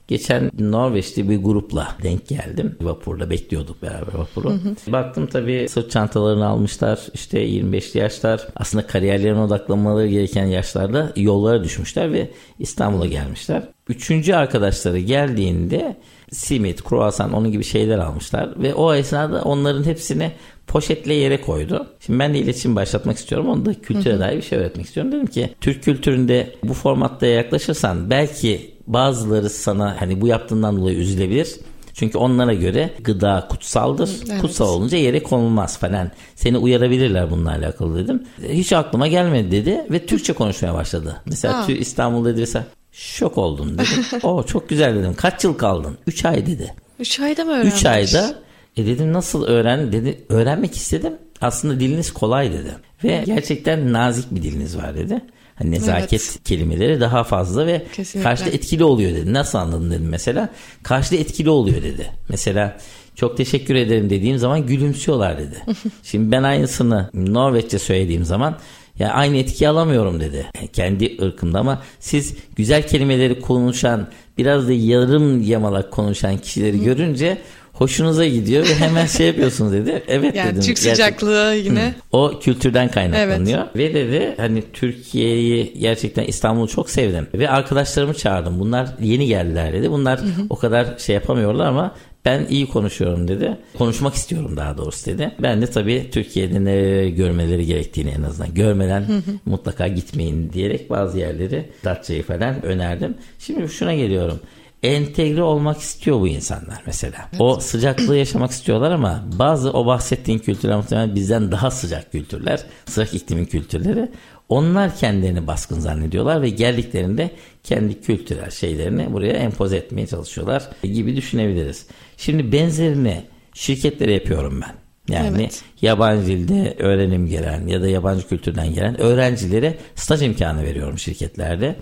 Geçen 0.07 0.51
Norveç'te 0.59 1.29
bir 1.29 1.37
grupla 1.37 1.95
denk 2.03 2.27
geldim. 2.27 2.75
Vapurla 2.81 3.29
bekliyorduk 3.29 3.81
beraber 3.81 4.13
vapuru. 4.13 4.49
Hı 4.49 4.53
hı. 4.53 4.91
Baktım 4.91 5.27
tabii 5.27 5.67
sırt 5.69 5.91
çantalarını 5.91 6.47
almışlar. 6.47 6.99
İşte 7.13 7.47
25'li 7.47 7.99
yaşlar. 7.99 8.47
Aslında 8.55 8.87
kariyerlerine 8.87 9.39
odaklanmaları 9.39 10.07
gereken 10.07 10.45
yaşlarda 10.45 11.13
yollara 11.15 11.63
düşmüşler 11.63 12.13
ve 12.13 12.31
İstanbul'a 12.59 13.05
gelmişler. 13.05 13.63
Üçüncü 13.89 14.33
arkadaşları 14.33 14.99
geldiğinde 14.99 15.97
simit, 16.31 16.83
kruvasan 16.83 17.33
onun 17.33 17.51
gibi 17.51 17.63
şeyler 17.63 17.97
almışlar. 17.97 18.49
Ve 18.63 18.73
o 18.73 18.93
esnada 18.93 19.41
onların 19.41 19.83
hepsini 19.83 20.31
poşetle 20.67 21.13
yere 21.13 21.41
koydu. 21.41 21.87
Şimdi 21.99 22.19
ben 22.19 22.33
de 22.33 22.39
iletişim 22.39 22.75
başlatmak 22.75 23.17
istiyorum. 23.17 23.49
Onu 23.49 23.65
da 23.65 23.73
kültüre 23.73 24.19
dair 24.19 24.37
bir 24.37 24.41
şey 24.41 24.59
öğretmek 24.59 24.85
istiyorum. 24.85 25.11
Dedim 25.11 25.27
ki 25.27 25.49
Türk 25.61 25.83
kültüründe 25.83 26.55
bu 26.63 26.73
formatta 26.73 27.25
yaklaşırsan 27.25 28.09
belki 28.09 28.74
bazıları 28.87 29.49
sana 29.49 30.01
hani 30.01 30.21
bu 30.21 30.27
yaptığından 30.27 30.77
dolayı 30.77 30.97
üzülebilir. 30.97 31.55
Çünkü 31.93 32.17
onlara 32.17 32.53
göre 32.53 32.89
gıda 33.03 33.47
kutsaldır. 33.49 34.09
Evet. 34.29 34.41
Kutsal 34.41 34.69
olunca 34.69 34.97
yere 34.97 35.23
konulmaz 35.23 35.77
falan. 35.77 36.11
Seni 36.35 36.57
uyarabilirler 36.57 37.31
bununla 37.31 37.51
alakalı 37.51 37.97
dedim. 37.97 38.23
Hiç 38.49 38.73
aklıma 38.73 39.07
gelmedi 39.07 39.51
dedi 39.51 39.85
ve 39.91 40.05
Türkçe 40.05 40.33
konuşmaya 40.33 40.73
başladı. 40.73 41.21
Mesela 41.25 41.67
ha. 41.67 41.71
İstanbul'da 41.71 42.33
dediyse 42.33 42.65
şok 42.91 43.37
oldum 43.37 43.73
dedim. 43.77 44.05
o 44.23 44.43
çok 44.43 44.69
güzel 44.69 44.95
dedim. 44.95 45.13
Kaç 45.17 45.43
yıl 45.43 45.53
kaldın? 45.53 45.97
3 46.07 46.25
ay 46.25 46.45
dedi. 46.45 46.73
3 46.99 47.19
ayda 47.19 47.45
mı 47.45 47.51
öğrenmiş? 47.51 47.73
3 47.75 47.85
ayda. 47.85 48.35
E 48.77 48.85
dedim 48.85 49.13
nasıl 49.13 49.43
öğren? 49.43 49.91
Dedi 49.91 50.25
öğrenmek 50.29 50.75
istedim. 50.75 51.13
Aslında 51.41 51.79
diliniz 51.79 52.13
kolay 52.13 52.51
dedi. 52.51 52.75
Ve 53.03 53.23
gerçekten 53.25 53.93
nazik 53.93 54.31
bir 54.31 54.43
diliniz 54.43 54.77
var 54.77 54.95
dedi. 54.95 55.21
Hani 55.55 55.71
nezaket 55.71 56.21
evet. 56.21 56.43
kelimeleri 56.43 56.99
daha 56.99 57.23
fazla 57.23 57.67
ve 57.67 57.85
Kesinlikle. 57.93 58.29
karşıda 58.29 58.49
etkili 58.49 58.83
oluyor 58.83 59.11
dedi. 59.11 59.33
Nasıl 59.33 59.57
anladın 59.57 59.91
dedim 59.91 60.09
mesela. 60.09 60.49
Karşıda 60.83 61.15
etkili 61.15 61.49
oluyor 61.49 61.83
dedi. 61.83 62.11
Mesela 62.29 62.77
çok 63.15 63.37
teşekkür 63.37 63.75
ederim 63.75 64.09
dediğim 64.09 64.37
zaman 64.37 64.67
gülümsüyorlar 64.67 65.37
dedi. 65.37 65.55
Şimdi 66.03 66.31
ben 66.31 66.43
aynısını 66.43 67.09
Norveççe 67.13 67.79
söylediğim 67.79 68.25
zaman 68.25 68.57
ya 68.99 69.09
aynı 69.09 69.37
etki 69.37 69.69
alamıyorum 69.69 70.19
dedi. 70.19 70.45
kendi 70.73 71.17
ırkımda 71.21 71.59
ama 71.59 71.81
siz 71.99 72.33
güzel 72.55 72.87
kelimeleri 72.87 73.41
konuşan 73.41 74.07
biraz 74.37 74.67
da 74.67 74.73
yarım 74.73 75.41
yamalak 75.41 75.91
konuşan 75.91 76.37
kişileri 76.37 76.83
görünce 76.83 77.37
hoşunuza 77.75 78.25
gidiyor 78.25 78.63
ve 78.69 78.75
hemen 78.75 79.05
şey 79.05 79.27
yapıyorsunuz 79.27 79.73
dedi. 79.73 80.03
Evet 80.07 80.35
Yani 80.35 80.49
dedim. 80.51 80.61
Türk 80.61 80.75
Gerçek- 80.77 80.91
sıcaklığı 80.91 81.55
yine. 81.55 81.93
o 82.11 82.39
kültürden 82.41 82.91
kaynaklanıyor. 82.91 83.63
Ve 83.75 83.93
dedi 83.93 84.33
hani 84.37 84.63
Türkiye'yi 84.73 85.73
gerçekten 85.79 86.23
İstanbul'u 86.23 86.67
çok 86.67 86.89
sevdim. 86.89 87.27
Ve 87.33 87.49
arkadaşlarımı 87.49 88.13
çağırdım. 88.13 88.59
Bunlar 88.59 88.89
yeni 89.01 89.27
geldiler 89.27 89.73
dedi. 89.73 89.91
Bunlar 89.91 90.19
o 90.49 90.55
kadar 90.55 90.97
şey 90.97 91.15
yapamıyorlar 91.15 91.65
ama 91.65 91.95
ben 92.25 92.45
iyi 92.49 92.67
konuşuyorum 92.67 93.27
dedi. 93.27 93.57
Konuşmak 93.77 94.13
istiyorum 94.15 94.57
daha 94.57 94.77
doğrusu 94.77 95.05
dedi. 95.05 95.31
Ben 95.39 95.61
de 95.61 95.67
tabii 95.67 96.09
Türkiye'de 96.11 96.63
ne 96.65 97.09
görmeleri 97.09 97.65
gerektiğini 97.65 98.09
en 98.09 98.23
azından 98.23 98.53
görmeden 98.53 99.05
mutlaka 99.45 99.87
gitmeyin 99.87 100.53
diyerek 100.53 100.89
bazı 100.89 101.19
yerleri 101.19 101.65
Datça'yı 101.83 102.23
falan 102.23 102.65
önerdim. 102.65 103.15
Şimdi 103.39 103.69
şuna 103.69 103.93
geliyorum 103.93 104.39
entegre 104.83 105.43
olmak 105.43 105.79
istiyor 105.79 106.19
bu 106.19 106.27
insanlar 106.27 106.83
mesela. 106.85 107.29
O 107.39 107.59
sıcaklığı 107.59 108.17
yaşamak 108.17 108.51
istiyorlar 108.51 108.91
ama 108.91 109.23
bazı 109.39 109.71
o 109.71 109.85
bahsettiğin 109.85 110.39
kültürler 110.39 110.77
muhtemelen 110.77 111.15
bizden 111.15 111.51
daha 111.51 111.71
sıcak 111.71 112.11
kültürler. 112.11 112.63
Sıcak 112.85 113.13
iklimin 113.13 113.45
kültürleri. 113.45 114.11
Onlar 114.49 114.95
kendilerini 114.95 115.47
baskın 115.47 115.79
zannediyorlar 115.79 116.41
ve 116.41 116.49
geldiklerinde 116.49 117.31
kendi 117.63 118.01
kültürel 118.01 118.51
şeylerini 118.51 119.13
buraya 119.13 119.33
empoze 119.33 119.77
etmeye 119.77 120.07
çalışıyorlar 120.07 120.69
gibi 120.83 121.15
düşünebiliriz. 121.15 121.87
Şimdi 122.17 122.51
benzerini 122.51 123.23
şirketlere 123.53 124.13
yapıyorum 124.13 124.61
ben. 124.61 124.84
Yani 125.09 125.37
Evet. 125.41 125.63
yabancı 125.81 126.25
dilde 126.27 126.75
öğrenim 126.79 127.27
gelen 127.27 127.67
ya 127.67 127.81
da 127.81 127.87
yabancı 127.87 128.27
kültürden 128.27 128.73
gelen 128.73 129.01
öğrencilere 129.01 129.77
staj 129.95 130.21
imkanı 130.21 130.63
veriyorum 130.63 130.99
şirketlerde. 130.99 131.75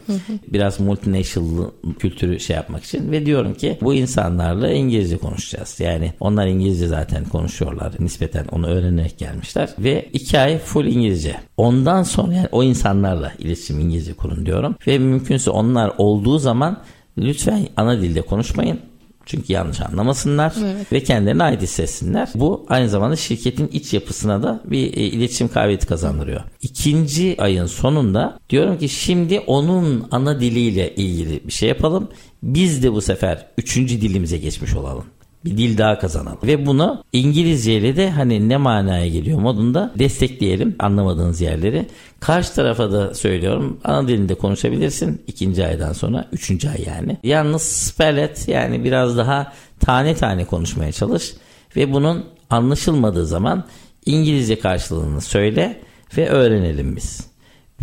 Biraz 0.47 0.79
multinational 0.79 1.69
kültürü 1.99 2.39
şey 2.39 2.55
yapmak 2.55 2.83
için 2.83 3.11
ve 3.11 3.25
diyorum 3.25 3.53
ki 3.53 3.77
bu 3.81 3.93
insanlarla 3.93 4.71
İngilizce 4.71 5.17
konuşacağız. 5.17 5.79
Yani 5.79 6.13
onlar 6.19 6.47
İngilizce 6.47 6.87
zaten 6.87 7.25
konuşuyorlar. 7.25 7.93
Nispeten 7.99 8.45
onu 8.51 8.67
öğrenerek 8.67 9.17
gelmişler 9.17 9.69
ve 9.79 10.09
iki 10.13 10.39
ay 10.39 10.57
full 10.57 10.85
İngilizce. 10.85 11.35
Ondan 11.57 12.03
sonra 12.03 12.33
yani 12.33 12.47
o 12.51 12.63
insanlarla 12.63 13.31
iletişim 13.39 13.79
İngilizce 13.79 14.13
kurun 14.13 14.45
diyorum 14.45 14.75
ve 14.87 14.97
mümkünse 14.97 15.49
onlar 15.49 15.91
olduğu 15.97 16.39
zaman 16.39 16.81
lütfen 17.17 17.67
ana 17.77 18.01
dilde 18.01 18.21
konuşmayın. 18.21 18.79
Çünkü 19.25 19.53
yanlış 19.53 19.81
anlamasınlar 19.81 20.53
Evet. 20.63 20.91
ve 20.91 21.03
kendilerine 21.03 21.43
ait 21.43 21.61
hissetsinler. 21.61 22.29
Bu 22.35 22.65
aynı 22.69 22.89
zamanda 22.89 23.15
şirketin 23.15 23.67
iç 23.67 23.93
yapısına 23.93 24.43
da 24.43 24.61
bir 24.65 24.97
e, 24.97 25.01
iletişim 25.01 25.47
kabiliyeti 25.47 25.87
kazandırıyor. 25.87 26.41
İkinci 26.61 27.35
ayın 27.39 27.65
sonunda 27.65 28.39
diyorum 28.49 28.77
ki 28.77 28.89
şimdi 28.89 29.39
onun 29.39 30.07
ana 30.11 30.39
diliyle 30.39 30.95
ilgili 30.95 31.47
bir 31.47 31.51
şey 31.53 31.69
yapalım. 31.69 32.09
Biz 32.43 32.83
de 32.83 32.93
bu 32.93 33.01
sefer 33.01 33.47
üçüncü 33.57 34.01
dilimize 34.01 34.37
geçmiş 34.37 34.75
olalım. 34.75 35.05
Bir 35.45 35.57
dil 35.57 35.77
daha 35.77 35.99
kazanalım. 35.99 36.39
Ve 36.43 36.65
bunu 36.65 37.03
İngilizceyle 37.13 37.95
de 37.95 38.11
hani 38.11 38.49
ne 38.49 38.57
manaya 38.57 39.07
geliyor 39.07 39.39
modunda 39.39 39.91
destekleyelim 39.99 40.75
anlamadığınız 40.79 41.41
yerleri. 41.41 41.87
Karşı 42.19 42.53
tarafa 42.53 42.91
da 42.91 43.13
söylüyorum 43.13 43.79
ana 43.83 44.07
dilinde 44.07 44.35
konuşabilirsin 44.35 45.21
ikinci 45.27 45.65
aydan 45.65 45.93
sonra 45.93 46.27
üçüncü 46.31 46.69
ay 46.69 46.83
yani. 46.87 47.17
Yalnız 47.23 47.61
spell 47.61 48.17
et 48.17 48.47
yani 48.47 48.83
biraz 48.83 49.17
daha 49.17 49.53
tane 49.79 50.15
tane 50.15 50.45
konuşmaya 50.45 50.91
çalış 50.91 51.33
ve 51.75 51.93
bunun 51.93 52.25
anlaşılmadığı 52.49 53.25
zaman 53.25 53.63
İngilizce 54.05 54.59
karşılığını 54.59 55.21
söyle 55.21 55.81
ve 56.17 56.29
öğrenelim 56.29 56.95
biz. 56.95 57.32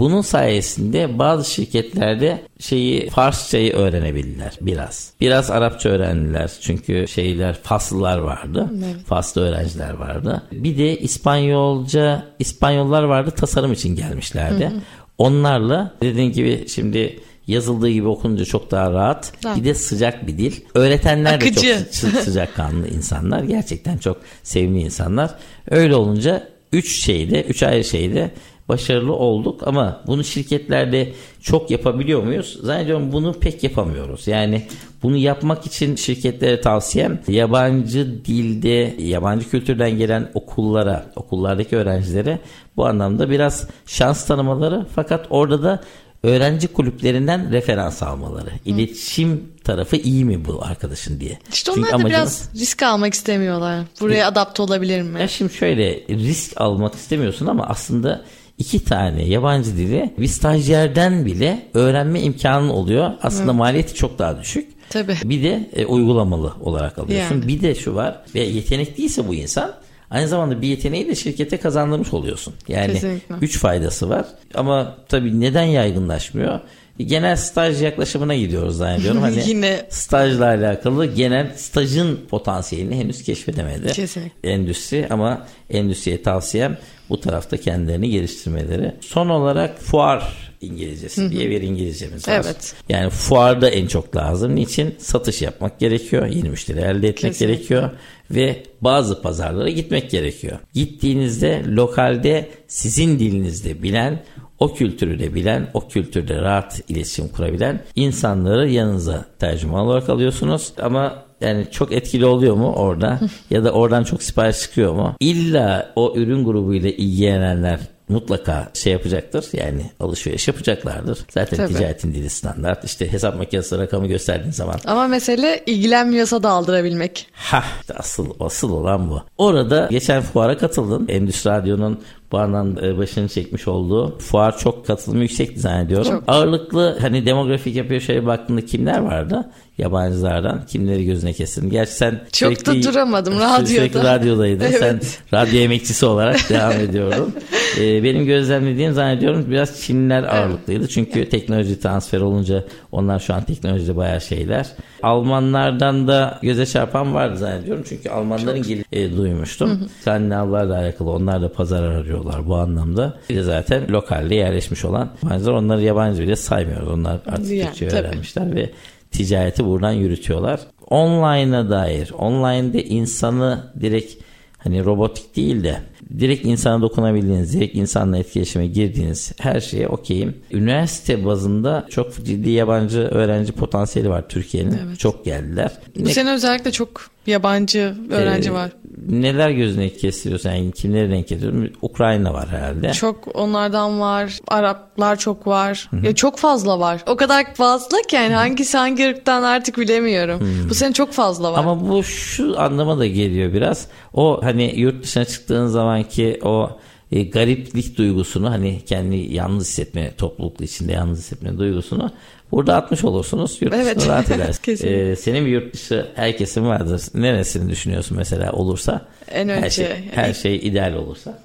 Bunun 0.00 0.20
sayesinde 0.20 1.18
bazı 1.18 1.50
şirketlerde 1.50 2.42
şeyi 2.60 3.10
Farsçayı 3.10 3.72
öğrenebildiler 3.72 4.52
biraz. 4.60 5.12
Biraz 5.20 5.50
Arapça 5.50 5.88
öğrendiler 5.88 6.50
çünkü 6.60 7.08
şeyler 7.08 7.54
Faslılar 7.62 8.18
vardı. 8.18 8.70
Faslı 9.06 9.42
öğrenciler 9.42 9.94
vardı. 9.94 10.42
Bir 10.52 10.78
de 10.78 10.98
İspanyolca 10.98 12.24
İspanyollar 12.38 13.02
vardı 13.02 13.30
tasarım 13.30 13.72
için 13.72 13.96
gelmişlerdi. 13.96 14.72
Onlarla 15.18 15.94
dediğim 16.02 16.32
gibi 16.32 16.64
şimdi 16.68 17.20
yazıldığı 17.46 17.88
gibi 17.90 18.08
okununca 18.08 18.44
çok 18.44 18.70
daha 18.70 18.92
rahat. 18.92 19.32
Rahat. 19.44 19.56
Bir 19.58 19.64
de 19.64 19.74
sıcak 19.74 20.26
bir 20.26 20.38
dil. 20.38 20.52
Öğretenler 20.74 21.40
de 21.40 21.44
çok 21.48 21.58
Akıcı. 21.64 21.86
sı- 21.90 22.10
sıcakkanlı 22.10 22.88
insanlar. 22.88 23.42
Gerçekten 23.42 23.98
çok 23.98 24.16
sevimli 24.42 24.80
insanlar. 24.80 25.30
Öyle 25.70 25.94
olunca 25.94 26.48
üç 26.72 27.04
şeyde, 27.04 27.42
üç 27.42 27.62
ayrı 27.62 27.84
şeyde 27.84 28.30
başarılı 28.70 29.12
olduk 29.12 29.60
ama 29.68 30.00
bunu 30.06 30.24
şirketlerde 30.24 31.12
çok 31.42 31.70
yapabiliyor 31.70 32.22
muyuz? 32.22 32.58
Zannediyorum 32.62 33.12
bunu 33.12 33.32
pek 33.32 33.64
yapamıyoruz. 33.64 34.26
Yani 34.26 34.66
bunu 35.02 35.16
yapmak 35.16 35.66
için 35.66 35.96
şirketlere 35.96 36.60
tavsiyem 36.60 37.20
yabancı 37.28 38.24
dilde, 38.24 38.94
yabancı 38.98 39.50
kültürden 39.50 39.90
gelen 39.98 40.30
okullara, 40.34 41.06
okullardaki 41.16 41.76
öğrencilere 41.76 42.38
bu 42.76 42.86
anlamda 42.86 43.30
biraz 43.30 43.66
şans 43.86 44.26
tanımaları 44.26 44.86
fakat 44.94 45.26
orada 45.30 45.62
da 45.62 45.80
öğrenci 46.22 46.68
kulüplerinden 46.68 47.52
referans 47.52 48.02
almaları. 48.02 48.50
İletişim 48.64 49.44
tarafı 49.64 49.96
iyi 49.96 50.24
mi 50.24 50.44
bu 50.44 50.60
arkadaşın 50.64 51.20
diye. 51.20 51.38
İşte 51.52 51.72
Çünkü 51.74 51.80
onlar 51.80 51.90
da 51.90 51.94
amacımız- 51.94 52.10
biraz 52.10 52.50
risk 52.62 52.82
almak 52.82 53.14
istemiyorlar. 53.14 53.84
Buraya 54.00 54.26
adapte 54.28 54.62
olabilir 54.62 55.02
mi? 55.02 55.20
ya 55.20 55.28
şimdi 55.28 55.52
şöyle 55.52 55.94
risk 56.08 56.60
almak 56.60 56.94
istemiyorsun 56.94 57.46
ama 57.46 57.66
aslında 57.66 58.22
iki 58.60 58.84
tane 58.84 59.24
yabancı 59.24 59.76
dili 59.76 60.10
bir 60.18 60.26
stajyerden 60.26 61.26
bile 61.26 61.62
öğrenme 61.74 62.20
imkanın 62.20 62.68
oluyor. 62.68 63.10
Aslında 63.22 63.52
maliyeti 63.52 63.94
çok 63.94 64.18
daha 64.18 64.40
düşük. 64.40 64.68
Tabii. 64.90 65.16
Bir 65.24 65.42
de 65.42 65.70
e, 65.76 65.86
uygulamalı 65.86 66.52
olarak 66.60 66.98
alıyorsun. 66.98 67.34
Yani. 67.34 67.48
Bir 67.48 67.60
de 67.60 67.74
şu 67.74 67.94
var 67.94 68.20
ve 68.34 68.40
yetenek 68.40 68.98
değilse 68.98 69.28
bu 69.28 69.34
insan 69.34 69.72
aynı 70.10 70.28
zamanda 70.28 70.62
bir 70.62 70.68
yeteneği 70.68 71.08
de 71.08 71.14
şirkete 71.14 71.56
kazandırmış 71.56 72.12
oluyorsun. 72.12 72.54
Yani 72.68 72.92
Kesinlikle. 72.92 73.34
üç 73.40 73.58
faydası 73.58 74.08
var. 74.08 74.24
Ama 74.54 74.96
tabii 75.08 75.40
neden 75.40 75.62
yaygınlaşmıyor? 75.64 76.60
Genel 77.06 77.36
staj 77.36 77.82
yaklaşımına 77.82 78.34
gidiyoruz 78.34 78.76
zannediyorum. 78.76 79.22
Hani 79.22 79.48
Yine. 79.48 79.86
stajla 79.88 80.44
alakalı 80.46 81.06
genel 81.06 81.52
stajın 81.56 82.20
potansiyelini 82.30 82.96
henüz 82.96 83.22
keşfedemedi 83.22 83.92
Kesinlikle. 83.92 84.50
endüstri 84.50 85.06
ama 85.10 85.46
endüstriye 85.70 86.22
tavsiyem 86.22 86.78
bu 87.10 87.20
tarafta 87.20 87.56
kendilerini 87.56 88.10
geliştirmeleri. 88.10 88.94
Son 89.00 89.28
olarak 89.28 89.78
fuar 89.78 90.50
İngilizcesi 90.60 91.30
diye 91.30 91.50
bir 91.50 91.62
İngilizcemiz 91.62 92.28
var. 92.28 92.42
Evet. 92.44 92.74
Yani 92.88 93.10
fuarda 93.10 93.70
en 93.70 93.86
çok 93.86 94.16
lazım. 94.16 94.54
Niçin? 94.54 94.94
Satış 94.98 95.42
yapmak 95.42 95.78
gerekiyor. 95.78 96.26
Yeni 96.26 96.50
müşteri 96.50 96.78
elde 96.78 97.08
etmek 97.08 97.32
Kesinlikle. 97.32 97.46
gerekiyor. 97.54 97.90
Ve 98.30 98.62
bazı 98.80 99.22
pazarlara 99.22 99.70
gitmek 99.70 100.10
gerekiyor. 100.10 100.58
Gittiğinizde 100.74 101.62
lokalde 101.66 102.48
sizin 102.68 103.18
dilinizde 103.18 103.82
bilen 103.82 104.22
o 104.60 104.74
kültürü 104.74 105.18
de 105.18 105.34
bilen, 105.34 105.68
o 105.74 105.88
kültürde 105.88 106.36
rahat 106.36 106.80
iletişim 106.88 107.28
kurabilen 107.28 107.80
insanları 107.96 108.68
yanınıza 108.70 109.24
tercüman 109.38 109.86
olarak 109.86 110.08
alıyorsunuz. 110.08 110.72
Ama 110.82 111.22
yani 111.40 111.66
çok 111.70 111.92
etkili 111.92 112.26
oluyor 112.26 112.56
mu 112.56 112.72
orada 112.72 113.20
ya 113.50 113.64
da 113.64 113.72
oradan 113.72 114.04
çok 114.04 114.22
sipariş 114.22 114.60
çıkıyor 114.60 114.94
mu? 114.94 115.14
İlla 115.20 115.92
o 115.96 116.12
ürün 116.16 116.44
grubuyla 116.44 116.90
ilgilenenler 116.90 117.80
mutlaka 118.10 118.70
şey 118.74 118.92
yapacaktır. 118.92 119.46
Yani 119.52 119.90
alışveriş 120.00 120.48
yapacaklardır. 120.48 121.18
Zaten 121.30 121.56
Tabii. 121.56 121.74
ticaretin 121.74 122.14
dili 122.14 122.30
standart. 122.30 122.84
İşte 122.84 123.12
hesap 123.12 123.36
makinesi 123.36 123.78
rakamı 123.78 124.06
gösterdiğin 124.06 124.52
zaman 124.52 124.76
Ama 124.84 125.08
mesele 125.08 125.62
ilgilenmiyorsa 125.66 126.42
da 126.42 126.48
aldırabilmek. 126.48 127.26
Ha 127.32 127.64
işte 127.80 127.94
asıl 127.94 128.26
asıl 128.40 128.72
olan 128.72 129.10
bu. 129.10 129.22
Orada 129.38 129.88
geçen 129.90 130.22
fuara 130.22 130.58
katıldım. 130.58 131.06
Endüstri 131.08 131.50
Radyo'nun 131.50 132.00
bu 132.32 132.38
andan 132.38 132.76
e, 132.82 132.98
başını 132.98 133.28
çekmiş 133.28 133.68
olduğu 133.68 134.18
fuar 134.18 134.58
çok 134.58 134.86
katılımı 134.86 135.22
yüksekti 135.22 135.60
zannediyorum. 135.60 136.10
Çok. 136.10 136.22
Ağırlıklı 136.26 136.98
hani 137.00 137.26
demografik 137.26 137.76
yapıyor 137.76 138.00
şöyle 138.00 138.26
baktığında 138.26 138.66
kimler 138.66 138.98
vardı? 138.98 139.50
Yabancılardan 139.78 140.66
kimleri 140.66 141.04
gözüne 141.04 141.32
kestin? 141.32 141.70
Gerçi 141.70 141.92
sen 141.92 142.20
Çok 142.32 142.66
da 142.66 142.82
duramadım 142.82 143.34
Sürekli 143.66 143.98
radyoda. 143.98 144.14
radyodaydın. 144.14 144.64
Evet. 144.70 144.80
Sen 144.80 145.00
radyo 145.32 145.60
emekçisi 145.60 146.06
olarak 146.06 146.48
devam 146.50 146.72
ediyordun. 146.72 147.34
Ee, 147.78 148.04
benim 148.04 148.26
gözlemlediğim 148.26 148.92
zannediyorum 148.92 149.46
biraz 149.50 149.80
Çinliler 149.80 150.22
ağırlıklıydı. 150.22 150.88
Çünkü 150.88 151.28
teknoloji 151.28 151.80
transfer 151.80 152.20
olunca 152.20 152.64
onlar 152.92 153.18
şu 153.18 153.34
an 153.34 153.44
teknolojide 153.44 153.96
bayağı 153.96 154.20
şeyler. 154.20 154.66
Almanlardan 155.02 156.08
da 156.08 156.38
göze 156.42 156.66
çarpan 156.66 157.14
vardı 157.14 157.36
zannediyorum. 157.36 157.84
Çünkü 157.88 158.08
Almanların 158.08 158.62
gelip 158.62 158.86
e, 158.92 159.16
duymuştum. 159.16 159.88
Skandinavlarla 160.00 160.78
alakalı 160.78 161.10
onlar 161.10 161.42
da 161.42 161.52
pazar 161.52 161.82
arıyorlar 161.82 162.46
bu 162.46 162.56
anlamda. 162.56 163.18
Bir 163.30 163.36
de 163.36 163.42
zaten 163.42 163.88
lokalde 163.88 164.34
yerleşmiş 164.34 164.84
olan 164.84 165.10
yabancılar 165.22 165.52
onları 165.52 165.82
yabancı 165.82 166.22
bile 166.22 166.36
saymıyoruz. 166.36 166.88
Onlar 166.88 167.18
artık 167.26 167.50
Yani, 167.50 167.72
Türkçe 167.74 167.98
öğrenmişler 167.98 168.56
ve 168.56 168.70
ticareti 169.10 169.64
buradan 169.64 169.92
yürütüyorlar. 169.92 170.60
Online'a 170.90 171.70
dair, 171.70 172.12
online'de 172.18 172.84
insanı 172.84 173.64
direkt 173.80 174.29
hani 174.64 174.84
robotik 174.84 175.36
değil 175.36 175.64
de 175.64 175.76
direkt 176.18 176.44
insana 176.44 176.82
dokunabildiğiniz, 176.82 177.52
direkt 177.54 177.74
insanla 177.76 178.18
etkileşime 178.18 178.66
girdiğiniz 178.66 179.32
her 179.40 179.60
şeye 179.60 179.88
okeyim. 179.88 180.36
Üniversite 180.52 181.24
bazında 181.24 181.86
çok 181.90 182.24
ciddi 182.24 182.50
yabancı 182.50 183.00
öğrenci 183.00 183.52
potansiyeli 183.52 184.10
var 184.10 184.28
Türkiye'nin. 184.28 184.78
Evet. 184.86 184.98
Çok 184.98 185.24
geldiler. 185.24 185.72
Bu 185.96 186.04
Ne- 186.04 186.12
sene 186.12 186.32
özellikle 186.32 186.70
çok 186.72 187.10
yabancı 187.26 187.94
öğrenci 188.10 188.48
Ee, 188.48 188.52
var. 188.52 188.70
Neler 189.08 189.50
gözüne 189.50 189.90
kestiriyorsun? 189.90 190.50
Yani 190.50 190.72
kimleri 190.72 191.10
renk 191.10 191.28
getiriyorsun? 191.28 191.72
Ukrayna 191.82 192.34
var 192.34 192.48
herhalde. 192.48 192.92
Çok 192.92 193.36
onlardan 193.36 194.00
var. 194.00 194.38
Araplar 194.48 195.16
çok 195.18 195.46
var. 195.46 195.90
Ya 196.02 196.14
çok 196.14 196.38
fazla 196.38 196.80
var. 196.80 197.04
O 197.06 197.16
kadar 197.16 197.54
fazla 197.54 197.98
ki 198.08 198.16
yani 198.16 198.34
hangisi 198.34 198.78
hangi 198.78 199.08
ırktan 199.08 199.42
artık 199.42 199.78
bilemiyorum. 199.78 200.40
Bu 200.70 200.74
sene 200.74 200.92
çok 200.92 201.12
fazla 201.12 201.52
var. 201.52 201.58
Ama 201.58 201.88
bu 201.88 202.02
şu 202.02 202.60
anlama 202.60 202.98
da 202.98 203.06
geliyor 203.06 203.52
biraz. 203.52 203.86
O 204.14 204.40
hani 204.44 204.72
yurt 204.76 205.02
dışına 205.04 205.24
çıktığın 205.24 205.66
zamanki 205.66 206.38
o 206.42 206.70
e, 207.12 207.22
gariplik 207.22 207.98
duygusunu 207.98 208.50
hani 208.50 208.80
kendi 208.86 209.16
yalnız 209.16 209.68
hissetme 209.68 210.14
topluluklu 210.18 210.64
içinde 210.64 210.92
yalnız 210.92 211.18
hissetme 211.18 211.58
duygusunu 211.58 212.10
burada 212.52 212.76
atmış 212.76 213.04
olursunuz. 213.04 213.58
Yurt 213.60 213.74
Evet. 213.74 214.08
rahat 214.08 214.30
edersiniz. 214.30 214.58
Kesinlikle. 214.62 215.10
E, 215.10 215.16
senin 215.16 215.46
bir 215.46 215.50
yurt 215.50 215.74
dışı 215.74 216.06
herkesin 216.14 216.66
vardır. 216.66 217.02
Neresini 217.14 217.70
düşünüyorsun 217.70 218.16
mesela 218.16 218.52
olursa? 218.52 219.06
En 219.30 219.48
Her 219.48 219.56
önce- 219.58 219.70
şey, 219.70 219.86
her 220.14 220.34
şey 220.34 220.56
ideal 220.56 220.92
olursa. 220.94 221.38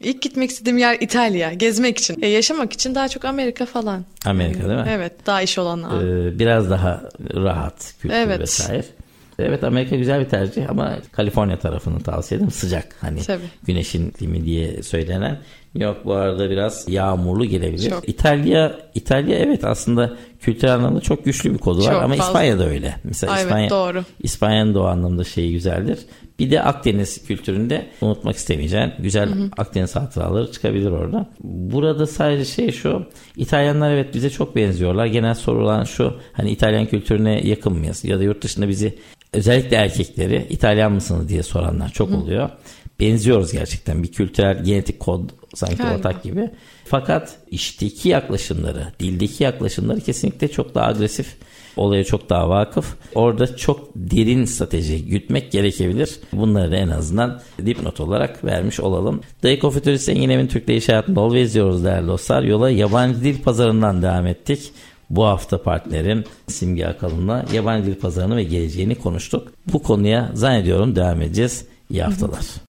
İlk 0.00 0.22
gitmek 0.22 0.50
istediğim 0.50 0.78
yer 0.78 0.96
İtalya. 1.00 1.52
Gezmek 1.52 1.98
için. 1.98 2.22
E, 2.22 2.26
yaşamak 2.26 2.72
için 2.72 2.94
daha 2.94 3.08
çok 3.08 3.24
Amerika 3.24 3.66
falan. 3.66 4.04
Amerika 4.26 4.68
değil 4.68 4.80
mi? 4.80 4.86
Evet. 4.90 5.12
Daha 5.26 5.42
iş 5.42 5.58
olanlar. 5.58 6.02
Ee, 6.04 6.38
biraz 6.38 6.70
daha 6.70 7.02
rahat 7.34 7.94
kültür 8.00 8.14
Evet. 8.16 8.40
vesaire. 8.40 8.84
Evet 9.38 9.64
Amerika 9.64 9.96
güzel 9.96 10.20
bir 10.20 10.28
tercih 10.28 10.70
ama 10.70 10.96
Kaliforniya 11.12 11.58
tarafını 11.58 12.00
tavsiye 12.02 12.36
ederim. 12.38 12.50
Sıcak 12.52 12.96
hani 13.00 13.22
Tabii. 13.22 13.42
güneşin 13.66 14.08
iklimi 14.08 14.44
diye 14.44 14.82
söylenen. 14.82 15.38
York 15.74 16.04
bu 16.04 16.14
arada 16.14 16.50
biraz 16.50 16.88
yağmurlu 16.88 17.44
gelebilir. 17.44 17.90
Çok. 17.90 18.08
İtalya 18.08 18.78
İtalya 18.94 19.38
evet 19.38 19.64
aslında 19.64 20.16
kültürel 20.40 20.74
anlamda 20.74 21.00
çok 21.00 21.24
güçlü 21.24 21.54
bir 21.54 21.58
kodu 21.58 21.78
var 21.78 21.92
Çok 21.92 22.02
ama 22.02 22.14
fazla. 22.14 22.24
İspanya 22.24 22.58
da 22.58 22.68
öyle. 22.68 22.94
Mesela 23.04 23.32
evet, 23.34 23.44
İspanya 23.44 23.70
doğru. 23.70 24.04
İspanya'nın 24.22 24.74
da 24.74 24.80
o 24.80 24.84
anlamda 24.84 25.24
şeyi 25.24 25.52
güzeldir. 25.52 25.98
Bir 26.38 26.50
de 26.50 26.62
Akdeniz 26.62 27.26
kültüründe 27.26 27.86
unutmak 28.00 28.36
istemeyeceğin 28.36 28.92
güzel 28.98 29.28
Akdeniz 29.58 29.96
hatıraları 29.96 30.52
çıkabilir 30.52 30.90
orada. 30.90 31.26
Burada 31.44 32.06
sadece 32.06 32.44
şey 32.44 32.72
şu 32.72 33.06
İtalyanlar 33.36 33.90
evet 33.90 34.14
bize 34.14 34.30
çok 34.30 34.56
benziyorlar. 34.56 35.06
Genel 35.06 35.34
sorulan 35.34 35.84
şu 35.84 36.14
hani 36.32 36.50
İtalyan 36.50 36.86
kültürüne 36.86 37.40
yakın 37.48 37.72
mıyız? 37.72 38.04
Ya 38.04 38.18
da 38.18 38.22
yurt 38.22 38.42
dışında 38.44 38.68
bizi 38.68 38.98
özellikle 39.32 39.76
erkekleri 39.76 40.46
İtalyan 40.50 40.92
mısınız 40.92 41.28
diye 41.28 41.42
soranlar 41.42 41.88
çok 41.88 42.10
oluyor. 42.10 42.50
Benziyoruz 43.00 43.52
gerçekten 43.52 44.02
bir 44.02 44.12
kültürel 44.12 44.64
genetik 44.64 45.00
kod 45.00 45.30
sanki 45.54 45.76
Galiba. 45.76 45.96
ortak 45.96 46.22
gibi. 46.22 46.50
Fakat 46.84 47.36
işteki 47.50 48.08
yaklaşımları, 48.08 48.86
dildeki 49.00 49.44
yaklaşımları 49.44 50.00
kesinlikle 50.00 50.48
çok 50.48 50.74
daha 50.74 50.86
agresif 50.86 51.36
olaya 51.76 52.04
çok 52.04 52.30
daha 52.30 52.48
vakıf. 52.48 52.94
Orada 53.14 53.56
çok 53.56 53.88
derin 53.94 54.44
strateji 54.44 55.04
gütmek 55.06 55.52
gerekebilir. 55.52 56.10
Bunları 56.32 56.70
da 56.70 56.76
en 56.76 56.88
azından 56.88 57.40
dipnot 57.66 58.00
olarak 58.00 58.44
vermiş 58.44 58.80
olalım. 58.80 59.20
Dayıko 59.42 59.70
Futurist 59.70 60.08
Engin 60.08 60.30
Emin 60.30 60.46
Türk'te 60.46 60.76
iş 60.76 60.88
hayatında 60.88 61.20
always 61.20 61.54
diyoruz 61.54 61.84
değerli 61.84 62.06
dostlar. 62.06 62.42
Yola 62.42 62.70
yabancı 62.70 63.24
dil 63.24 63.42
pazarından 63.42 64.02
devam 64.02 64.26
ettik. 64.26 64.72
Bu 65.10 65.24
hafta 65.24 65.62
partnerim 65.62 66.24
Simge 66.46 66.86
Akalın'la 66.86 67.44
yabancı 67.52 67.86
dil 67.86 67.94
pazarını 67.94 68.36
ve 68.36 68.44
geleceğini 68.44 68.94
konuştuk. 68.94 69.52
Bu 69.72 69.82
konuya 69.82 70.30
zannediyorum 70.34 70.96
devam 70.96 71.22
edeceğiz. 71.22 71.64
İyi 71.90 72.02
haftalar. 72.02 72.46